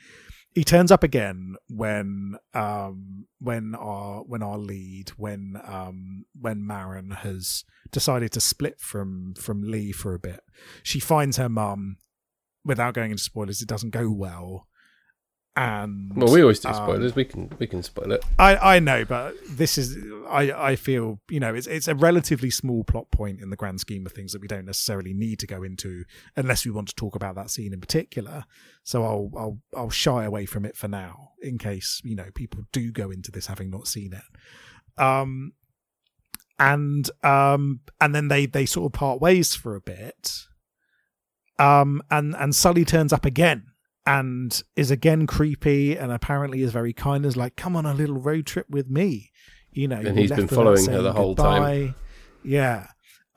He 0.54 0.64
turns 0.64 0.92
up 0.92 1.02
again 1.02 1.56
when 1.68 2.36
um 2.52 3.26
when 3.40 3.74
our 3.74 4.22
when 4.24 4.42
our 4.42 4.58
lead 4.58 5.10
when 5.16 5.58
um 5.64 6.26
when 6.38 6.66
Maren 6.66 7.10
has 7.10 7.64
decided 7.90 8.32
to 8.32 8.40
split 8.40 8.78
from 8.78 9.34
from 9.34 9.62
Lee 9.62 9.92
for 9.92 10.14
a 10.14 10.18
bit. 10.18 10.40
She 10.82 11.00
finds 11.00 11.38
her 11.38 11.48
mum 11.48 11.96
without 12.64 12.94
going 12.94 13.10
into 13.10 13.22
spoilers, 13.22 13.62
it 13.62 13.68
doesn't 13.68 13.90
go 13.90 14.10
well. 14.10 14.66
And 15.54 16.16
Well, 16.16 16.32
we 16.32 16.40
always 16.40 16.60
do 16.60 16.68
um, 16.68 16.74
spoilers. 16.74 17.14
we 17.14 17.26
can 17.26 17.50
we 17.58 17.66
can 17.66 17.82
spoil 17.82 18.10
it. 18.12 18.24
I, 18.38 18.76
I 18.76 18.78
know, 18.78 19.04
but 19.04 19.34
this 19.46 19.76
is 19.76 19.98
I, 20.26 20.50
I 20.50 20.76
feel 20.76 21.20
you 21.28 21.40
know 21.40 21.54
it's 21.54 21.66
it's 21.66 21.88
a 21.88 21.94
relatively 21.94 22.48
small 22.48 22.84
plot 22.84 23.10
point 23.10 23.40
in 23.42 23.50
the 23.50 23.56
grand 23.56 23.78
scheme 23.80 24.06
of 24.06 24.12
things 24.12 24.32
that 24.32 24.40
we 24.40 24.48
don't 24.48 24.64
necessarily 24.64 25.12
need 25.12 25.38
to 25.40 25.46
go 25.46 25.62
into 25.62 26.04
unless 26.36 26.64
we 26.64 26.70
want 26.70 26.88
to 26.88 26.94
talk 26.94 27.14
about 27.14 27.34
that 27.34 27.50
scene 27.50 27.74
in 27.74 27.80
particular. 27.80 28.44
So 28.82 29.04
I'll 29.04 29.30
I'll 29.36 29.58
I'll 29.76 29.90
shy 29.90 30.24
away 30.24 30.46
from 30.46 30.64
it 30.64 30.74
for 30.74 30.88
now 30.88 31.32
in 31.42 31.58
case 31.58 32.00
you 32.02 32.16
know 32.16 32.30
people 32.34 32.64
do 32.72 32.90
go 32.90 33.10
into 33.10 33.30
this 33.30 33.46
having 33.48 33.68
not 33.68 33.86
seen 33.86 34.14
it. 34.14 35.02
Um, 35.02 35.52
and 36.58 37.10
um, 37.22 37.80
and 38.00 38.14
then 38.14 38.28
they 38.28 38.46
they 38.46 38.64
sort 38.64 38.86
of 38.86 38.98
part 38.98 39.20
ways 39.20 39.54
for 39.54 39.74
a 39.74 39.82
bit. 39.82 40.46
Um, 41.58 42.00
and 42.10 42.34
and 42.36 42.54
Sully 42.54 42.86
turns 42.86 43.12
up 43.12 43.26
again 43.26 43.71
and 44.06 44.62
is 44.76 44.90
again 44.90 45.26
creepy 45.26 45.96
and 45.96 46.10
apparently 46.12 46.62
is 46.62 46.72
very 46.72 46.92
kind 46.92 47.24
is 47.24 47.36
like 47.36 47.56
come 47.56 47.76
on 47.76 47.86
a 47.86 47.94
little 47.94 48.18
road 48.18 48.46
trip 48.46 48.66
with 48.68 48.88
me 48.90 49.30
you 49.72 49.86
know 49.88 49.96
And 50.00 50.18
he's 50.18 50.30
been 50.32 50.48
following 50.48 50.86
her 50.86 51.02
the 51.02 51.12
whole 51.12 51.34
time. 51.34 51.94
yeah 52.42 52.88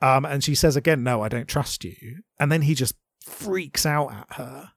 um 0.02 0.24
and 0.24 0.42
she 0.42 0.54
says 0.54 0.76
again 0.76 1.02
no 1.02 1.22
i 1.22 1.28
don't 1.28 1.48
trust 1.48 1.84
you 1.84 2.22
and 2.40 2.50
then 2.50 2.62
he 2.62 2.74
just 2.74 2.94
freaks 3.22 3.86
out 3.86 4.12
at 4.12 4.26
her 4.36 4.70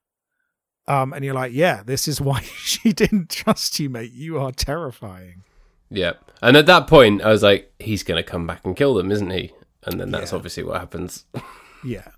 um 0.87 1.11
and 1.13 1.25
you're 1.25 1.33
like 1.33 1.51
yeah 1.53 1.81
this 1.83 2.07
is 2.07 2.21
why 2.27 2.41
she 2.41 2.93
didn't 2.93 3.29
trust 3.29 3.79
you 3.79 3.89
mate 3.89 4.11
you 4.11 4.37
are 4.39 4.51
terrifying 4.51 5.43
Yeah. 5.91 6.13
And 6.41 6.55
at 6.55 6.67
that 6.67 6.85
point, 6.87 7.23
I 7.23 7.29
was 7.29 7.41
like, 7.41 7.73
he's 7.79 8.03
going 8.03 8.23
to 8.23 8.31
come 8.31 8.45
back 8.45 8.61
and 8.63 8.75
kill 8.77 8.93
them, 8.93 9.11
isn't 9.11 9.31
he? 9.31 9.51
And 9.85 9.99
then 9.99 10.11
that's 10.11 10.31
Yeah. 10.31 10.35
obviously 10.37 10.61
what 10.63 10.79
happens. 10.79 11.25
yeah 11.83 12.09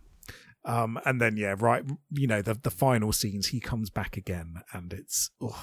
um 0.66 1.00
and 1.06 1.20
then 1.20 1.38
yeah 1.38 1.56
right 1.60 1.84
you 2.12 2.28
know 2.28 2.42
the 2.42 2.54
the 2.54 2.70
final 2.72 3.12
scenes 3.12 3.48
he 3.48 3.60
comes 3.60 3.90
back 3.90 4.16
again 4.18 4.56
and 4.74 4.94
it's 4.94 5.30
ugh, 5.42 5.56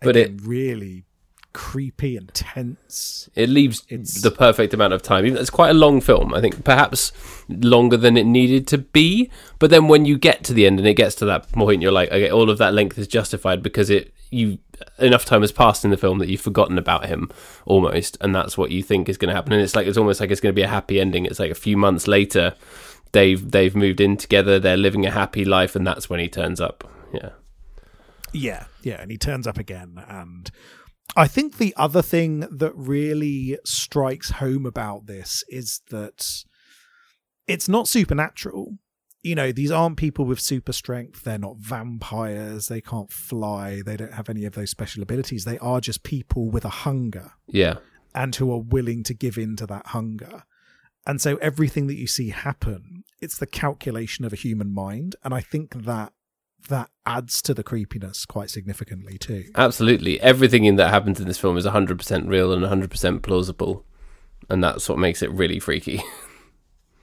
But 0.00 0.16
it- 0.16 0.40
really 0.42 1.04
creepy 1.54 2.16
and 2.16 2.32
tense 2.32 3.28
It 3.34 3.50
leaves 3.50 3.82
It's- 3.90 4.22
the 4.22 4.30
perfect 4.30 4.72
amount 4.72 4.94
of 4.94 5.02
time. 5.02 5.26
It's 5.26 5.50
quite 5.50 5.68
a 5.68 5.74
long 5.74 6.00
film. 6.00 6.32
I 6.32 6.40
think 6.40 6.64
perhaps 6.64 7.12
longer 7.46 7.98
than 7.98 8.16
it 8.16 8.24
needed 8.24 8.66
to 8.68 8.78
be. 8.78 9.30
But 9.58 9.68
then 9.68 9.86
when 9.86 10.06
you 10.06 10.16
get 10.16 10.44
to 10.44 10.54
the 10.54 10.64
end 10.66 10.78
and 10.78 10.88
it 10.88 10.94
gets 10.94 11.14
to 11.16 11.26
that 11.26 11.52
point, 11.52 11.82
you're 11.82 11.92
like, 11.92 12.08
okay, 12.10 12.30
all 12.30 12.48
of 12.48 12.56
that 12.56 12.72
length 12.72 12.96
is 12.96 13.06
justified 13.06 13.62
because 13.62 13.90
it 13.90 14.14
you 14.30 14.60
enough 14.98 15.26
time 15.26 15.42
has 15.42 15.52
passed 15.52 15.84
in 15.84 15.90
the 15.90 15.98
film 15.98 16.18
that 16.20 16.28
you've 16.30 16.40
forgotten 16.40 16.78
about 16.78 17.04
him 17.04 17.30
almost, 17.66 18.16
and 18.22 18.34
that's 18.34 18.56
what 18.56 18.70
you 18.70 18.82
think 18.82 19.10
is 19.10 19.18
going 19.18 19.28
to 19.28 19.34
happen. 19.34 19.52
And 19.52 19.60
it's 19.60 19.76
like 19.76 19.86
it's 19.86 19.98
almost 19.98 20.20
like 20.20 20.30
it's 20.30 20.40
going 20.40 20.54
to 20.54 20.58
be 20.58 20.62
a 20.62 20.68
happy 20.68 20.98
ending. 20.98 21.26
It's 21.26 21.38
like 21.38 21.50
a 21.50 21.54
few 21.54 21.76
months 21.76 22.08
later, 22.08 22.54
they've 23.12 23.50
they've 23.50 23.76
moved 23.76 24.00
in 24.00 24.16
together, 24.16 24.58
they're 24.58 24.76
living 24.76 25.06
a 25.06 25.10
happy 25.10 25.44
life, 25.44 25.76
and 25.76 25.86
that's 25.86 26.10
when 26.10 26.20
he 26.20 26.28
turns 26.28 26.60
up. 26.60 26.90
Yeah, 27.12 27.30
Yeah, 28.32 28.64
yeah, 28.82 29.00
and 29.00 29.10
he 29.10 29.18
turns 29.18 29.46
up 29.46 29.58
again. 29.58 30.02
And 30.08 30.50
I 31.16 31.26
think 31.26 31.58
the 31.58 31.74
other 31.76 32.02
thing 32.02 32.40
that 32.40 32.72
really 32.74 33.58
strikes 33.64 34.30
home 34.30 34.66
about 34.66 35.06
this 35.06 35.44
is 35.48 35.82
that 35.90 36.44
it's 37.46 37.68
not 37.68 37.88
supernatural. 37.88 38.78
You 39.22 39.34
know, 39.34 39.52
these 39.52 39.70
aren't 39.70 39.98
people 39.98 40.24
with 40.24 40.40
super 40.40 40.72
strength. 40.72 41.22
They're 41.22 41.38
not 41.38 41.58
vampires. 41.58 42.68
They 42.68 42.80
can't 42.80 43.12
fly. 43.12 43.82
They 43.84 43.96
don't 43.96 44.14
have 44.14 44.28
any 44.28 44.44
of 44.46 44.54
those 44.54 44.70
special 44.70 45.02
abilities. 45.02 45.44
They 45.44 45.58
are 45.58 45.80
just 45.80 46.02
people 46.02 46.50
with 46.50 46.64
a 46.64 46.70
hunger 46.70 47.32
yeah, 47.46 47.76
and 48.14 48.34
who 48.34 48.50
are 48.52 48.60
willing 48.60 49.04
to 49.04 49.14
give 49.14 49.38
in 49.38 49.54
to 49.56 49.66
that 49.66 49.88
hunger. 49.88 50.44
And 51.06 51.20
so 51.20 51.36
everything 51.36 51.86
that 51.88 51.96
you 51.96 52.06
see 52.06 52.30
happen, 52.30 53.04
it's 53.20 53.38
the 53.38 53.46
calculation 53.46 54.24
of 54.24 54.32
a 54.32 54.36
human 54.36 54.72
mind. 54.72 55.16
And 55.24 55.34
I 55.34 55.40
think 55.40 55.84
that 55.84 56.12
that 56.68 56.90
adds 57.04 57.42
to 57.42 57.54
the 57.54 57.64
creepiness 57.64 58.24
quite 58.24 58.50
significantly 58.50 59.18
too. 59.18 59.46
Absolutely. 59.56 60.20
Everything 60.20 60.64
in 60.64 60.76
that 60.76 60.90
happens 60.90 61.18
in 61.18 61.26
this 61.26 61.38
film 61.38 61.56
is 61.56 61.66
100% 61.66 62.28
real 62.28 62.52
and 62.52 62.62
100% 62.62 63.22
plausible. 63.22 63.84
And 64.48 64.62
that's 64.62 64.88
what 64.88 64.98
makes 64.98 65.22
it 65.22 65.32
really 65.32 65.58
freaky. 65.58 66.02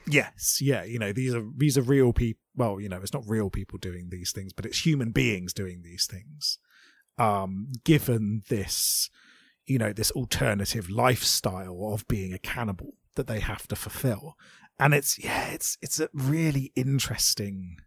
Yes, 0.09 0.59
yeah, 0.59 0.83
you 0.83 0.97
know 0.97 1.13
these 1.13 1.35
are 1.35 1.45
these 1.55 1.77
are 1.77 1.83
real 1.83 2.13
people. 2.13 2.41
Well, 2.55 2.79
you 2.79 2.89
know 2.89 2.99
it's 2.99 3.13
not 3.13 3.27
real 3.27 3.51
people 3.51 3.77
doing 3.77 4.09
these 4.09 4.31
things, 4.31 4.53
but 4.53 4.65
it's 4.65 4.83
human 4.83 5.11
beings 5.11 5.53
doing 5.53 5.83
these 5.83 6.07
things. 6.07 6.57
Um, 7.19 7.73
given 7.83 8.41
this, 8.49 9.09
you 9.67 9.77
know, 9.77 9.93
this 9.93 10.09
alternative 10.11 10.89
lifestyle 10.89 11.91
of 11.93 12.07
being 12.07 12.33
a 12.33 12.39
cannibal 12.39 12.93
that 13.16 13.28
they 13.28 13.39
have 13.39 13.68
to 13.68 13.76
fulfill, 13.76 14.36
and 14.80 14.93
it's 14.93 15.18
yeah, 15.24 15.47
it's 15.49 15.78
it's 15.82 15.99
a 15.99 16.10
really 16.14 16.72
interesting, 16.76 17.78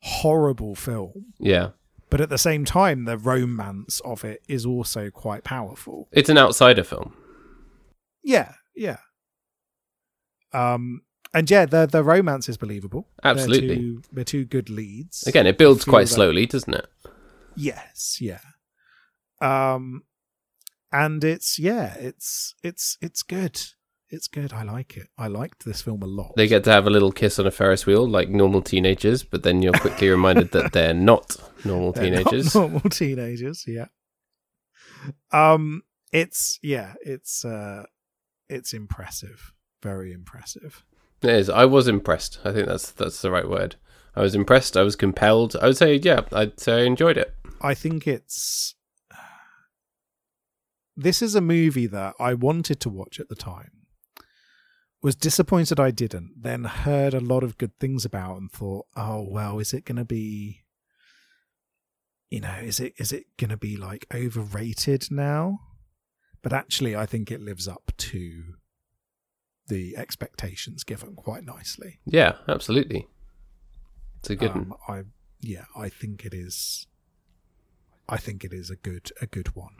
horrible 0.00 0.74
film. 0.74 1.34
yeah. 1.38 1.70
But 2.10 2.20
at 2.20 2.28
the 2.28 2.38
same 2.38 2.64
time, 2.64 3.06
the 3.06 3.18
romance 3.18 4.00
of 4.04 4.24
it 4.24 4.42
is 4.46 4.64
also 4.64 5.10
quite 5.10 5.42
powerful. 5.42 6.08
It's 6.12 6.28
an 6.28 6.38
outsider 6.38 6.84
film. 6.84 7.16
Yeah, 8.22 8.52
yeah. 8.76 8.98
Um, 10.52 11.00
and 11.32 11.50
yeah, 11.50 11.66
the 11.66 11.86
the 11.86 12.04
romance 12.04 12.48
is 12.48 12.56
believable. 12.56 13.08
Absolutely. 13.24 13.66
they're 13.66 13.76
two, 13.76 14.02
they're 14.12 14.24
two 14.24 14.44
good 14.44 14.70
leads. 14.70 15.26
Again, 15.26 15.46
it 15.46 15.58
builds 15.58 15.84
quite 15.84 16.08
slowly, 16.08 16.46
doesn't 16.46 16.74
it? 16.74 16.86
Yes, 17.56 18.18
yeah. 18.20 18.40
Um, 19.40 20.04
and 20.92 21.24
it's 21.24 21.58
yeah, 21.58 21.94
it's 21.94 22.54
it's 22.62 22.96
it's 23.00 23.22
good. 23.24 23.60
It's 24.10 24.28
good. 24.28 24.52
I 24.52 24.62
like 24.62 24.96
it. 24.96 25.08
I 25.18 25.26
liked 25.28 25.64
this 25.64 25.82
film 25.82 26.02
a 26.02 26.06
lot. 26.06 26.34
They 26.36 26.46
get 26.46 26.62
to 26.64 26.70
have 26.70 26.86
a 26.86 26.90
little 26.90 27.10
kiss 27.10 27.38
on 27.38 27.46
a 27.46 27.50
Ferris 27.50 27.86
wheel 27.86 28.06
like 28.08 28.28
normal 28.28 28.62
teenagers, 28.62 29.22
but 29.22 29.42
then 29.42 29.62
you're 29.62 29.72
quickly 29.72 30.08
reminded 30.08 30.52
that 30.52 30.72
they're 30.72 30.94
not 30.94 31.36
normal 31.64 31.92
They're 31.92 32.10
not 32.10 32.30
teenagers. 32.30 32.54
normal 32.54 32.80
teenagers. 32.90 33.64
Yeah. 33.66 33.86
Um, 35.32 35.82
it's 36.12 36.58
yeah, 36.62 36.94
it's 37.00 37.44
uh, 37.44 37.84
it's 38.48 38.72
impressive. 38.72 39.52
Very 39.82 40.12
impressive. 40.12 40.84
It 41.22 41.30
is. 41.30 41.50
I 41.50 41.64
was 41.64 41.88
impressed. 41.88 42.38
I 42.44 42.52
think 42.52 42.66
that's 42.68 42.90
that's 42.92 43.20
the 43.22 43.30
right 43.30 43.48
word. 43.48 43.76
I 44.14 44.20
was 44.20 44.34
impressed. 44.34 44.76
I 44.76 44.82
was 44.82 44.94
compelled. 44.96 45.56
I 45.60 45.66
would 45.66 45.76
say, 45.76 45.96
yeah, 45.96 46.20
I'd 46.32 46.60
say 46.60 46.82
I 46.82 46.84
enjoyed 46.84 47.16
it. 47.16 47.34
I 47.60 47.74
think 47.74 48.06
it's. 48.06 48.74
This 50.96 51.20
is 51.20 51.34
a 51.34 51.40
movie 51.40 51.88
that 51.88 52.14
I 52.20 52.34
wanted 52.34 52.78
to 52.80 52.88
watch 52.88 53.18
at 53.18 53.28
the 53.28 53.34
time. 53.34 53.70
Was 55.04 55.14
disappointed 55.14 55.78
I 55.78 55.90
didn't. 55.90 56.32
Then 56.34 56.64
heard 56.64 57.12
a 57.12 57.20
lot 57.20 57.44
of 57.44 57.58
good 57.58 57.78
things 57.78 58.06
about 58.06 58.38
and 58.38 58.50
thought, 58.50 58.86
oh 58.96 59.26
well, 59.28 59.58
is 59.58 59.74
it 59.74 59.84
going 59.84 59.98
to 59.98 60.04
be? 60.06 60.62
You 62.30 62.40
know, 62.40 62.56
is 62.62 62.80
it 62.80 62.94
is 62.96 63.12
it 63.12 63.26
going 63.36 63.50
to 63.50 63.58
be 63.58 63.76
like 63.76 64.06
overrated 64.14 65.08
now? 65.10 65.60
But 66.40 66.54
actually, 66.54 66.96
I 66.96 67.04
think 67.04 67.30
it 67.30 67.42
lives 67.42 67.68
up 67.68 67.92
to 67.98 68.54
the 69.68 69.94
expectations 69.94 70.84
given 70.84 71.16
quite 71.16 71.44
nicely. 71.44 72.00
Yeah, 72.06 72.36
absolutely. 72.48 73.06
It's 74.20 74.30
a 74.30 74.36
good 74.36 74.54
one. 74.54 74.72
Um, 74.72 74.74
I 74.88 75.02
yeah, 75.42 75.66
I 75.76 75.90
think 75.90 76.24
it 76.24 76.32
is. 76.32 76.86
I 78.08 78.16
think 78.16 78.42
it 78.42 78.54
is 78.54 78.70
a 78.70 78.76
good 78.76 79.12
a 79.20 79.26
good 79.26 79.54
one. 79.54 79.74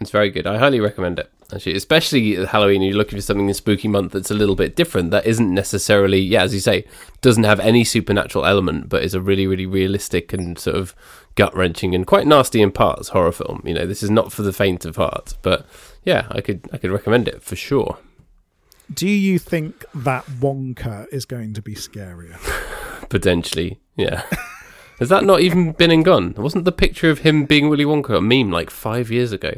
It's 0.00 0.10
very 0.10 0.30
good. 0.30 0.46
I 0.46 0.58
highly 0.58 0.80
recommend 0.80 1.18
it. 1.18 1.30
Actually, 1.52 1.76
especially 1.76 2.46
Halloween, 2.46 2.80
you're 2.80 2.96
looking 2.96 3.18
for 3.18 3.22
something 3.22 3.46
in 3.46 3.54
spooky 3.54 3.86
month 3.86 4.12
that's 4.12 4.30
a 4.30 4.34
little 4.34 4.56
bit 4.56 4.74
different. 4.74 5.10
That 5.10 5.26
isn't 5.26 5.52
necessarily, 5.52 6.18
yeah, 6.18 6.42
as 6.42 6.54
you 6.54 6.60
say, 6.60 6.86
doesn't 7.20 7.44
have 7.44 7.60
any 7.60 7.84
supernatural 7.84 8.46
element, 8.46 8.88
but 8.88 9.02
is 9.02 9.14
a 9.14 9.20
really, 9.20 9.46
really 9.46 9.66
realistic 9.66 10.32
and 10.32 10.58
sort 10.58 10.76
of 10.76 10.94
gut 11.34 11.54
wrenching 11.54 11.94
and 11.94 12.06
quite 12.06 12.26
nasty 12.26 12.62
in 12.62 12.72
parts 12.72 13.08
horror 13.10 13.32
film. 13.32 13.62
You 13.66 13.74
know, 13.74 13.86
this 13.86 14.02
is 14.02 14.10
not 14.10 14.32
for 14.32 14.42
the 14.42 14.52
faint 14.52 14.86
of 14.86 14.96
heart, 14.96 15.34
but 15.42 15.66
yeah, 16.04 16.26
I 16.30 16.40
could, 16.40 16.68
I 16.72 16.78
could 16.78 16.90
recommend 16.90 17.28
it 17.28 17.42
for 17.42 17.54
sure. 17.54 17.98
Do 18.92 19.08
you 19.08 19.38
think 19.38 19.84
that 19.94 20.24
Wonka 20.26 21.06
is 21.12 21.26
going 21.26 21.52
to 21.54 21.62
be 21.62 21.74
scarier? 21.74 22.38
Potentially, 23.10 23.78
yeah. 23.96 24.22
Has 24.98 25.08
that 25.10 25.24
not 25.24 25.40
even 25.40 25.72
been 25.72 25.90
and 25.90 26.04
gone? 26.04 26.34
Wasn't 26.36 26.64
the 26.64 26.72
picture 26.72 27.10
of 27.10 27.20
him 27.20 27.44
being 27.44 27.68
Willy 27.68 27.84
Wonka 27.84 28.16
a 28.16 28.20
meme 28.20 28.50
like 28.50 28.70
five 28.70 29.10
years 29.10 29.32
ago? 29.32 29.52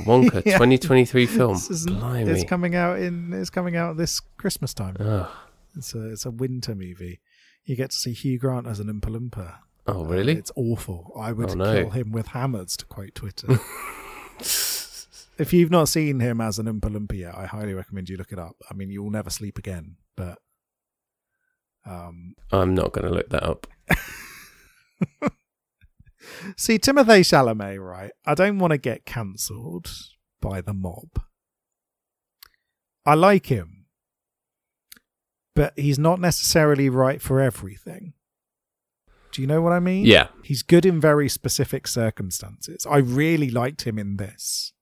Wonka, 0.00 0.34
Yeah. 0.46 0.58
2023 0.58 1.26
film. 1.26 1.54
This 1.54 1.70
isn't- 1.70 2.02
It's 2.28 2.44
coming 2.44 2.74
out 2.74 2.98
in. 3.00 3.32
It's 3.32 3.50
coming 3.50 3.76
out 3.76 3.96
this 3.96 4.20
Christmas 4.38 4.74
time. 4.74 4.96
Ugh. 5.00 5.28
It's 5.76 5.94
a 5.94 6.10
it's 6.12 6.24
a 6.26 6.30
winter 6.30 6.74
movie. 6.74 7.20
You 7.64 7.76
get 7.76 7.90
to 7.90 7.96
see 7.96 8.12
Hugh 8.12 8.38
Grant 8.38 8.66
as 8.66 8.78
an 8.80 8.86
Oompa 8.88 9.10
Loompa. 9.10 9.56
Oh, 9.86 10.04
really? 10.04 10.34
It's 10.34 10.52
awful. 10.56 11.12
I 11.18 11.32
would 11.32 11.50
Oh, 11.50 11.54
no. 11.54 11.74
kill 11.74 11.90
him 11.90 12.12
with 12.12 12.28
hammers, 12.28 12.76
to 12.78 12.84
quote 12.86 13.14
Twitter. 13.14 13.46
if 14.38 15.52
you've 15.52 15.70
not 15.70 15.88
seen 15.88 16.20
him 16.20 16.40
as 16.40 16.58
an 16.58 16.66
Oompa 16.66 16.90
Loompa 16.90 17.18
yet, 17.18 17.34
I 17.36 17.46
highly 17.46 17.74
recommend 17.74 18.08
you 18.08 18.16
look 18.16 18.32
it 18.32 18.38
up. 18.38 18.56
I 18.70 18.74
mean, 18.74 18.90
you'll 18.90 19.10
never 19.10 19.30
sleep 19.30 19.58
again, 19.58 19.96
but 20.16 20.38
um, 21.86 22.34
I'm 22.52 22.74
not 22.74 22.92
going 22.92 23.06
to 23.06 23.12
look 23.14 23.28
that 23.30 23.42
up. 23.42 23.66
see 26.56 26.78
Timothée 26.78 27.20
Chalamet, 27.20 27.84
right? 27.84 28.12
I 28.24 28.34
don't 28.34 28.58
want 28.58 28.72
to 28.72 28.78
get 28.78 29.04
cancelled 29.04 29.90
by 30.40 30.60
the 30.60 30.74
mob. 30.74 31.22
I 33.06 33.14
like 33.14 33.46
him, 33.46 33.86
but 35.54 35.72
he's 35.76 35.98
not 35.98 36.20
necessarily 36.20 36.88
right 36.88 37.20
for 37.20 37.40
everything. 37.40 38.14
Do 39.32 39.42
you 39.42 39.48
know 39.48 39.60
what 39.60 39.72
I 39.72 39.80
mean? 39.80 40.04
Yeah. 40.06 40.28
He's 40.44 40.62
good 40.62 40.86
in 40.86 41.00
very 41.00 41.28
specific 41.28 41.88
circumstances. 41.88 42.86
I 42.88 42.98
really 42.98 43.50
liked 43.50 43.82
him 43.82 43.98
in 43.98 44.16
this. 44.16 44.72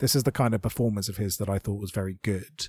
This 0.00 0.16
is 0.16 0.24
the 0.24 0.32
kind 0.32 0.52
of 0.52 0.62
performance 0.62 1.08
of 1.08 1.16
his 1.16 1.36
that 1.36 1.48
I 1.48 1.58
thought 1.58 1.80
was 1.80 1.92
very 1.92 2.18
good. 2.22 2.68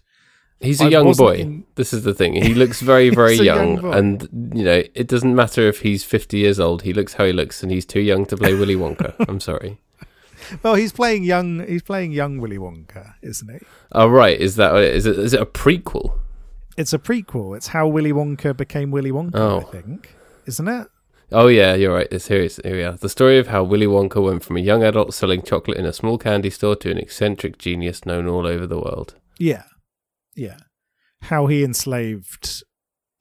He's 0.61 0.81
a 0.81 0.85
I 0.85 0.87
young 0.89 1.13
boy. 1.13 1.35
in- 1.37 1.63
This 1.75 1.93
is 1.93 2.03
the 2.03 2.13
thing. 2.13 2.33
He 2.33 2.53
looks 2.53 2.81
very, 2.81 3.09
very 3.09 3.35
young 3.35 3.77
young, 3.81 3.93
and 3.93 4.27
you 4.53 4.63
know 4.63 4.83
it 4.93 5.07
doesn't 5.07 5.33
matter 5.33 5.61
if 5.61 5.79
he's 5.79 6.03
fifty 6.03 6.39
years 6.39 6.59
old. 6.59 6.81
He 6.81 6.91
looks 6.93 7.13
how 7.13 7.25
he 7.25 7.31
looks, 7.31 7.63
and 7.63 7.71
he's 7.71 7.85
too 7.85 8.01
young 8.01 8.25
to 8.25 8.35
play 8.35 8.53
Willy 8.53 8.75
Wonka. 8.75 9.15
I'm 9.29 9.39
sorry. 9.39 9.79
Well, 10.63 10.75
he's 10.75 10.91
playing 10.91 11.23
young. 11.23 11.65
He's 11.65 11.83
playing 11.83 12.11
young 12.11 12.39
Willy 12.39 12.57
Wonka, 12.57 13.13
isn't 13.21 13.49
he? 13.49 13.59
Oh 13.93 14.07
right, 14.07 14.37
is 14.39 14.57
that 14.57 14.75
is? 14.75 15.05
It 15.05 15.17
is 15.17 15.33
it 15.33 15.41
a 15.41 15.45
prequel? 15.45 16.17
It's 16.75 16.91
a 16.93 16.99
prequel. 16.99 17.55
It's 17.55 17.67
how 17.67 17.87
Willy 17.87 18.11
Wonka 18.11 18.55
became 18.55 18.91
Willy 18.91 19.11
Wonka. 19.11 19.35
Oh. 19.35 19.59
I 19.59 19.63
think, 19.63 20.15
isn't 20.45 20.67
it? 20.67 20.87
Oh 21.31 21.47
yeah, 21.47 21.75
you're 21.75 21.93
right. 21.93 22.07
It's 22.11 22.27
here. 22.27 22.41
It's, 22.41 22.59
here 22.63 22.75
we 22.75 22.83
are. 22.83 22.93
The 22.93 23.09
story 23.09 23.37
of 23.37 23.47
how 23.47 23.63
Willy 23.63 23.85
Wonka 23.85 24.21
went 24.23 24.43
from 24.43 24.57
a 24.57 24.61
young 24.61 24.83
adult 24.83 25.13
selling 25.13 25.41
chocolate 25.43 25.77
in 25.77 25.85
a 25.85 25.93
small 25.93 26.17
candy 26.17 26.49
store 26.49 26.75
to 26.77 26.89
an 26.91 26.97
eccentric 26.97 27.57
genius 27.59 28.05
known 28.05 28.27
all 28.27 28.47
over 28.47 28.65
the 28.65 28.79
world. 28.79 29.15
Yeah, 29.37 29.63
yeah. 30.39 30.57
How 31.23 31.47
he 31.47 31.63
enslaved 31.63 32.63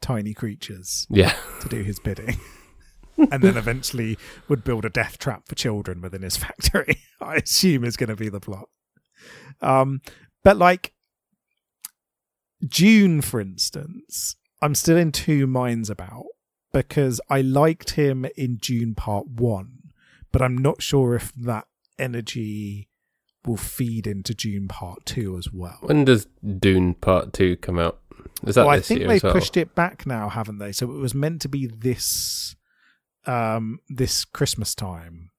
tiny 0.01 0.33
creatures 0.33 1.07
Yeah, 1.11 1.35
to 1.61 1.69
do 1.69 1.83
his 1.83 1.99
bidding. 1.99 2.39
and 3.33 3.43
then 3.43 3.57
eventually 3.57 4.17
would 4.49 4.63
build 4.63 4.85
a 4.85 4.91
death 4.91 5.19
trap 5.19 5.49
for 5.49 5.55
children 5.57 6.01
within 6.01 6.23
his 6.23 6.37
factory. 6.45 7.03
I 7.21 7.37
assume 7.37 7.85
is 7.85 7.97
going 7.97 8.11
to 8.11 8.17
be 8.17 8.29
the 8.29 8.41
plot. 8.41 8.69
Um, 9.61 10.01
but 10.45 10.57
like 10.57 10.93
Dune, 12.65 13.21
for 13.21 13.41
instance, 13.41 14.37
I'm 14.63 14.75
still 14.75 14.97
in 14.97 15.13
two 15.13 15.47
minds 15.47 15.91
about 15.91 16.27
because 16.73 17.21
I 17.29 17.41
liked 17.41 17.91
him 17.91 18.27
in 18.37 18.57
Dune 18.57 18.95
Part 18.95 19.27
One, 19.27 19.91
but 20.33 20.43
I'm 20.43 20.57
not 20.57 20.83
sure 20.83 21.15
if 21.15 21.33
that 21.35 21.67
energy 21.99 22.89
will 23.47 23.57
feed 23.57 24.07
into 24.07 24.35
Dune 24.35 24.69
Part 24.69 25.07
Two 25.07 25.37
as 25.37 25.53
well. 25.53 25.79
when 25.83 26.05
does 26.05 26.27
Dune 26.59 26.95
Part 26.95 27.33
Two 27.33 27.57
come 27.57 27.79
out? 27.79 28.01
Is 28.47 28.55
that 28.55 28.67
well, 28.67 28.75
I 28.75 28.81
think 28.81 29.07
they 29.07 29.21
well? 29.23 29.33
pushed 29.33 29.57
it 29.57 29.75
back 29.75 30.07
now, 30.07 30.29
haven't 30.29 30.59
they? 30.59 30.73
So 30.73 30.91
it 30.91 30.99
was 30.99 31.15
meant 31.15 31.41
to 31.43 31.49
be 31.49 31.67
this 31.67 32.57
um 33.27 33.81
this 33.89 34.25
Christmas 34.25 34.75
time. 34.75 35.31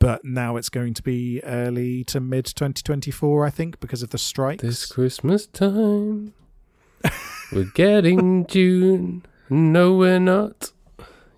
But 0.00 0.22
now 0.22 0.56
it's 0.56 0.68
going 0.68 0.92
to 0.94 1.02
be 1.02 1.40
early 1.44 2.04
to 2.04 2.20
mid 2.20 2.44
2024, 2.44 3.46
I 3.46 3.50
think, 3.50 3.80
because 3.80 4.02
of 4.02 4.10
the 4.10 4.18
strikes. 4.18 4.62
This 4.62 4.84
Christmas 4.84 5.46
time, 5.46 6.34
we're 7.52 7.70
getting 7.74 8.44
Dune. 8.44 9.24
No, 9.48 9.94
we're 9.94 10.18
not. 10.18 10.72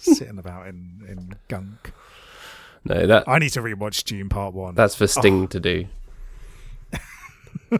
sitting 0.00 0.38
about 0.38 0.66
in, 0.66 1.00
in 1.08 1.36
gunk. 1.48 1.92
No, 2.84 3.06
that 3.06 3.24
I 3.26 3.38
need 3.38 3.50
to 3.50 3.60
rewatch 3.60 4.04
Dune 4.04 4.28
Part 4.28 4.54
1. 4.54 4.74
that's 4.74 4.94
for 4.94 5.04
Oh. 5.04 5.06
Sting 5.06 5.48
to 5.48 5.60
do. 5.60 5.86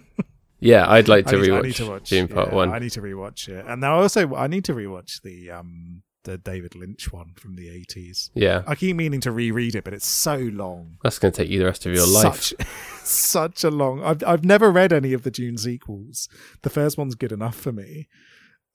Yeah, 0.61 0.91
I'd 0.91 1.09
like 1.09 1.27
I 1.29 1.33
to 1.33 1.37
need, 1.37 1.51
I 1.51 1.53
rewatch 1.61 1.63
need 1.65 1.75
to 1.77 1.91
watch 1.91 2.09
Dune 2.09 2.29
Part 2.29 2.49
yeah, 2.49 2.55
One. 2.55 2.73
I 2.73 2.79
need 2.79 2.93
to 2.93 3.03
rewatch 3.03 3.49
it, 3.51 3.67
and 3.69 3.83
now 3.83 4.01
also 4.01 4.35
I 4.35 4.47
need 4.47 4.65
to 4.65 4.73
rewatch 4.73 5.21
the 5.21 5.51
um 5.51 6.03
the 6.25 6.37
David 6.39 6.75
Lynch 6.75 7.13
one 7.13 7.33
from 7.37 7.55
the 7.57 7.69
eighties. 7.69 8.31
Yeah, 8.35 8.63
I 8.67 8.75
keep 8.75 8.97
meaning 8.97 9.21
to 9.23 9.31
reread 9.33 9.75
it, 9.75 9.85
but 9.85 9.95
it's 9.95 10.07
so 10.07 10.37
long. 10.37 10.99
that's 11.03 11.19
going 11.19 11.33
to 11.33 11.43
take 11.43 11.51
you 11.51 11.59
the 11.61 11.67
rest 11.67 11.87
of 11.87 11.95
your 11.95 12.07
life. 12.07 12.43
Such, 12.43 12.55
such 13.05 13.65
a 13.65 13.71
long. 13.71 14.03
I've 14.03 14.23
I've 14.27 14.45
never 14.45 14.71
read 14.71 14.93
any 14.93 15.13
of 15.13 15.23
the 15.23 15.31
Dune 15.31 15.57
sequels. 15.59 16.29
The 16.63 16.71
first 16.71 16.99
one's 16.99 17.15
good 17.15 17.33
enough 17.33 17.57
for 17.57 17.73
me, 17.73 18.09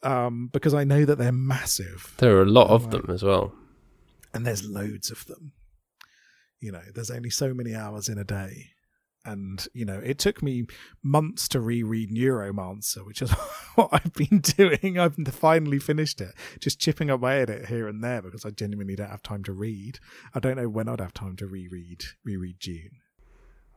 um, 0.04 0.50
because 0.54 0.74
I 0.74 0.84
know 0.84 1.06
that 1.06 1.18
they're 1.18 1.32
massive 1.32 2.14
There 2.18 2.38
are 2.38 2.44
a 2.44 2.46
lot 2.46 2.70
of 2.70 2.86
Right. 2.86 2.92
them 3.04 3.10
as 3.14 3.24
well. 3.24 3.54
and 4.34 4.46
there's 4.46 4.64
loads 4.66 5.10
of 5.12 5.26
them. 5.26 5.52
You 6.60 6.72
know, 6.74 6.82
there's 6.94 7.10
only 7.12 7.30
so 7.30 7.54
many 7.54 7.74
hours 7.74 8.10
in 8.10 8.18
a 8.18 8.24
day. 8.24 8.72
And, 9.26 9.68
you 9.74 9.86
know, 9.86 10.00
it 10.00 10.18
took 10.18 10.42
me 10.42 10.66
months 11.04 11.48
to 11.50 11.60
reread 11.60 12.10
Neuromancer, 12.10 13.06
which 13.06 13.22
is 13.22 13.32
what 13.76 13.90
I've 13.92 14.14
been 14.14 14.40
doing. 14.40 14.98
I've 14.98 15.16
finally 15.32 15.80
finished 15.80 16.22
it, 16.22 16.34
just 16.60 16.80
chipping 16.80 17.10
away 17.10 17.42
at 17.42 17.50
it 17.50 17.68
here 17.68 17.88
and 17.88 18.04
there 18.04 18.22
because 18.22 18.46
I 18.46 18.52
genuinely 18.52 18.96
don't 18.96 19.10
have 19.10 19.22
time 19.22 19.44
to 19.44 19.52
read. 19.52 20.00
I 20.34 20.40
don't 20.40 20.56
know 20.56 20.70
when 20.70 20.88
I'd 20.88 21.02
have 21.02 21.14
time 21.14 21.36
to 21.38 21.48
reread 21.48 22.04
reread 22.24 22.60
Dune. 22.60 22.92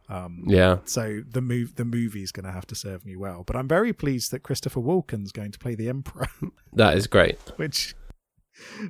Um, 0.09 0.45
Yeah, 0.47 0.79
so 0.85 1.23
the 1.29 1.41
move 1.41 1.77
the 1.77 1.85
movie's 1.85 2.33
going 2.33 2.45
to 2.45 2.53
have 2.53 2.67
to 2.67 2.75
serve 2.75 3.05
me 3.05 3.17
well. 3.17 3.45
But 3.47 3.57
I'm 3.57 3.69
very 3.69 3.93
pleased 3.93 4.31
that 4.31 4.43
Christopher 4.43 4.81
Walken's 4.81 5.33
going 5.33 5.53
to 5.53 5.59
play 5.59 5.75
the 5.75 5.89
Emperor, 5.89 6.29
that 6.73 6.97
is 6.97 7.07
great. 7.07 7.39
which 7.57 7.95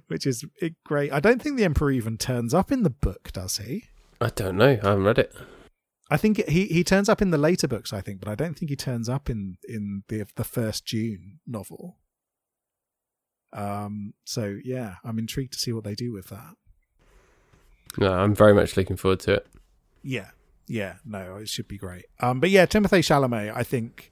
which 0.08 0.26
is 0.26 0.44
great. 0.84 1.12
I 1.12 1.20
don't 1.20 1.40
think 1.40 1.56
the 1.56 1.64
Emperor 1.64 1.92
even 1.92 2.18
turns 2.18 2.52
up 2.52 2.72
in 2.72 2.82
the 2.82 2.90
book, 2.90 3.30
does 3.32 3.58
he? 3.58 3.84
I 4.20 4.28
don't 4.28 4.56
know. 4.56 4.78
I 4.82 4.88
haven't 4.88 5.04
read 5.04 5.18
it. 5.18 5.34
I 6.12 6.18
think 6.18 6.46
he 6.46 6.66
he 6.66 6.84
turns 6.84 7.08
up 7.08 7.22
in 7.22 7.30
the 7.30 7.38
later 7.38 7.66
books, 7.66 7.90
I 7.90 8.02
think, 8.02 8.20
but 8.20 8.28
I 8.28 8.34
don't 8.34 8.52
think 8.52 8.68
he 8.68 8.76
turns 8.76 9.08
up 9.08 9.30
in 9.30 9.56
in 9.66 10.02
the 10.08 10.26
the 10.36 10.44
first 10.44 10.84
Dune 10.84 11.40
novel. 11.46 11.96
Um. 13.54 14.12
So 14.24 14.58
yeah, 14.62 14.96
I'm 15.04 15.18
intrigued 15.18 15.54
to 15.54 15.58
see 15.58 15.72
what 15.72 15.84
they 15.84 15.94
do 15.94 16.12
with 16.12 16.26
that. 16.28 16.54
No, 17.96 18.12
I'm 18.12 18.34
very 18.34 18.52
much 18.52 18.76
looking 18.76 18.98
forward 18.98 19.20
to 19.20 19.34
it. 19.36 19.46
Yeah, 20.02 20.32
yeah, 20.66 20.96
no, 21.02 21.36
it 21.36 21.48
should 21.48 21.66
be 21.66 21.78
great. 21.78 22.04
Um, 22.20 22.40
but 22.40 22.50
yeah, 22.50 22.66
Timothée 22.66 23.00
Chalamet, 23.00 23.50
I 23.54 23.62
think 23.62 24.10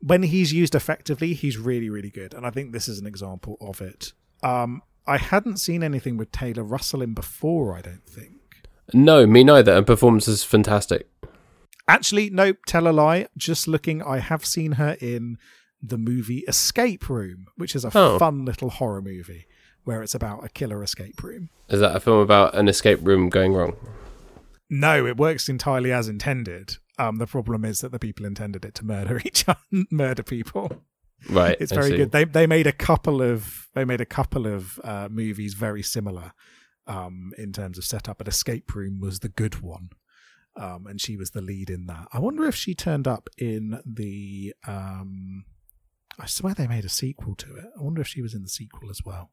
when 0.00 0.22
he's 0.22 0.52
used 0.52 0.76
effectively, 0.76 1.34
he's 1.34 1.58
really, 1.58 1.90
really 1.90 2.10
good, 2.10 2.34
and 2.34 2.46
I 2.46 2.50
think 2.50 2.70
this 2.70 2.86
is 2.86 3.00
an 3.00 3.06
example 3.06 3.56
of 3.60 3.80
it. 3.80 4.12
Um, 4.44 4.80
I 5.08 5.16
hadn't 5.18 5.56
seen 5.56 5.82
anything 5.82 6.16
with 6.16 6.30
Taylor 6.30 6.62
Russell 6.62 7.02
in 7.02 7.14
before. 7.14 7.76
I 7.76 7.80
don't 7.80 8.06
think. 8.06 8.39
No, 8.94 9.26
me 9.26 9.44
neither. 9.44 9.72
And 9.72 9.86
performance 9.86 10.28
is 10.28 10.44
fantastic. 10.44 11.08
Actually, 11.88 12.30
nope, 12.30 12.58
tell 12.66 12.86
a 12.86 12.92
lie. 12.92 13.26
Just 13.36 13.66
looking, 13.66 14.02
I 14.02 14.18
have 14.18 14.44
seen 14.44 14.72
her 14.72 14.96
in 15.00 15.38
the 15.82 15.98
movie 15.98 16.44
Escape 16.46 17.08
Room, 17.08 17.46
which 17.56 17.74
is 17.74 17.84
a 17.84 17.90
Oh. 17.94 18.18
fun 18.18 18.44
little 18.44 18.70
horror 18.70 19.02
movie 19.02 19.46
where 19.84 20.02
it's 20.02 20.14
about 20.14 20.44
a 20.44 20.48
killer 20.50 20.82
escape 20.82 21.22
room. 21.22 21.48
Is 21.68 21.80
that 21.80 21.96
a 21.96 22.00
film 22.00 22.18
about 22.20 22.54
an 22.54 22.68
escape 22.68 23.00
room 23.02 23.28
going 23.30 23.54
wrong? 23.54 23.76
No, 24.68 25.06
it 25.06 25.16
works 25.16 25.48
entirely 25.48 25.90
as 25.90 26.06
intended. 26.06 26.76
Um, 26.98 27.16
the 27.16 27.26
problem 27.26 27.64
is 27.64 27.80
that 27.80 27.90
the 27.92 27.98
people 27.98 28.26
intended 28.26 28.64
it 28.64 28.74
to 28.76 28.84
murder 28.84 29.20
each 29.24 29.48
other, 29.48 29.58
murder 29.90 30.22
people. 30.22 30.82
Right. 31.28 31.56
It's 31.58 31.72
very 31.72 31.96
good. 31.96 32.12
They 32.12 32.24
they 32.24 32.46
made 32.46 32.66
a 32.66 32.72
couple 32.72 33.20
of 33.22 33.68
they 33.74 33.84
made 33.84 34.00
a 34.00 34.06
couple 34.06 34.46
of 34.46 34.78
uh, 34.84 35.08
movies 35.10 35.54
very 35.54 35.82
similar 35.82 36.32
um, 36.90 37.32
in 37.38 37.52
terms 37.52 37.78
of 37.78 37.84
setup, 37.84 38.18
but 38.18 38.28
Escape 38.28 38.74
Room 38.74 38.98
was 39.00 39.20
the 39.20 39.28
good 39.28 39.62
one, 39.62 39.90
um, 40.56 40.86
and 40.86 41.00
she 41.00 41.16
was 41.16 41.30
the 41.30 41.40
lead 41.40 41.70
in 41.70 41.86
that. 41.86 42.08
I 42.12 42.18
wonder 42.18 42.44
if 42.46 42.56
she 42.56 42.74
turned 42.74 43.06
up 43.06 43.30
in 43.38 43.80
the. 43.86 44.52
Um, 44.66 45.44
I 46.18 46.26
swear 46.26 46.52
they 46.52 46.66
made 46.66 46.84
a 46.84 46.90
sequel 46.90 47.36
to 47.36 47.56
it. 47.56 47.66
I 47.78 47.82
wonder 47.82 48.00
if 48.00 48.08
she 48.08 48.20
was 48.20 48.34
in 48.34 48.42
the 48.42 48.48
sequel 48.48 48.90
as 48.90 49.02
well. 49.04 49.30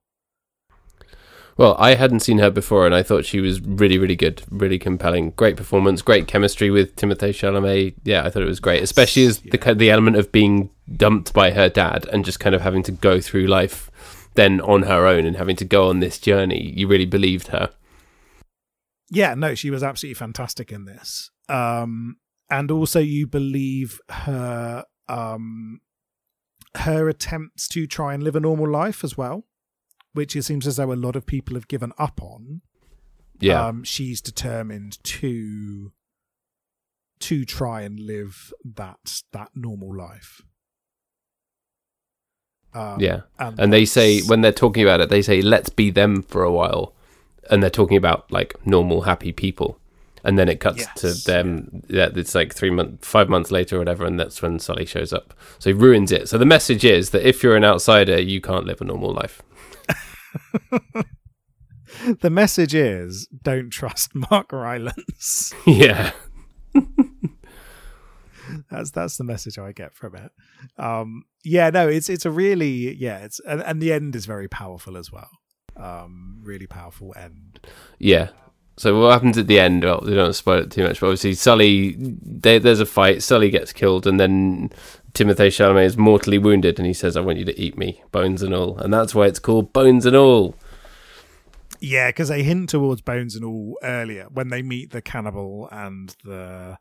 Well, 1.57 1.75
I 1.79 1.95
hadn't 1.95 2.19
seen 2.19 2.37
her 2.37 2.51
before, 2.51 2.85
and 2.85 2.93
I 2.93 3.01
thought 3.01 3.25
she 3.25 3.41
was 3.41 3.59
really, 3.59 3.97
really 3.97 4.15
good, 4.15 4.43
really 4.51 4.77
compelling. 4.77 5.31
Great 5.31 5.57
performance, 5.57 6.03
great 6.03 6.27
chemistry 6.27 6.69
with 6.69 6.95
Timothée 6.95 7.31
Chalamet. 7.31 7.95
Yeah, 8.03 8.23
I 8.23 8.29
thought 8.29 8.43
it 8.43 8.47
was 8.47 8.59
great, 8.59 8.83
especially 8.83 9.25
as 9.25 9.39
the 9.39 9.73
the 9.73 9.89
element 9.89 10.17
of 10.17 10.31
being 10.31 10.69
dumped 10.95 11.33
by 11.33 11.51
her 11.51 11.67
dad 11.67 12.05
and 12.13 12.23
just 12.23 12.39
kind 12.39 12.53
of 12.53 12.61
having 12.61 12.83
to 12.83 12.91
go 12.91 13.19
through 13.19 13.47
life 13.47 13.89
then 14.37 14.61
on 14.61 14.83
her 14.83 15.05
own 15.05 15.25
and 15.25 15.35
having 15.35 15.57
to 15.57 15.65
go 15.65 15.89
on 15.89 15.99
this 15.99 16.17
journey. 16.17 16.71
You 16.77 16.87
really 16.87 17.05
believed 17.05 17.47
her. 17.47 17.71
Yeah, 19.09 19.33
no, 19.33 19.55
she 19.55 19.69
was 19.69 19.83
absolutely 19.83 20.13
fantastic 20.13 20.71
in 20.71 20.85
this. 20.85 21.31
Um, 21.49 22.17
and 22.49 22.71
also, 22.71 22.99
you 22.99 23.27
believe 23.27 23.99
her 24.09 24.85
um, 25.09 25.81
her 26.75 27.09
attempts 27.09 27.67
to 27.69 27.87
try 27.87 28.13
and 28.13 28.23
live 28.23 28.35
a 28.35 28.39
normal 28.39 28.69
life 28.69 29.03
as 29.03 29.17
well, 29.17 29.45
which 30.13 30.35
it 30.35 30.43
seems 30.43 30.67
as 30.67 30.77
though 30.77 30.91
a 30.91 30.93
lot 30.93 31.15
of 31.15 31.25
people 31.25 31.55
have 31.55 31.67
given 31.67 31.91
up 31.97 32.21
on. 32.21 32.61
Yeah, 33.39 33.65
um, 33.65 33.83
she's 33.83 34.21
determined 34.21 35.03
to 35.03 35.91
to 37.19 37.45
try 37.45 37.81
and 37.81 37.99
live 37.99 38.53
that 38.63 39.23
that 39.33 39.49
normal 39.55 39.95
life. 39.95 40.41
Um, 42.77 42.99
yeah. 42.99 43.21
And 43.39 43.73
they 43.73 43.85
say 43.85 44.21
when 44.21 44.41
they're 44.41 44.51
talking 44.51 44.83
about 44.83 45.01
it, 45.01 45.09
they 45.09 45.21
say 45.21 45.41
let's 45.41 45.69
be 45.69 45.89
them 45.89 46.21
for 46.21 46.43
a 46.43 46.51
while, 46.51 46.93
and 47.49 47.63
they're 47.63 47.69
talking 47.69 47.97
about 47.97 48.31
like 48.31 48.53
normal, 48.65 49.01
happy 49.01 49.31
people. 49.31 49.79
And 50.23 50.37
then 50.37 50.49
it 50.49 50.59
cuts 50.59 50.79
Yes, 50.79 50.93
to 51.01 51.13
them. 51.31 51.83
Yeah, 51.87 52.09
it's 52.13 52.35
like 52.35 52.53
three 52.53 52.69
months, 52.69 53.07
five 53.07 53.29
months 53.29 53.49
later, 53.49 53.77
or 53.77 53.79
whatever, 53.79 54.05
and 54.05 54.19
that's 54.19 54.41
when 54.41 54.59
Sully 54.59 54.85
shows 54.85 55.13
up. 55.13 55.33
So 55.57 55.69
he 55.69 55.73
ruins 55.73 56.11
it. 56.11 56.27
So 56.27 56.37
the 56.37 56.45
message 56.45 56.83
is 56.83 57.11
that 57.11 57.25
if 57.27 57.41
you're 57.43 57.55
an 57.55 57.63
outsider, 57.63 58.19
you 58.21 58.41
can't 58.41 58.65
live 58.65 58.81
a 58.81 58.85
normal 58.85 59.13
life. 59.13 59.41
the 62.19 62.29
message 62.29 62.75
is 62.75 63.27
don't 63.41 63.69
trust 63.69 64.11
Mark 64.31 64.51
Rylance. 64.51 65.53
yeah, 65.65 66.11
that's 68.69 68.91
that's 68.91 69.17
the 69.17 69.23
message 69.23 69.57
I 69.57 69.71
get 69.71 69.93
from 69.93 70.15
it. 70.15 70.31
Um, 70.77 71.23
yeah, 71.47 71.69
no, 71.69 71.87
it's 71.87 72.09
it's 72.09 72.25
a 72.25 72.31
really 72.31 72.93
yeah, 72.95 73.19
it's 73.19 73.39
and, 73.39 73.61
and 73.63 73.81
the 73.81 73.93
end 73.93 74.15
is 74.15 74.25
very 74.25 74.47
powerful 74.47 74.97
as 74.97 75.11
well. 75.11 75.29
Um, 75.77 76.41
really 76.43 76.67
powerful 76.67 77.13
end. 77.17 77.59
yeah. 77.99 78.29
So 78.79 78.99
what 78.99 79.11
happens 79.11 79.39
at 79.39 79.47
the 79.47 79.59
end? 79.59 79.83
Well, 79.83 80.03
we 80.05 80.13
don't 80.13 80.33
spoil 80.33 80.59
it 80.61 80.69
too 80.69 80.83
much, 80.83 80.99
but 80.99 81.07
obviously 81.07 81.33
Sully, 81.33 81.95
they, 81.97 82.59
there's 82.59 82.79
a 82.79 82.85
fight. 82.85 83.23
Sully 83.23 83.49
gets 83.49 83.73
killed, 83.73 84.05
and 84.05 84.19
then 84.19 84.69
Timothée 85.13 85.47
Chalamet 85.47 85.85
is 85.85 85.97
mortally 85.97 86.37
wounded, 86.37 86.77
and 86.77 86.85
he 86.85 86.93
says, 86.93 87.17
"I 87.17 87.21
want 87.21 87.39
you 87.39 87.45
to 87.45 87.59
eat 87.59 87.75
me, 87.75 88.03
bones 88.11 88.43
and 88.43 88.53
all," 88.53 88.77
and 88.77 88.93
that's 88.93 89.15
why 89.15 89.25
it's 89.25 89.39
called 89.39 89.73
Bones 89.73 90.05
and 90.05 90.15
All. 90.15 90.55
Yeah, 91.79 92.09
because 92.09 92.29
they 92.29 92.43
hint 92.43 92.69
towards 92.69 93.01
Bones 93.01 93.35
and 93.35 93.45
all 93.45 93.77
earlier 93.81 94.27
when 94.31 94.49
they 94.49 94.61
meet 94.61 94.91
the 94.91 95.01
cannibal 95.01 95.69
and 95.71 96.15
the 96.23 96.77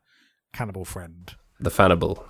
cannibal 0.53 0.85
friend. 0.85 1.33
The 1.59 1.71
Fannibal. 1.71 2.27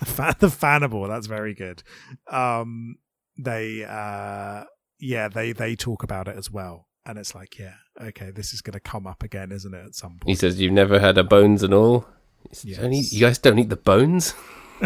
The, 0.00 0.06
fa- 0.06 0.36
the 0.38 0.50
fannibal 0.50 1.06
that's 1.08 1.26
very 1.26 1.54
good 1.54 1.82
um 2.30 2.96
they 3.38 3.84
uh 3.84 4.64
yeah 5.00 5.28
they 5.28 5.52
they 5.52 5.74
talk 5.76 6.02
about 6.02 6.26
it 6.28 6.36
as 6.36 6.50
well 6.50 6.86
and 7.04 7.18
it's 7.18 7.34
like 7.34 7.58
yeah 7.58 7.74
okay 8.00 8.30
this 8.30 8.52
is 8.52 8.60
going 8.62 8.72
to 8.74 8.80
come 8.80 9.06
up 9.06 9.22
again 9.22 9.52
isn't 9.52 9.74
it 9.74 9.84
at 9.84 9.94
some 9.94 10.12
point 10.18 10.28
He 10.28 10.34
says, 10.34 10.60
"You've 10.60 10.72
never 10.72 10.98
had 10.98 11.18
a 11.18 11.24
bones 11.24 11.62
and 11.62 11.72
all." 11.74 12.06
He 12.48 12.54
says, 12.54 12.64
"You 12.64 12.76
don't 12.76 12.92
eat- 12.92 13.12
you 13.12 13.20
guys 13.20 13.38
don't 13.38 13.58
eat 13.58 13.68
the 13.68 13.76
bones. 13.76 14.34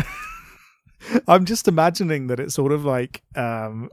i'm 1.29 1.45
just 1.45 1.67
imagining 1.67 2.27
that 2.27 2.39
it's 2.39 2.55
sort 2.55 2.73
of 2.73 2.85
like 2.85 3.23
um 3.35 3.89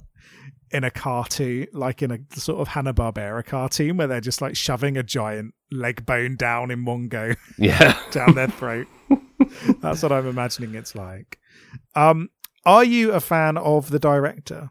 in 0.71 0.83
a 0.83 0.91
cartoon 0.91 1.65
like 1.71 2.01
in 2.01 2.11
a 2.11 2.19
sort 2.37 2.59
of 2.59 2.67
hanna-barbera 2.67 3.45
cartoon 3.45 3.95
where 3.95 4.07
they're 4.07 4.19
just 4.19 4.41
like 4.41 4.55
shoving 4.57 4.97
a 4.97 5.03
giant 5.03 5.53
leg 5.71 6.05
bone 6.05 6.35
down 6.35 6.69
in 6.69 6.83
one 6.83 7.07
go 7.07 7.31
Yeah, 7.57 7.97
down 8.11 8.35
their 8.35 8.49
throat. 8.49 8.87
That's 9.81 10.03
what 10.03 10.11
I'm 10.11 10.27
imagining 10.27 10.75
it's 10.75 10.95
like. 10.95 11.39
Um, 11.95 12.29
are 12.65 12.83
you 12.83 13.11
a 13.11 13.19
fan 13.19 13.57
of 13.57 13.89
the 13.89 13.99
director? 13.99 14.69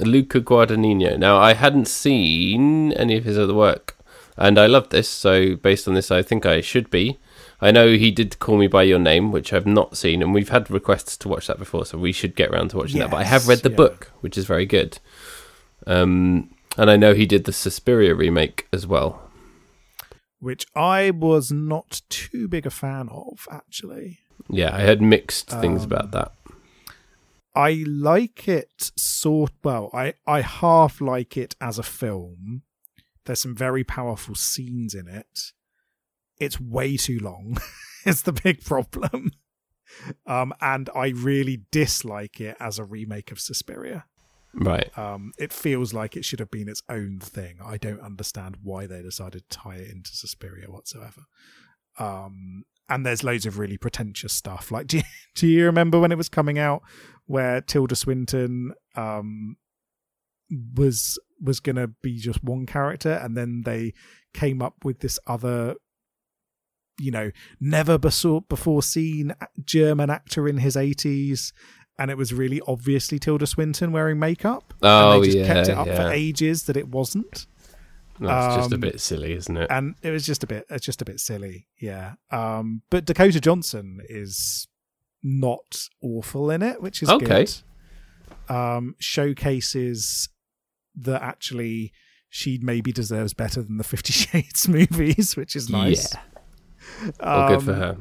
Luca 0.00 0.40
Guadagnino. 0.40 1.18
Now, 1.18 1.38
I 1.38 1.54
hadn't 1.54 1.88
seen 1.88 2.92
any 2.92 3.16
of 3.16 3.24
his 3.24 3.38
other 3.38 3.54
work, 3.54 3.96
and 4.36 4.58
I 4.58 4.66
love 4.66 4.90
this. 4.90 5.08
So, 5.08 5.56
based 5.56 5.88
on 5.88 5.94
this, 5.94 6.10
I 6.10 6.22
think 6.22 6.46
I 6.46 6.60
should 6.60 6.90
be. 6.90 7.18
I 7.60 7.70
know 7.72 7.88
he 7.88 8.10
did 8.10 8.38
Call 8.38 8.56
Me 8.56 8.68
by 8.68 8.84
Your 8.84 9.00
Name, 9.00 9.32
which 9.32 9.52
I've 9.52 9.66
not 9.66 9.96
seen, 9.96 10.22
and 10.22 10.32
we've 10.32 10.50
had 10.50 10.70
requests 10.70 11.16
to 11.18 11.28
watch 11.28 11.48
that 11.48 11.58
before, 11.58 11.84
so 11.84 11.98
we 11.98 12.12
should 12.12 12.36
get 12.36 12.50
around 12.50 12.70
to 12.70 12.76
watching 12.76 13.00
that. 13.00 13.10
But 13.10 13.16
I 13.16 13.24
have 13.24 13.48
read 13.48 13.60
the 13.60 13.70
yeah. 13.70 13.76
book, 13.76 14.12
which 14.20 14.38
is 14.38 14.44
very 14.44 14.66
good. 14.66 15.00
Um, 15.86 16.54
and 16.76 16.90
I 16.90 16.96
know 16.96 17.14
he 17.14 17.26
did 17.26 17.44
the 17.44 17.52
Suspiria 17.52 18.14
remake 18.14 18.68
as 18.72 18.86
well. 18.86 19.28
Which 20.38 20.66
I 20.76 21.10
was 21.10 21.50
not 21.50 22.02
too 22.08 22.46
big 22.46 22.64
a 22.64 22.70
fan 22.70 23.08
of, 23.08 23.48
actually. 23.50 24.20
Yeah, 24.48 24.74
I 24.74 24.80
heard 24.82 25.02
mixed 25.02 25.48
things 25.50 25.84
Um, 25.84 25.92
about 25.92 26.10
that. 26.12 26.32
I 27.54 27.84
like 27.86 28.46
it 28.46 28.92
sort 28.96 29.52
well, 29.64 29.90
I, 29.92 30.14
I 30.26 30.42
half 30.42 31.00
like 31.00 31.36
it 31.36 31.56
as 31.60 31.78
a 31.78 31.82
film. 31.82 32.62
There's 33.24 33.40
some 33.40 33.54
very 33.54 33.84
powerful 33.84 34.34
scenes 34.34 34.94
in 34.94 35.08
it. 35.08 35.52
It's 36.38 36.60
way 36.60 36.96
too 36.96 37.18
long. 37.18 37.58
it's 38.06 38.22
the 38.22 38.32
big 38.32 38.64
problem. 38.64 39.32
Um, 40.26 40.54
and 40.60 40.88
I 40.94 41.08
really 41.08 41.62
dislike 41.72 42.40
it 42.40 42.56
as 42.60 42.78
a 42.78 42.84
remake 42.84 43.32
of 43.32 43.40
Suspiria. 43.40 44.04
Right. 44.54 44.96
Um, 44.96 45.32
it 45.38 45.52
feels 45.52 45.92
like 45.92 46.16
it 46.16 46.24
should 46.24 46.38
have 46.38 46.50
been 46.50 46.68
its 46.68 46.82
own 46.88 47.18
thing. 47.18 47.58
I 47.64 47.76
don't 47.76 48.00
understand 48.00 48.58
why 48.62 48.86
they 48.86 49.02
decided 49.02 49.48
to 49.50 49.58
tie 49.58 49.76
it 49.76 49.90
into 49.90 50.14
Suspiria 50.16 50.70
whatsoever. 50.70 51.22
Um, 51.98 52.64
and 52.88 53.04
there's 53.04 53.24
loads 53.24 53.46
of 53.46 53.58
really 53.58 53.76
pretentious 53.76 54.32
stuff. 54.32 54.70
Like, 54.70 54.86
do 54.86 54.98
you, 54.98 55.02
do 55.34 55.46
you 55.46 55.64
remember 55.66 56.00
when 56.00 56.12
it 56.12 56.18
was 56.18 56.28
coming 56.28 56.58
out 56.58 56.82
where 57.26 57.60
Tilda 57.60 57.94
Swinton 57.94 58.72
um, 58.96 59.56
was 60.74 61.18
was 61.40 61.60
going 61.60 61.76
to 61.76 61.88
be 62.02 62.18
just 62.18 62.42
one 62.42 62.66
character, 62.66 63.12
and 63.12 63.36
then 63.36 63.62
they 63.64 63.92
came 64.34 64.62
up 64.62 64.84
with 64.84 65.00
this 65.00 65.18
other, 65.26 65.74
you 66.98 67.10
know, 67.10 67.30
never 67.60 67.98
before 67.98 68.42
before 68.42 68.82
seen 68.82 69.34
German 69.64 70.10
actor 70.10 70.48
in 70.48 70.58
his 70.58 70.76
eighties, 70.76 71.52
and 71.98 72.10
it 72.10 72.16
was 72.16 72.32
really 72.32 72.60
obviously 72.66 73.18
Tilda 73.18 73.46
Swinton 73.46 73.92
wearing 73.92 74.18
makeup. 74.18 74.74
Oh, 74.82 75.12
and 75.12 75.22
they 75.22 75.26
just 75.26 75.38
yeah, 75.38 75.46
kept 75.46 75.68
it 75.68 75.76
up 75.76 75.86
for 75.86 76.10
ages 76.10 76.64
that 76.64 76.76
it 76.76 76.88
wasn't 76.88 77.46
That's 78.20 78.56
just 78.56 78.72
a 78.72 78.74
Um, 78.74 78.80
bit 78.80 79.00
silly, 79.00 79.32
isn't 79.32 79.56
it? 79.56 79.70
and 79.70 79.94
it 80.02 80.10
was 80.10 80.26
just 80.26 80.42
a 80.42 80.46
bit 80.46 80.66
it's 80.70 80.84
just 80.84 81.00
a 81.02 81.04
bit 81.04 81.20
silly 81.20 81.66
yeah 81.80 82.14
um 82.30 82.82
but 82.90 83.04
dakota 83.04 83.40
johnson 83.40 84.00
is 84.08 84.66
not 85.22 85.86
awful 86.02 86.50
in 86.50 86.62
it 86.62 86.80
which 86.82 87.02
is 87.02 87.08
Okay. 87.08 87.44
good 87.44 87.54
um 88.48 88.94
showcases 88.98 90.28
that 90.96 91.22
actually 91.22 91.92
she 92.28 92.58
maybe 92.62 92.92
deserves 92.92 93.32
better 93.34 93.62
than 93.62 93.76
the 93.78 93.84
50 93.84 94.12
shades 94.24 94.68
movies 94.68 95.36
which 95.36 95.54
is 95.56 95.68
nice 95.70 96.12
Yeah. 96.14 96.20
Well, 97.20 97.48
good 97.48 97.62
for 97.64 97.72
Um, 97.72 97.78
her. 97.78 97.96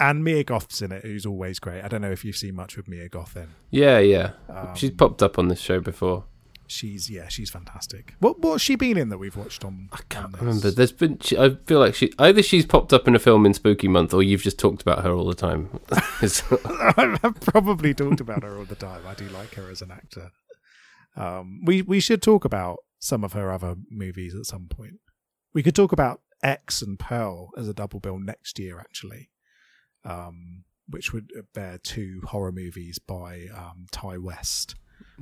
and 0.00 0.24
mia 0.24 0.44
goth's 0.44 0.80
in 0.82 0.92
it 0.92 1.04
who's 1.04 1.26
always 1.26 1.58
great 1.58 1.82
i 1.84 1.88
don't 1.88 2.00
know 2.02 2.10
if 2.10 2.24
you've 2.24 2.36
seen 2.36 2.54
much 2.54 2.76
with 2.76 2.88
mia 2.88 3.08
goth 3.08 3.36
in 3.36 3.48
Yeah, 3.70 3.98
yeah. 3.98 4.32
um, 4.48 4.74
She's 4.74 4.90
popped 4.90 5.22
up 5.22 5.38
on 5.38 5.48
this 5.48 5.60
show 5.60 5.80
before. 5.80 6.24
She's 6.72 7.10
yeah 7.10 7.28
she's 7.28 7.50
fantastic 7.50 8.14
what 8.18 8.40
what's 8.40 8.62
she 8.62 8.76
been 8.76 8.96
in 8.96 9.08
that 9.10 9.18
we've 9.18 9.36
watched 9.36 9.64
on 9.64 9.88
I 9.92 10.00
can't 10.08 10.34
on 10.34 10.40
remember. 10.40 10.70
There's 10.70 10.92
been. 10.92 11.18
She, 11.20 11.36
I 11.36 11.56
feel 11.66 11.80
like 11.80 11.94
she 11.94 12.12
either 12.18 12.42
she's 12.42 12.66
popped 12.66 12.92
up 12.92 13.06
in 13.06 13.14
a 13.14 13.18
film 13.18 13.44
in 13.46 13.54
Spooky 13.54 13.88
Month, 13.88 14.14
or 14.14 14.22
you've 14.22 14.42
just 14.42 14.58
talked 14.58 14.82
about 14.82 15.04
her 15.04 15.12
all 15.12 15.26
the 15.26 15.34
time. 15.34 15.80
I've 15.90 17.40
probably 17.40 17.94
talked 17.94 18.20
about 18.20 18.42
her 18.42 18.56
all 18.56 18.64
the 18.64 18.74
time. 18.74 19.02
I 19.06 19.14
do 19.14 19.28
like 19.28 19.54
her 19.54 19.70
as 19.70 19.82
an 19.82 19.90
actor. 19.90 20.30
Um, 21.16 21.60
we 21.64 21.82
we 21.82 22.00
should 22.00 22.22
talk 22.22 22.44
about 22.44 22.78
some 22.98 23.24
of 23.24 23.32
her 23.32 23.50
other 23.52 23.76
movies 23.90 24.34
at 24.34 24.46
some 24.46 24.68
point. 24.68 24.94
We 25.52 25.62
could 25.62 25.74
talk 25.74 25.92
about 25.92 26.20
X 26.42 26.82
and 26.82 26.98
Pearl 26.98 27.50
as 27.56 27.68
a 27.68 27.74
double 27.74 28.00
bill 28.00 28.18
next 28.18 28.58
year, 28.58 28.78
actually, 28.78 29.30
um, 30.04 30.64
which 30.88 31.12
would 31.12 31.30
bear 31.52 31.78
two 31.78 32.22
horror 32.26 32.52
movies 32.52 32.98
by 32.98 33.46
um, 33.54 33.86
Ti 33.92 34.18
West. 34.18 34.74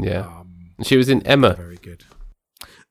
Yeah, 0.03 0.27
Um, 0.27 0.71
she 0.83 0.97
was 0.97 1.09
in 1.09 1.27
Emma. 1.27 1.55
very 1.55 1.77
good. 1.77 2.05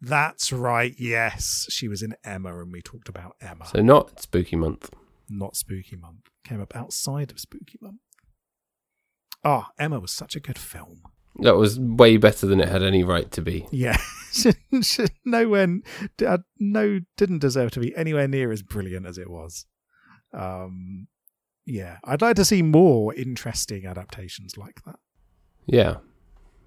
That's 0.02 0.54
right. 0.54 0.96
Yes, 0.98 1.66
she 1.70 1.88
was 1.88 2.02
in 2.02 2.16
Emma, 2.24 2.58
and 2.62 2.72
we 2.72 2.82
talked 2.82 3.10
about 3.10 3.36
Emma. 3.42 3.66
So 3.68 3.82
not 3.82 4.22
Spooky 4.22 4.56
Month. 4.56 4.90
not 5.30 5.56
Spooky 5.56 5.96
Month. 5.96 6.22
Came 6.46 6.62
up 6.62 6.76
outside 6.76 7.32
of 7.32 7.40
Spooky 7.40 7.78
Month. 7.82 8.00
Ah, 9.44 9.70
Emma 9.78 10.00
was 10.00 10.12
such 10.12 10.36
a 10.36 10.40
good 10.40 10.58
film. 10.58 11.02
That 11.42 11.56
was 11.58 11.80
way 11.80 12.18
better 12.18 12.46
than 12.48 12.60
it 12.60 12.68
had 12.70 12.82
any 12.84 13.04
right 13.04 13.30
to 13.32 13.42
be. 13.42 13.66
Yeah, 13.72 13.98
nowhere, 15.26 15.68
uh, 16.26 16.40
no, 16.60 17.00
didn't 17.18 17.40
deserve 17.40 17.72
to 17.72 17.80
be 17.80 17.96
anywhere 17.96 18.28
near 18.28 18.52
as 18.52 18.64
brilliant 18.64 19.06
as 19.06 19.18
it 19.18 19.30
was. 19.30 19.66
Um, 20.34 21.08
yeah, 21.66 21.98
I'd 22.04 22.22
like 22.22 22.36
to 22.38 22.46
see 22.46 22.62
more 22.62 23.14
interesting 23.14 23.86
adaptations 23.86 24.58
like 24.58 24.82
that. 24.86 24.96
Yeah, 25.68 25.98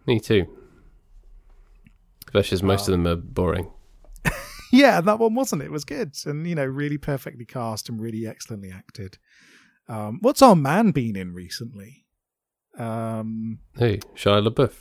me 0.07 0.20
too. 0.20 0.46
Especially 2.26 2.57
as 2.57 2.62
most 2.62 2.88
of 2.88 2.92
them 2.92 3.07
are 3.07 3.16
boring. 3.16 3.70
Yeah, 4.74 5.03
that 5.03 5.18
one 5.18 5.34
wasn't. 5.34 5.61
It 5.61 5.70
was 5.70 5.84
good, 5.84 6.16
and 6.24 6.46
you 6.46 6.55
know, 6.55 6.64
really 6.64 6.96
perfectly 6.96 7.44
cast 7.44 7.90
and 7.90 8.00
really 8.00 8.26
excellently 8.26 8.70
acted. 8.70 9.18
Um, 9.86 10.18
what's 10.22 10.40
our 10.40 10.57
man 10.57 10.92
been 10.92 11.14
in 11.14 11.34
recently? 11.34 12.07
Um, 12.78 13.59
Who? 13.74 13.98
Shia 14.16 14.48
LaBeouf. 14.48 14.80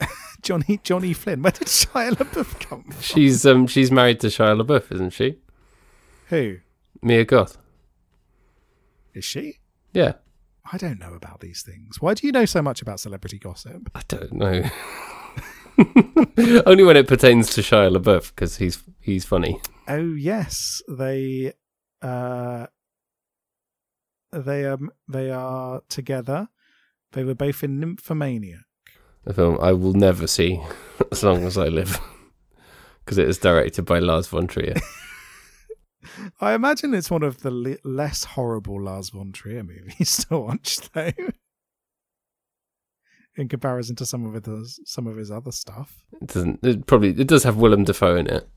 Johnny 0.42 0.80
Johnny 0.82 1.12
Flynn. 1.12 1.42
Where 1.42 1.52
did 1.52 1.68
Shia 1.68 2.10
LaBeouf 2.10 2.58
come 2.68 2.82
from? 2.90 3.00
She's 3.00 3.46
um 3.46 3.68
she's 3.68 3.92
married 3.92 4.18
to 4.18 4.26
Shia 4.26 4.60
LaBeouf, 4.60 4.90
isn't 4.90 5.10
she? 5.10 5.38
Who 6.30 6.56
Mia 7.00 7.24
Goth. 7.24 7.56
is 9.14 9.24
she? 9.24 9.60
Yeah, 9.92 10.14
I 10.70 10.78
don't 10.78 10.98
know 10.98 11.14
about 11.14 11.40
these 11.40 11.62
things. 11.62 12.00
Why 12.00 12.14
do 12.14 12.26
you 12.26 12.32
know 12.32 12.46
so 12.46 12.62
much 12.62 12.80
about 12.80 13.00
celebrity 13.00 13.38
gossip? 13.38 13.90
I 13.94 14.02
don't 14.08 14.32
know. 14.32 14.62
Only 16.66 16.84
when 16.84 16.96
it 16.96 17.06
pertains 17.08 17.50
to 17.50 17.60
Shia 17.60 17.94
LaBeouf 17.94 18.34
because 18.34 18.56
he's 18.56 18.82
he's 19.00 19.24
funny. 19.24 19.60
Oh 19.88 20.14
yes, 20.14 20.80
they 20.88 21.52
uh 22.00 22.66
they 24.32 24.66
um 24.66 24.90
they 25.08 25.30
are 25.30 25.82
together. 25.88 26.48
They 27.12 27.24
were 27.24 27.34
both 27.34 27.62
in 27.62 27.80
Nymphomaniac. 27.80 28.64
A 29.26 29.32
film 29.32 29.58
I 29.60 29.72
will 29.72 29.94
never 29.94 30.26
see 30.26 30.60
as 31.12 31.22
long 31.22 31.44
as 31.44 31.58
I 31.58 31.68
live 31.68 31.98
because 33.04 33.18
it 33.18 33.28
is 33.28 33.38
directed 33.38 33.84
by 33.84 33.98
Lars 33.98 34.28
von 34.28 34.46
Trier. 34.46 34.74
I 36.40 36.54
imagine 36.54 36.94
it's 36.94 37.10
one 37.10 37.22
of 37.22 37.42
the 37.42 37.50
le- 37.50 37.76
less 37.84 38.24
horrible 38.24 38.82
Lars 38.82 39.10
von 39.10 39.32
Trier 39.32 39.62
movies 39.62 40.24
to 40.28 40.38
watch, 40.38 40.80
though, 40.92 41.10
in 43.36 43.48
comparison 43.48 43.96
to 43.96 44.06
some 44.06 44.24
of 44.26 44.44
his 44.44 44.80
some 44.84 45.06
of 45.06 45.16
his 45.16 45.30
other 45.30 45.52
stuff. 45.52 46.04
It 46.20 46.28
doesn't. 46.28 46.60
It 46.62 46.86
probably 46.86 47.10
it 47.10 47.28
does 47.28 47.44
have 47.44 47.56
Willem 47.56 47.84
Dafoe 47.84 48.16
in 48.16 48.26
it. 48.28 48.48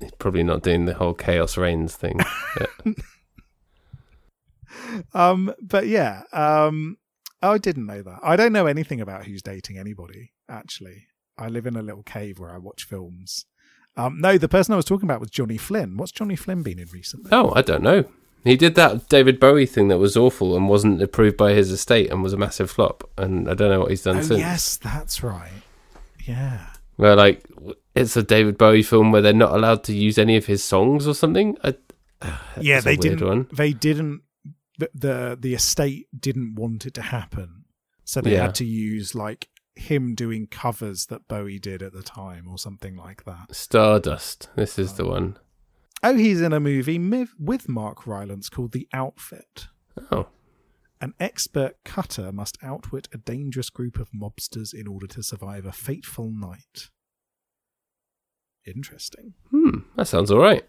He's 0.00 0.12
probably 0.12 0.42
not 0.42 0.62
doing 0.62 0.84
the 0.84 0.94
whole 0.94 1.14
Chaos 1.14 1.56
Reigns 1.56 1.96
thing. 1.96 2.20
Um, 5.12 5.52
but 5.60 5.86
yeah, 5.86 6.22
um, 6.32 6.96
I 7.42 7.58
didn't 7.58 7.86
know 7.86 8.02
that. 8.02 8.20
I 8.22 8.36
don't 8.36 8.52
know 8.52 8.66
anything 8.66 9.00
about 9.00 9.26
who's 9.26 9.42
dating 9.42 9.78
anybody. 9.78 10.32
Actually, 10.48 11.06
I 11.38 11.48
live 11.48 11.66
in 11.66 11.76
a 11.76 11.82
little 11.82 12.02
cave 12.02 12.38
where 12.38 12.50
I 12.50 12.58
watch 12.58 12.84
films. 12.84 13.46
Um, 13.96 14.20
no, 14.20 14.38
the 14.38 14.48
person 14.48 14.72
I 14.72 14.76
was 14.76 14.84
talking 14.84 15.06
about 15.08 15.20
was 15.20 15.30
Johnny 15.30 15.56
Flynn. 15.56 15.96
What's 15.96 16.12
Johnny 16.12 16.36
Flynn 16.36 16.62
been 16.62 16.78
in 16.78 16.88
recently? 16.92 17.30
Oh, 17.32 17.52
I 17.54 17.62
don't 17.62 17.82
know. 17.82 18.04
He 18.44 18.56
did 18.56 18.74
that 18.74 19.08
David 19.08 19.40
Bowie 19.40 19.64
thing 19.66 19.88
that 19.88 19.98
was 19.98 20.16
awful 20.16 20.56
and 20.56 20.68
wasn't 20.68 21.00
approved 21.00 21.36
by 21.36 21.52
his 21.52 21.70
estate 21.70 22.10
and 22.10 22.22
was 22.22 22.32
a 22.32 22.36
massive 22.36 22.70
flop. 22.70 23.08
And 23.16 23.48
I 23.48 23.54
don't 23.54 23.70
know 23.70 23.80
what 23.80 23.90
he's 23.90 24.02
done 24.02 24.18
Oh, 24.18 24.22
since. 24.22 24.38
yes, 24.40 24.76
that's 24.76 25.22
right. 25.22 25.62
Yeah. 26.26 26.66
Where 26.96 27.16
like 27.16 27.44
it's 27.94 28.16
a 28.16 28.22
David 28.22 28.58
Bowie 28.58 28.82
film 28.82 29.12
where 29.12 29.22
they're 29.22 29.32
not 29.32 29.52
allowed 29.54 29.82
to 29.84 29.94
use 29.94 30.18
any 30.18 30.36
of 30.36 30.46
his 30.46 30.62
songs 30.62 31.06
or 31.08 31.14
something. 31.14 31.56
I, 31.64 31.74
yeah, 32.60 32.80
they 32.80 32.96
didn't. 32.96 33.26
one. 33.26 33.48
They 33.52 33.72
didn't. 33.72 34.22
The, 34.78 34.90
the 34.94 35.38
the 35.40 35.54
estate 35.54 36.08
didn't 36.18 36.56
want 36.56 36.84
it 36.84 36.94
to 36.94 37.02
happen, 37.02 37.64
so 38.04 38.20
they 38.20 38.32
Yeah. 38.32 38.42
had 38.42 38.54
to 38.56 38.64
use 38.64 39.14
like 39.14 39.48
him 39.76 40.14
doing 40.14 40.46
covers 40.46 41.06
that 41.06 41.26
Bowie 41.28 41.58
did 41.58 41.82
at 41.82 41.92
the 41.92 42.02
time 42.02 42.46
or 42.48 42.58
something 42.58 42.96
like 42.96 43.24
that. 43.24 43.54
Stardust. 43.54 44.48
This 44.56 44.78
is 44.78 44.94
the 44.94 45.06
one. 45.06 45.36
Oh, 46.02 46.16
he's 46.16 46.40
in 46.40 46.52
a 46.52 46.60
movie 46.60 46.98
with 47.38 47.68
Mark 47.68 48.06
Rylance 48.06 48.48
called 48.48 48.72
The 48.72 48.86
Outfit. 48.92 49.68
Oh, 50.10 50.26
An 51.00 51.14
expert 51.18 51.76
cutter 51.84 52.30
must 52.30 52.58
outwit 52.62 53.08
a 53.12 53.18
dangerous 53.18 53.70
group 53.70 53.98
of 53.98 54.10
mobsters 54.12 54.74
in 54.74 54.86
order 54.86 55.06
to 55.08 55.22
survive 55.22 55.64
a 55.64 55.72
fateful 55.72 56.30
night. 56.30 56.90
Interesting. 58.66 59.34
hmm. 59.50 59.78
That 59.96 60.06
sounds 60.08 60.30
all 60.30 60.38
right. 60.40 60.64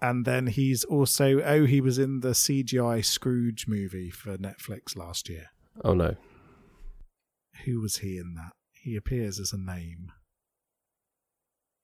And 0.00 0.24
then 0.24 0.46
he's 0.48 0.84
also 0.84 1.40
oh 1.40 1.64
he 1.64 1.80
was 1.80 1.98
in 1.98 2.20
the 2.20 2.30
CGI 2.30 3.04
Scrooge 3.04 3.66
movie 3.66 4.10
for 4.10 4.36
Netflix 4.36 4.96
last 4.96 5.28
year. 5.28 5.46
Oh 5.84 5.94
no. 5.94 6.16
Who 7.64 7.80
was 7.80 7.98
he 7.98 8.16
in 8.18 8.34
that? 8.34 8.52
He 8.72 8.96
appears 8.96 9.38
as 9.40 9.52
a 9.52 9.58
name. 9.58 10.12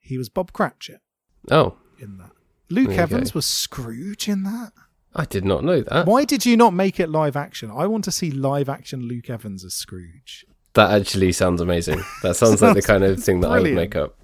He 0.00 0.18
was 0.18 0.28
Bob 0.28 0.52
Cratchit 0.52 1.00
Oh, 1.50 1.76
in 1.98 2.18
that. 2.18 2.30
Luke 2.70 2.90
Okay. 2.90 2.98
Evans 2.98 3.34
was 3.34 3.46
Scrooge 3.46 4.28
in 4.28 4.42
that. 4.44 4.72
I 5.14 5.24
did 5.24 5.44
not 5.44 5.62
know 5.64 5.80
that. 5.82 6.06
Why 6.06 6.24
did 6.24 6.44
you 6.44 6.56
not 6.56 6.74
make 6.74 6.98
it 6.98 7.08
live 7.08 7.36
action? 7.36 7.70
I 7.70 7.86
want 7.86 8.04
to 8.04 8.10
see 8.10 8.30
live 8.30 8.68
action 8.68 9.02
Luke 9.02 9.30
Evans 9.30 9.64
as 9.64 9.74
Scrooge. 9.74 10.44
That 10.74 10.90
actually 10.90 11.30
sounds 11.32 11.60
amazing. 11.60 12.02
That 12.22 12.34
sounds 12.36 12.60
like 12.60 12.74
the 12.74 12.82
kind 12.82 13.04
of 13.04 13.22
thing 13.22 13.40
that 13.40 13.48
I 13.50 13.60
would 13.60 13.74
make 13.74 13.94
up. 13.94 14.16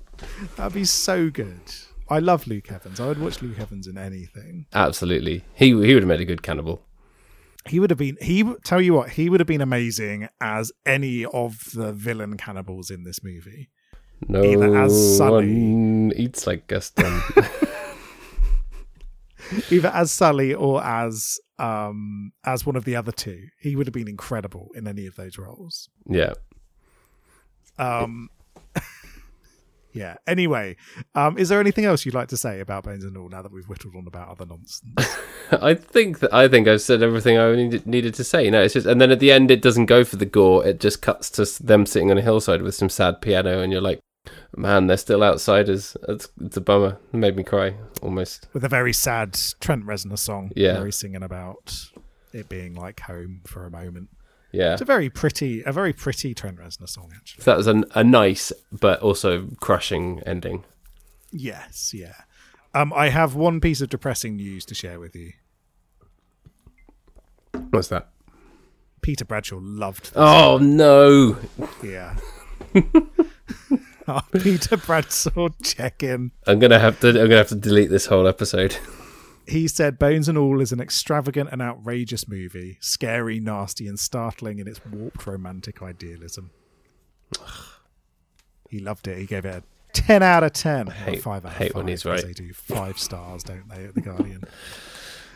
That'd 0.56 0.74
be 0.74 0.84
so 0.84 1.30
good. 1.30 1.60
I 2.08 2.18
love 2.18 2.46
Luke 2.48 2.72
Evans. 2.72 2.98
I 2.98 3.06
would 3.06 3.20
watch 3.20 3.40
Luke 3.40 3.60
Evans 3.60 3.86
in 3.86 3.96
anything. 3.96 4.66
Absolutely. 4.72 5.44
He 5.54 5.66
he 5.68 5.74
would 5.94 6.02
have 6.02 6.06
made 6.08 6.20
a 6.20 6.24
good 6.24 6.42
cannibal. 6.42 6.82
He 7.70 7.80
would 7.80 7.90
have 7.90 7.98
been. 7.98 8.16
He 8.20 8.42
tell 8.64 8.80
you 8.80 8.94
what. 8.94 9.10
He 9.10 9.30
would 9.30 9.40
have 9.40 9.46
been 9.46 9.60
amazing 9.60 10.28
as 10.40 10.72
any 10.84 11.24
of 11.24 11.64
the 11.72 11.92
villain 11.92 12.36
cannibals 12.36 12.90
in 12.90 13.04
this 13.04 13.22
movie. 13.22 13.70
No 14.28 14.42
Either 14.44 14.76
as 14.76 15.16
Sully- 15.16 15.46
one 15.46 16.12
eats 16.16 16.46
like 16.46 16.66
Gaston. 16.66 17.20
Either 19.70 19.88
as 19.88 20.12
Sully 20.12 20.54
or 20.54 20.82
as 20.84 21.38
um 21.58 22.32
as 22.44 22.64
one 22.66 22.76
of 22.76 22.84
the 22.84 22.96
other 22.96 23.12
two. 23.12 23.46
He 23.58 23.74
would 23.76 23.86
have 23.86 23.94
been 23.94 24.08
incredible 24.08 24.68
in 24.74 24.86
any 24.86 25.06
of 25.06 25.16
those 25.16 25.38
roles. 25.38 25.88
yeah. 26.08 26.34
Um, 27.78 28.28
yeah. 29.92 30.16
Anyway, 30.26 30.76
um, 31.14 31.36
is 31.38 31.48
there 31.48 31.60
anything 31.60 31.84
else 31.84 32.04
you'd 32.04 32.14
like 32.14 32.28
to 32.28 32.36
say 32.36 32.60
about 32.60 32.84
Bones 32.84 33.04
and 33.04 33.16
All 33.16 33.28
now 33.28 33.42
that 33.42 33.52
we've 33.52 33.68
whittled 33.68 33.94
on 33.96 34.06
about 34.06 34.28
other 34.28 34.46
nonsense? 34.46 35.18
I 35.52 35.74
think 35.74 36.20
that 36.20 36.32
I 36.32 36.48
think 36.48 36.68
I've 36.68 36.80
said 36.82 37.02
everything 37.02 37.38
I 37.38 37.54
needed, 37.54 37.86
needed 37.86 38.14
to 38.14 38.24
say. 38.24 38.48
No, 38.50 38.62
it's 38.62 38.74
just, 38.74 38.86
and 38.86 39.00
then 39.00 39.10
at 39.10 39.20
the 39.20 39.32
end, 39.32 39.50
it 39.50 39.62
doesn't 39.62 39.86
go 39.86 40.04
for 40.04 40.16
the 40.16 40.26
gore. 40.26 40.66
It 40.66 40.80
just 40.80 41.02
cuts 41.02 41.30
to 41.30 41.62
them 41.64 41.86
sitting 41.86 42.10
on 42.10 42.18
a 42.18 42.22
hillside 42.22 42.62
with 42.62 42.74
some 42.74 42.88
sad 42.88 43.20
piano, 43.20 43.60
and 43.60 43.72
you're 43.72 43.80
like, 43.80 44.00
man, 44.56 44.86
they're 44.86 44.96
still 44.96 45.24
outsiders. 45.24 45.96
It's, 46.08 46.28
it's 46.40 46.56
a 46.56 46.60
bummer. 46.60 46.98
It 47.12 47.16
made 47.16 47.36
me 47.36 47.42
cry 47.42 47.74
almost. 48.02 48.48
With 48.52 48.64
a 48.64 48.68
very 48.68 48.92
sad 48.92 49.38
Trent 49.60 49.84
Reznor 49.84 50.18
song, 50.18 50.52
Yeah. 50.54 50.74
where 50.76 50.86
he's 50.86 50.96
singing 50.96 51.22
about 51.22 51.74
it 52.32 52.48
being 52.48 52.74
like 52.74 53.00
home 53.00 53.40
for 53.46 53.66
a 53.66 53.70
moment. 53.70 54.08
Yeah, 54.52 54.72
It's 54.72 54.82
a 54.82 54.84
very 54.84 55.08
pretty, 55.08 55.62
a 55.64 55.72
very 55.72 55.92
pretty 55.92 56.34
Trent 56.34 56.58
Reznor 56.58 56.88
song, 56.88 57.12
actually. 57.14 57.44
that 57.44 57.56
was 57.56 57.66
a, 57.68 57.84
a 57.94 58.02
nice 58.02 58.52
but 58.72 59.00
also 59.00 59.46
crushing 59.60 60.20
ending. 60.26 60.64
Yes, 61.30 61.94
yeah. 61.94 62.14
Um, 62.74 62.92
I 62.92 63.10
have 63.10 63.34
one 63.36 63.60
piece 63.60 63.80
of 63.80 63.88
depressing 63.88 64.36
news 64.36 64.64
to 64.66 64.74
share 64.74 64.98
with 64.98 65.14
you. 65.14 65.32
What's 67.70 67.88
that? 67.88 68.08
Peter 69.02 69.24
Bradshaw 69.24 69.58
loved 69.60 70.04
this. 70.06 70.12
Oh 70.16 70.58
no! 70.58 71.36
Yeah. 71.82 72.16
Peter 74.42 74.76
Bradshaw 74.76 75.48
check 75.62 76.02
in. 76.02 76.32
I'm 76.46 76.58
gonna 76.58 76.78
have 76.78 77.00
to. 77.00 77.08
I'm 77.08 77.14
gonna 77.14 77.36
have 77.36 77.48
to 77.48 77.54
delete 77.54 77.90
this 77.90 78.06
whole 78.06 78.26
episode. 78.26 78.76
He 79.50 79.66
said 79.68 79.98
Bones 79.98 80.28
and 80.28 80.38
All 80.38 80.60
is 80.60 80.70
an 80.72 80.80
extravagant 80.80 81.50
and 81.52 81.60
outrageous 81.60 82.28
movie, 82.28 82.78
scary, 82.80 83.40
nasty, 83.40 83.86
and 83.88 83.98
startling 83.98 84.58
in 84.60 84.68
its 84.68 84.80
warped 84.86 85.26
romantic 85.26 85.82
idealism. 85.82 86.50
He 88.68 88.78
loved 88.78 89.08
it. 89.08 89.18
He 89.18 89.26
gave 89.26 89.44
it 89.44 89.54
a 89.56 89.62
10 89.92 90.22
out 90.22 90.44
of 90.44 90.52
10. 90.52 90.88
Or 90.88 90.92
hate- 90.92 91.22
five 91.22 91.44
out 91.44 91.52
hate 91.54 91.70
of 91.70 91.76
when 91.76 91.84
five, 91.86 91.90
he's 91.90 92.04
right. 92.04 92.24
They 92.24 92.32
do 92.32 92.52
five 92.52 92.98
stars, 92.98 93.42
don't 93.42 93.68
they, 93.68 93.84
at 93.84 93.94
The 93.94 94.00
Guardian? 94.00 94.44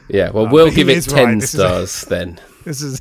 Yeah, 0.07 0.33
well, 0.33 0.47
Uh, 0.47 0.51
we'll 0.51 0.71
give 0.71 0.91
it 0.91 1.03
ten 1.05 1.25
right, 1.29 1.41
this 1.41 1.55
is- 1.55 1.61
stars 1.61 2.03
then. 2.11 2.39
this 2.67 2.83
is. 2.83 3.01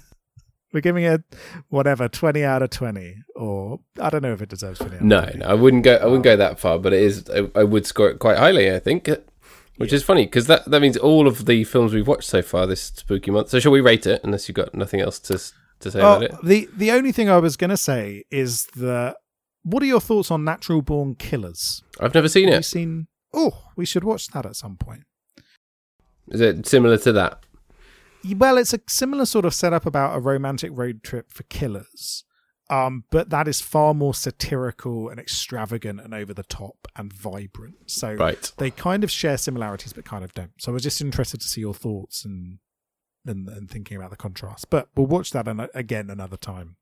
We're 0.71 0.79
giving 0.79 1.03
it 1.03 1.21
whatever, 1.67 2.07
20 2.07 2.45
out 2.45 2.61
of 2.63 2.69
20. 2.69 3.17
Or 3.35 3.81
I 4.01 4.09
don't 4.09 4.21
know 4.23 4.31
if 4.31 4.41
it 4.41 4.47
deserves 4.47 4.79
20 4.79 4.95
out 4.95 5.01
No, 5.01 5.21
20. 5.23 5.37
no, 5.39 5.45
I 5.47 5.53
wouldn't 5.53 5.83
go. 5.83 5.97
I 5.97 6.05
wouldn't 6.05 6.23
go 6.23 6.37
that 6.37 6.59
far, 6.59 6.79
but 6.79 6.93
it 6.93 7.01
is. 7.01 7.29
I, 7.29 7.49
I 7.59 7.63
would 7.65 7.85
score 7.85 8.09
it 8.09 8.19
quite 8.19 8.37
highly. 8.37 8.73
I 8.73 8.79
think, 8.79 9.09
which 9.77 9.93
is 9.93 10.03
funny 10.03 10.25
because 10.25 10.47
that 10.47 10.65
that 10.65 10.81
means 10.81 10.97
all 10.97 11.27
of 11.27 11.45
the 11.45 11.63
films 11.63 11.93
we've 11.93 12.07
watched 12.07 12.29
so 12.29 12.41
far 12.41 12.65
this 12.67 12.81
spooky 12.83 13.31
month. 13.31 13.49
So 13.49 13.59
shall 13.59 13.71
we 13.71 13.81
rate 13.81 14.05
it? 14.05 14.21
Unless 14.23 14.47
you've 14.47 14.55
got 14.55 14.73
nothing 14.75 15.01
else 15.01 15.19
to 15.19 15.39
to 15.79 15.91
say 15.91 15.99
Oh, 16.01 16.17
about 16.17 16.23
it. 16.23 16.35
the 16.43 16.69
the 16.75 16.91
only 16.91 17.11
thing 17.11 17.29
I 17.29 17.37
was 17.39 17.57
going 17.57 17.69
to 17.71 17.77
say 17.77 18.23
is 18.31 18.65
that 18.75 19.17
what 19.63 19.81
are 19.81 19.87
your 19.87 20.01
thoughts 20.01 20.29
on 20.31 20.43
Natural 20.43 20.81
Born 20.81 21.15
Killers? 21.15 21.81
I've 21.99 22.13
never 22.13 22.27
seen 22.29 22.45
Have 22.45 22.53
you 22.55 22.59
it. 22.59 22.63
seen? 22.65 23.07
Oh, 23.33 23.63
we 23.75 23.85
should 23.85 24.03
watch 24.03 24.27
that 24.27 24.45
at 24.45 24.55
some 24.55 24.75
point. 24.77 25.03
Is 26.29 26.39
it 26.41 26.65
similar 26.67 26.97
to 26.99 27.11
that? 27.13 27.43
Well, 28.37 28.57
it's 28.57 28.73
a 28.73 28.79
similar 28.87 29.25
sort 29.25 29.43
of 29.45 29.53
setup 29.53 29.85
about 29.85 30.15
a 30.15 30.19
romantic 30.19 30.71
road 30.73 31.03
trip 31.03 31.31
for 31.31 31.43
killers, 31.43 32.23
um, 32.69 33.03
but 33.11 33.29
that 33.29 33.47
is 33.47 33.61
far 33.61 33.93
more 33.93 34.13
satirical 34.13 35.09
and 35.09 35.19
extravagant 35.19 35.99
and 36.01 36.13
over 36.13 36.33
the 36.33 36.43
top 36.43 36.87
and 36.95 37.11
vibrant. 37.11 37.75
So 37.91 38.13
Right. 38.15 38.51
they 38.57 38.71
kind 38.71 39.03
of 39.03 39.11
share 39.11 39.37
similarities, 39.37 39.93
but 39.93 40.05
kind 40.05 40.23
of 40.23 40.33
don't. 40.33 40.51
So 40.59 40.71
I 40.71 40.73
was 40.73 40.83
just 40.83 41.01
interested 41.01 41.41
to 41.41 41.47
see 41.47 41.61
your 41.61 41.73
thoughts 41.73 42.25
and 42.25 42.59
and, 43.25 43.47
and 43.47 43.69
thinking 43.71 43.95
about 43.97 44.09
the 44.09 44.17
contrast. 44.17 44.69
But 44.69 44.89
we'll 44.95 45.07
watch 45.07 45.31
that 45.31 45.47
an, 45.47 45.67
again 45.73 46.09
another 46.09 46.35
time, 46.37 46.75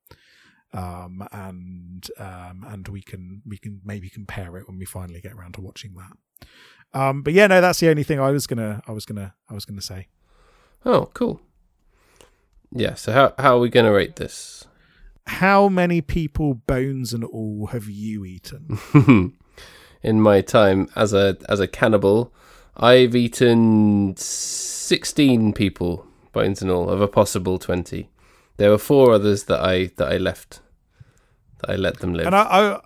um, 0.73 1.27
and 1.31 2.07
um, 2.17 2.65
and 2.67 2.87
we 2.87 3.01
can 3.01 3.41
we 3.45 3.57
can 3.57 3.81
maybe 3.83 4.09
compare 4.09 4.57
it 4.57 4.67
when 4.67 4.77
we 4.79 4.85
finally 4.85 5.21
get 5.21 5.33
around 5.33 5.53
to 5.55 5.61
watching 5.61 5.93
that. 5.95 6.17
Um, 6.99 7.21
but 7.21 7.33
yeah, 7.33 7.47
no, 7.47 7.61
that's 7.61 7.79
the 7.79 7.89
only 7.89 8.03
thing 8.03 8.19
I 8.19 8.31
was 8.31 8.47
gonna 8.47 8.81
I 8.87 8.91
was 8.91 9.05
gonna 9.05 9.35
I 9.49 9.53
was 9.53 9.65
gonna 9.65 9.81
say. 9.81 10.07
Oh, 10.83 11.09
cool. 11.13 11.41
Yeah. 12.71 12.95
So 12.95 13.11
how 13.11 13.33
how 13.37 13.57
are 13.57 13.59
we 13.59 13.69
going 13.69 13.85
to 13.85 13.91
rate 13.91 14.15
this? 14.15 14.65
How 15.27 15.67
many 15.67 16.01
people, 16.01 16.55
bones 16.55 17.13
and 17.13 17.23
all, 17.23 17.67
have 17.67 17.87
you 17.87 18.25
eaten? 18.25 18.79
In 20.03 20.19
my 20.19 20.41
time 20.41 20.89
as 20.95 21.13
a 21.13 21.37
as 21.47 21.59
a 21.59 21.67
cannibal, 21.67 22.33
I've 22.75 23.15
eaten 23.15 24.15
sixteen 24.17 25.53
people, 25.53 26.07
bones 26.31 26.61
and 26.61 26.71
all, 26.71 26.89
of 26.89 27.01
a 27.01 27.07
possible 27.07 27.59
twenty. 27.59 28.09
There 28.57 28.71
were 28.71 28.79
four 28.79 29.13
others 29.13 29.43
that 29.45 29.59
I 29.59 29.91
that 29.97 30.11
I 30.11 30.17
left. 30.17 30.61
That 31.59 31.71
I 31.71 31.75
let 31.75 31.99
them 31.99 32.15
live. 32.15 32.25
and 32.25 32.35
I, 32.35 32.41
I, 32.41 32.79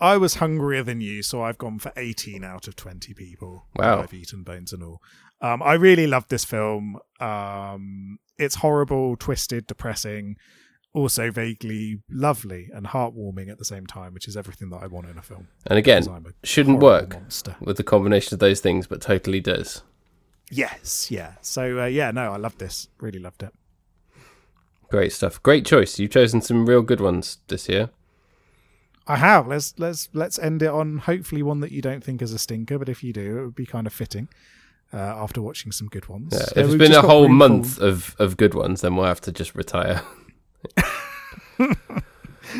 I 0.00 0.16
was 0.16 0.36
hungrier 0.36 0.82
than 0.82 1.02
you, 1.02 1.22
so 1.22 1.42
I've 1.42 1.58
gone 1.58 1.78
for 1.78 1.92
eighteen 1.96 2.42
out 2.42 2.66
of 2.68 2.76
twenty 2.76 3.12
people. 3.12 3.66
Wow. 3.76 4.00
I've 4.00 4.14
eaten 4.14 4.42
bones 4.42 4.72
and 4.72 4.82
all. 4.82 5.02
Um, 5.42 5.62
I 5.62 5.74
really 5.74 6.06
loved 6.06 6.30
this 6.30 6.44
film. 6.44 6.98
Um, 7.20 8.18
it's 8.38 8.56
horrible, 8.56 9.16
twisted, 9.16 9.66
depressing, 9.66 10.36
also 10.94 11.30
vaguely 11.30 12.00
lovely 12.10 12.68
and 12.74 12.86
heartwarming 12.88 13.50
at 13.50 13.58
the 13.58 13.64
same 13.64 13.86
time, 13.86 14.12
which 14.14 14.28
is 14.28 14.36
everything 14.36 14.70
that 14.70 14.82
I 14.82 14.86
want 14.86 15.08
in 15.08 15.16
a 15.18 15.22
film. 15.22 15.48
and 15.66 15.78
again, 15.78 16.04
shouldn't 16.44 16.80
work 16.80 17.14
Monster. 17.14 17.56
with 17.60 17.76
the 17.78 17.82
combination 17.84 18.34
of 18.34 18.40
those 18.40 18.60
things, 18.60 18.86
but 18.86 19.00
totally 19.00 19.40
does. 19.40 19.82
Yes, 20.50 21.10
yeah. 21.10 21.34
So 21.40 21.80
uh, 21.80 21.86
yeah, 21.86 22.10
no, 22.10 22.32
I 22.32 22.36
loved 22.36 22.58
this. 22.58 22.88
Really 23.00 23.18
loved 23.18 23.42
it. 23.42 23.52
Great 24.90 25.12
stuff. 25.12 25.42
Great 25.42 25.64
choice. 25.64 25.98
You've 25.98 26.10
chosen 26.10 26.42
some 26.42 26.66
real 26.66 26.82
good 26.82 27.00
ones 27.00 27.38
this 27.48 27.68
year. 27.68 27.88
I 29.06 29.16
have. 29.16 29.48
Let's 29.48 29.72
let's 29.78 30.10
let's 30.12 30.38
end 30.38 30.62
it 30.62 30.68
on 30.68 30.98
hopefully 30.98 31.42
one 31.42 31.60
that 31.60 31.72
you 31.72 31.80
don't 31.80 32.04
think 32.04 32.20
is 32.20 32.32
a 32.34 32.38
stinker, 32.38 32.78
but 32.78 32.90
if 32.90 33.02
you 33.02 33.12
do, 33.14 33.38
it 33.38 33.44
would 33.46 33.54
be 33.54 33.66
kind 33.66 33.86
of 33.86 33.92
fitting. 33.94 34.28
Uh, 34.94 34.98
after 34.98 35.40
watching 35.40 35.72
some 35.72 35.88
good 35.88 36.06
ones. 36.10 36.28
Yeah, 36.34 36.40
Uh, 36.40 36.42
if 36.42 36.56
it's 36.58 36.68
we've 36.68 36.78
been 36.78 36.92
a 36.92 37.00
whole 37.00 37.28
month 37.28 37.78
of, 37.80 38.14
of 38.18 38.36
good 38.36 38.52
ones, 38.52 38.82
then 38.82 38.94
we'll 38.94 39.06
have 39.06 39.22
to 39.22 39.32
just 39.32 39.54
retire. 39.54 40.02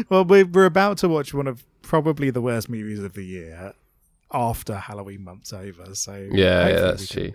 Well, 0.09 0.25
we're 0.25 0.65
about 0.65 0.99
to 0.99 1.09
watch 1.09 1.35
one 1.35 1.47
of 1.47 1.65
probably 1.83 2.31
the 2.31 2.41
worst 2.41 2.69
movies 2.71 3.01
of 3.03 3.13
the 3.15 3.25
year 3.25 3.75
after 4.33 4.77
Halloween 4.77 5.23
month's 5.25 5.53
over. 5.53 5.95
So 5.95 6.15
Yeah, 6.33 6.69
yeah 6.69 6.81
that's 6.81 7.07
can- 7.07 7.23
true. 7.31 7.35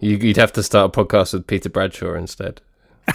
You, 0.00 0.16
you'd 0.16 0.38
have 0.38 0.52
to 0.54 0.62
start 0.62 0.96
a 0.96 1.04
podcast 1.04 1.34
with 1.34 1.46
Peter 1.46 1.68
Bradshaw 1.68 2.14
instead. 2.14 2.60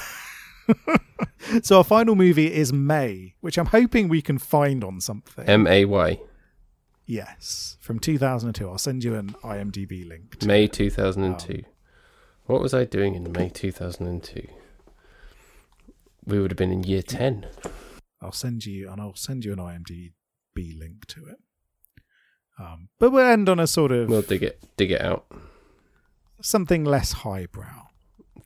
So 1.62 1.78
our 1.78 1.84
final 1.84 2.16
movie 2.16 2.52
is 2.52 2.74
May, 2.74 3.36
which 3.40 3.60
I'm 3.60 3.68
hoping 3.68 4.08
we 4.10 4.22
can 4.24 4.40
find 4.40 4.84
on 4.84 5.00
something. 5.00 5.46
M 5.46 5.68
A 5.68 5.86
Y, 5.86 6.20
yes, 7.06 7.78
from 7.80 8.00
2002. 8.00 8.68
I'll 8.68 8.80
send 8.80 9.04
you 9.04 9.14
an 9.14 9.36
IMDb 9.44 10.08
link. 10.08 10.40
to 10.40 10.48
May 10.48 10.64
it. 10.64 10.74
2002. 10.74 11.54
Um, 11.54 11.64
what 12.48 12.62
was 12.62 12.74
I 12.74 12.84
doing 12.86 13.14
in 13.14 13.32
May 13.32 13.50
2002? 13.50 14.48
We 16.26 16.40
would 16.40 16.52
have 16.52 16.58
been 16.58 16.72
in 16.72 16.84
year 16.84 17.02
10. 17.02 17.46
I'll 18.22 18.32
send 18.32 18.66
you 18.66 18.90
and 18.92 19.00
I'll 19.02 19.16
send 19.16 19.46
you 19.46 19.54
an 19.54 19.60
IMDb 19.60 20.78
link 20.80 21.06
to 21.08 21.26
it. 21.28 21.38
Um, 22.60 22.90
but 23.00 23.12
we'll 23.12 23.28
end 23.28 23.50
on 23.50 23.60
a 23.60 23.68
sort 23.68 23.92
of 23.92 24.10
We'll 24.10 24.22
dig 24.22 24.42
it, 24.42 24.64
dig 24.78 24.92
it 24.92 25.02
out. 25.02 25.26
something 26.42 26.86
less 26.86 27.12
highbrow. 27.12 27.88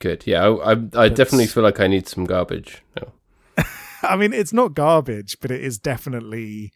Good. 0.00 0.26
Yeah, 0.26 0.46
I, 0.48 0.72
I, 0.72 1.04
I 1.04 1.08
definitely 1.08 1.46
feel 1.46 1.62
like 1.62 1.78
I 1.80 1.86
need 1.86 2.08
some 2.08 2.24
garbage. 2.24 2.82
No. 2.96 3.12
I 4.02 4.16
mean, 4.16 4.32
it's 4.32 4.52
not 4.52 4.74
garbage, 4.74 5.38
but 5.40 5.50
it 5.50 5.62
is 5.62 5.78
definitely 5.78 6.72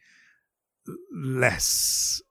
less. 1.12 2.22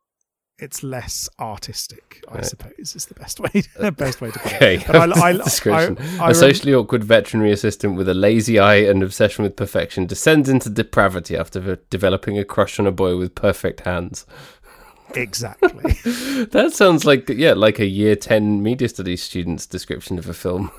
It's 0.64 0.82
less 0.84 1.28
artistic, 1.40 2.24
I 2.30 2.36
Right. 2.36 2.46
suppose, 2.46 2.96
is 2.96 3.06
the 3.06 3.14
best 3.16 3.40
way. 3.44 3.50
The 3.80 3.92
best 3.92 4.22
way 4.22 4.32
to 4.32 4.40
put 4.40 4.54
Okay. 4.56 4.76
it. 4.78 4.88
But 4.88 4.96
I, 5.18 5.30
I, 5.30 5.34
Description. 5.34 5.98
I- 6.20 6.28
I 6.28 6.30
a 6.32 6.34
socially 6.36 6.74
awkward 6.74 7.04
veterinary 7.04 7.52
assistant 7.52 7.98
with 7.98 8.08
a 8.08 8.14
lazy 8.14 8.60
eye 8.60 8.76
and 8.90 9.04
obsession 9.04 9.44
with 9.44 9.56
perfection 9.56 10.06
descends 10.06 10.48
into 10.50 10.70
depravity 10.70 11.36
after 11.38 11.60
ve- 11.60 11.78
developing 11.90 12.38
a 12.40 12.46
crush 12.46 12.80
on 12.80 12.88
a 12.88 12.92
boy 12.92 13.18
with 13.18 13.36
perfect 13.36 13.82
hands. 13.82 14.26
exactly. 15.16 15.94
That 16.52 16.72
sounds 16.74 17.06
like 17.06 17.30
yeah, 17.30 17.54
like 17.54 17.80
a 17.80 17.86
year 17.86 18.16
ten 18.16 18.64
media 18.64 18.88
studies 18.90 19.22
student's 19.24 19.66
description 19.68 20.18
of 20.20 20.28
a 20.30 20.34
film. 20.34 20.72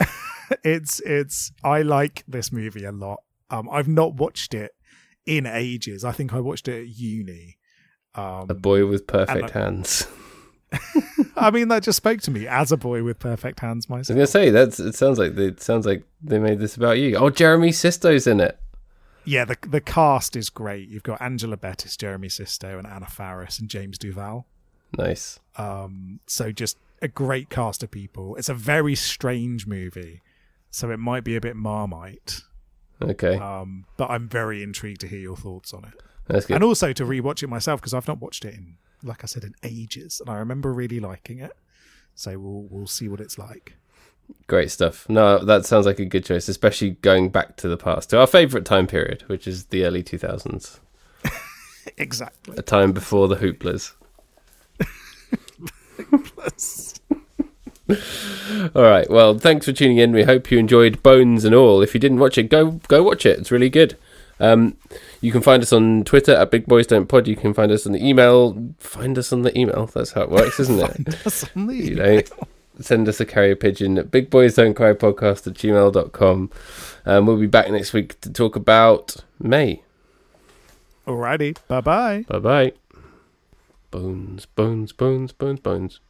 it's 0.64 1.00
it's. 1.00 1.52
I 1.62 1.82
like 1.82 2.24
this 2.28 2.52
movie 2.52 2.84
a 2.84 2.92
lot. 2.92 3.20
Um, 3.50 3.68
I've 3.70 3.88
not 3.88 4.14
watched 4.14 4.54
it 4.54 4.72
in 5.26 5.46
ages. 5.46 6.04
I 6.04 6.12
think 6.12 6.32
I 6.32 6.40
watched 6.40 6.68
it 6.68 6.80
at 6.82 6.88
uni. 6.88 7.58
Um, 8.14 8.46
A 8.48 8.54
boy 8.54 8.86
with 8.86 9.06
perfect 9.06 9.54
I- 9.56 9.58
hands. 9.60 10.06
I 11.36 11.50
mean, 11.52 11.68
that 11.68 11.82
just 11.84 11.96
spoke 11.96 12.20
to 12.22 12.30
me 12.30 12.46
as 12.48 12.72
a 12.72 12.76
boy 12.76 13.02
with 13.04 13.18
perfect 13.20 13.60
hands 13.60 13.88
myself. 13.88 14.16
I 14.16 14.20
was 14.20 14.34
myself. 14.34 14.44
gonna 14.44 14.46
say 14.46 14.50
that's. 14.50 14.80
It 14.80 14.94
sounds 14.96 15.18
like 15.18 15.34
they, 15.36 15.46
it 15.46 15.60
sounds 15.62 15.86
like 15.86 16.04
they 16.22 16.38
made 16.38 16.58
this 16.58 16.76
about 16.76 16.98
you. 16.98 17.16
Oh, 17.16 17.30
Jeremy 17.30 17.70
Sisto's 17.72 18.26
in 18.26 18.40
it. 18.40 18.58
Yeah, 19.24 19.44
the 19.44 19.56
the 19.68 19.80
cast 19.80 20.36
is 20.36 20.50
great. 20.50 20.88
You've 20.88 21.02
got 21.04 21.20
Angela 21.22 21.56
Bettis, 21.56 21.96
Jeremy 21.96 22.28
Sisto, 22.28 22.76
and 22.78 22.86
Anna 22.86 23.06
Faris, 23.06 23.58
and 23.58 23.68
James 23.68 23.98
Duval. 23.98 24.46
Nice. 24.98 25.38
Um, 25.56 26.20
so 26.26 26.50
just 26.52 26.76
a 27.02 27.08
great 27.08 27.50
cast 27.50 27.82
of 27.82 27.90
people. 27.90 28.36
It's 28.36 28.48
a 28.48 28.54
very 28.54 28.94
strange 28.94 29.66
movie, 29.66 30.22
so 30.70 30.90
it 30.90 30.98
might 30.98 31.24
be 31.24 31.36
a 31.36 31.40
bit 31.40 31.56
marmite. 31.56 32.42
Okay. 33.02 33.36
Um, 33.38 33.86
but 33.96 34.10
I'm 34.10 34.28
very 34.28 34.62
intrigued 34.62 35.00
to 35.02 35.08
hear 35.08 35.20
your 35.20 35.36
thoughts 35.36 35.72
on 35.72 35.84
it. 35.84 36.00
That's 36.26 36.46
good. 36.46 36.54
and 36.54 36.64
also 36.64 36.92
to 36.92 37.04
rewatch 37.04 37.42
it 37.42 37.48
myself 37.48 37.80
because 37.80 37.92
I've 37.94 38.08
not 38.08 38.20
watched 38.20 38.44
it 38.44 38.54
in, 38.54 38.76
like 39.02 39.22
I 39.22 39.26
said, 39.26 39.44
in 39.44 39.54
ages, 39.62 40.20
and 40.20 40.30
I 40.30 40.36
remember 40.38 40.72
really 40.72 41.00
liking 41.00 41.38
it. 41.40 41.52
So 42.14 42.38
we'll 42.38 42.66
we'll 42.70 42.86
see 42.86 43.08
what 43.08 43.20
it's 43.20 43.38
like. 43.38 43.74
Great 44.46 44.70
stuff. 44.70 45.06
No, 45.08 45.44
that 45.44 45.66
sounds 45.66 45.84
like 45.84 45.98
a 45.98 46.04
good 46.06 46.24
choice, 46.24 46.48
especially 46.48 46.92
going 47.02 47.28
back 47.28 47.56
to 47.58 47.68
the 47.68 47.76
past, 47.76 48.08
to 48.10 48.18
our 48.20 48.26
favourite 48.26 48.64
time 48.64 48.86
period, 48.86 49.22
which 49.26 49.46
is 49.46 49.66
the 49.66 49.84
early 49.84 50.02
2000s, 50.02 50.78
Exactly. 51.98 52.56
a 52.56 52.62
time 52.62 52.92
before 52.92 53.28
the 53.28 53.36
Hooplas. 53.36 53.92
all 58.74 58.82
right. 58.82 59.08
Well, 59.10 59.38
thanks 59.38 59.66
for 59.66 59.72
tuning 59.72 59.98
in. 59.98 60.12
We 60.12 60.22
hope 60.24 60.50
you 60.50 60.58
enjoyed 60.58 61.02
Bones 61.02 61.44
and 61.44 61.54
All. 61.54 61.82
If 61.82 61.92
you 61.94 62.00
didn't 62.00 62.18
watch 62.18 62.38
it, 62.38 62.44
go 62.44 62.72
go 62.88 63.02
watch 63.02 63.26
it. 63.26 63.38
It's 63.38 63.50
really 63.50 63.70
good. 63.70 63.96
Um, 64.40 64.76
you 65.20 65.32
can 65.32 65.42
find 65.42 65.62
us 65.62 65.72
on 65.72 66.04
Twitter 66.04 66.34
at 66.34 66.50
Big 66.50 66.66
Boys 66.66 66.86
Don't 66.86 67.06
Pod. 67.06 67.28
You 67.28 67.36
can 67.36 67.54
find 67.54 67.70
us 67.70 67.86
on 67.86 67.92
the 67.92 68.04
email. 68.04 68.74
Find 68.78 69.16
us 69.18 69.32
on 69.32 69.42
the 69.42 69.56
email. 69.58 69.86
That's 69.86 70.12
how 70.12 70.22
it 70.22 70.30
works, 70.30 70.58
isn't 70.60 70.80
it? 70.80 71.04
That's 71.22 71.44
on 71.56 71.66
the 71.66 71.76
you 71.76 71.94
know, 71.94 72.20
send 72.80 73.08
us 73.08 73.20
a 73.20 73.26
carrier 73.26 73.56
pigeon 73.56 73.98
at 73.98 74.10
big 74.10 74.30
boys 74.30 74.54
don't 74.54 74.74
cry 74.74 74.92
podcast 74.92 75.46
at 75.46 75.54
gmail.com. 75.54 76.50
Um, 77.06 77.26
we'll 77.26 77.38
be 77.38 77.46
back 77.46 77.70
next 77.70 77.92
week 77.92 78.20
to 78.22 78.32
talk 78.32 78.56
about 78.56 79.16
May. 79.38 79.82
Alrighty. 81.06 81.56
Bye 81.68 81.80
bye. 81.80 82.24
Bye 82.28 82.38
bye. 82.38 82.72
Bones, 83.90 84.46
bones, 84.46 84.92
bones, 84.92 85.32
bones, 85.32 85.60
bones. 85.60 86.00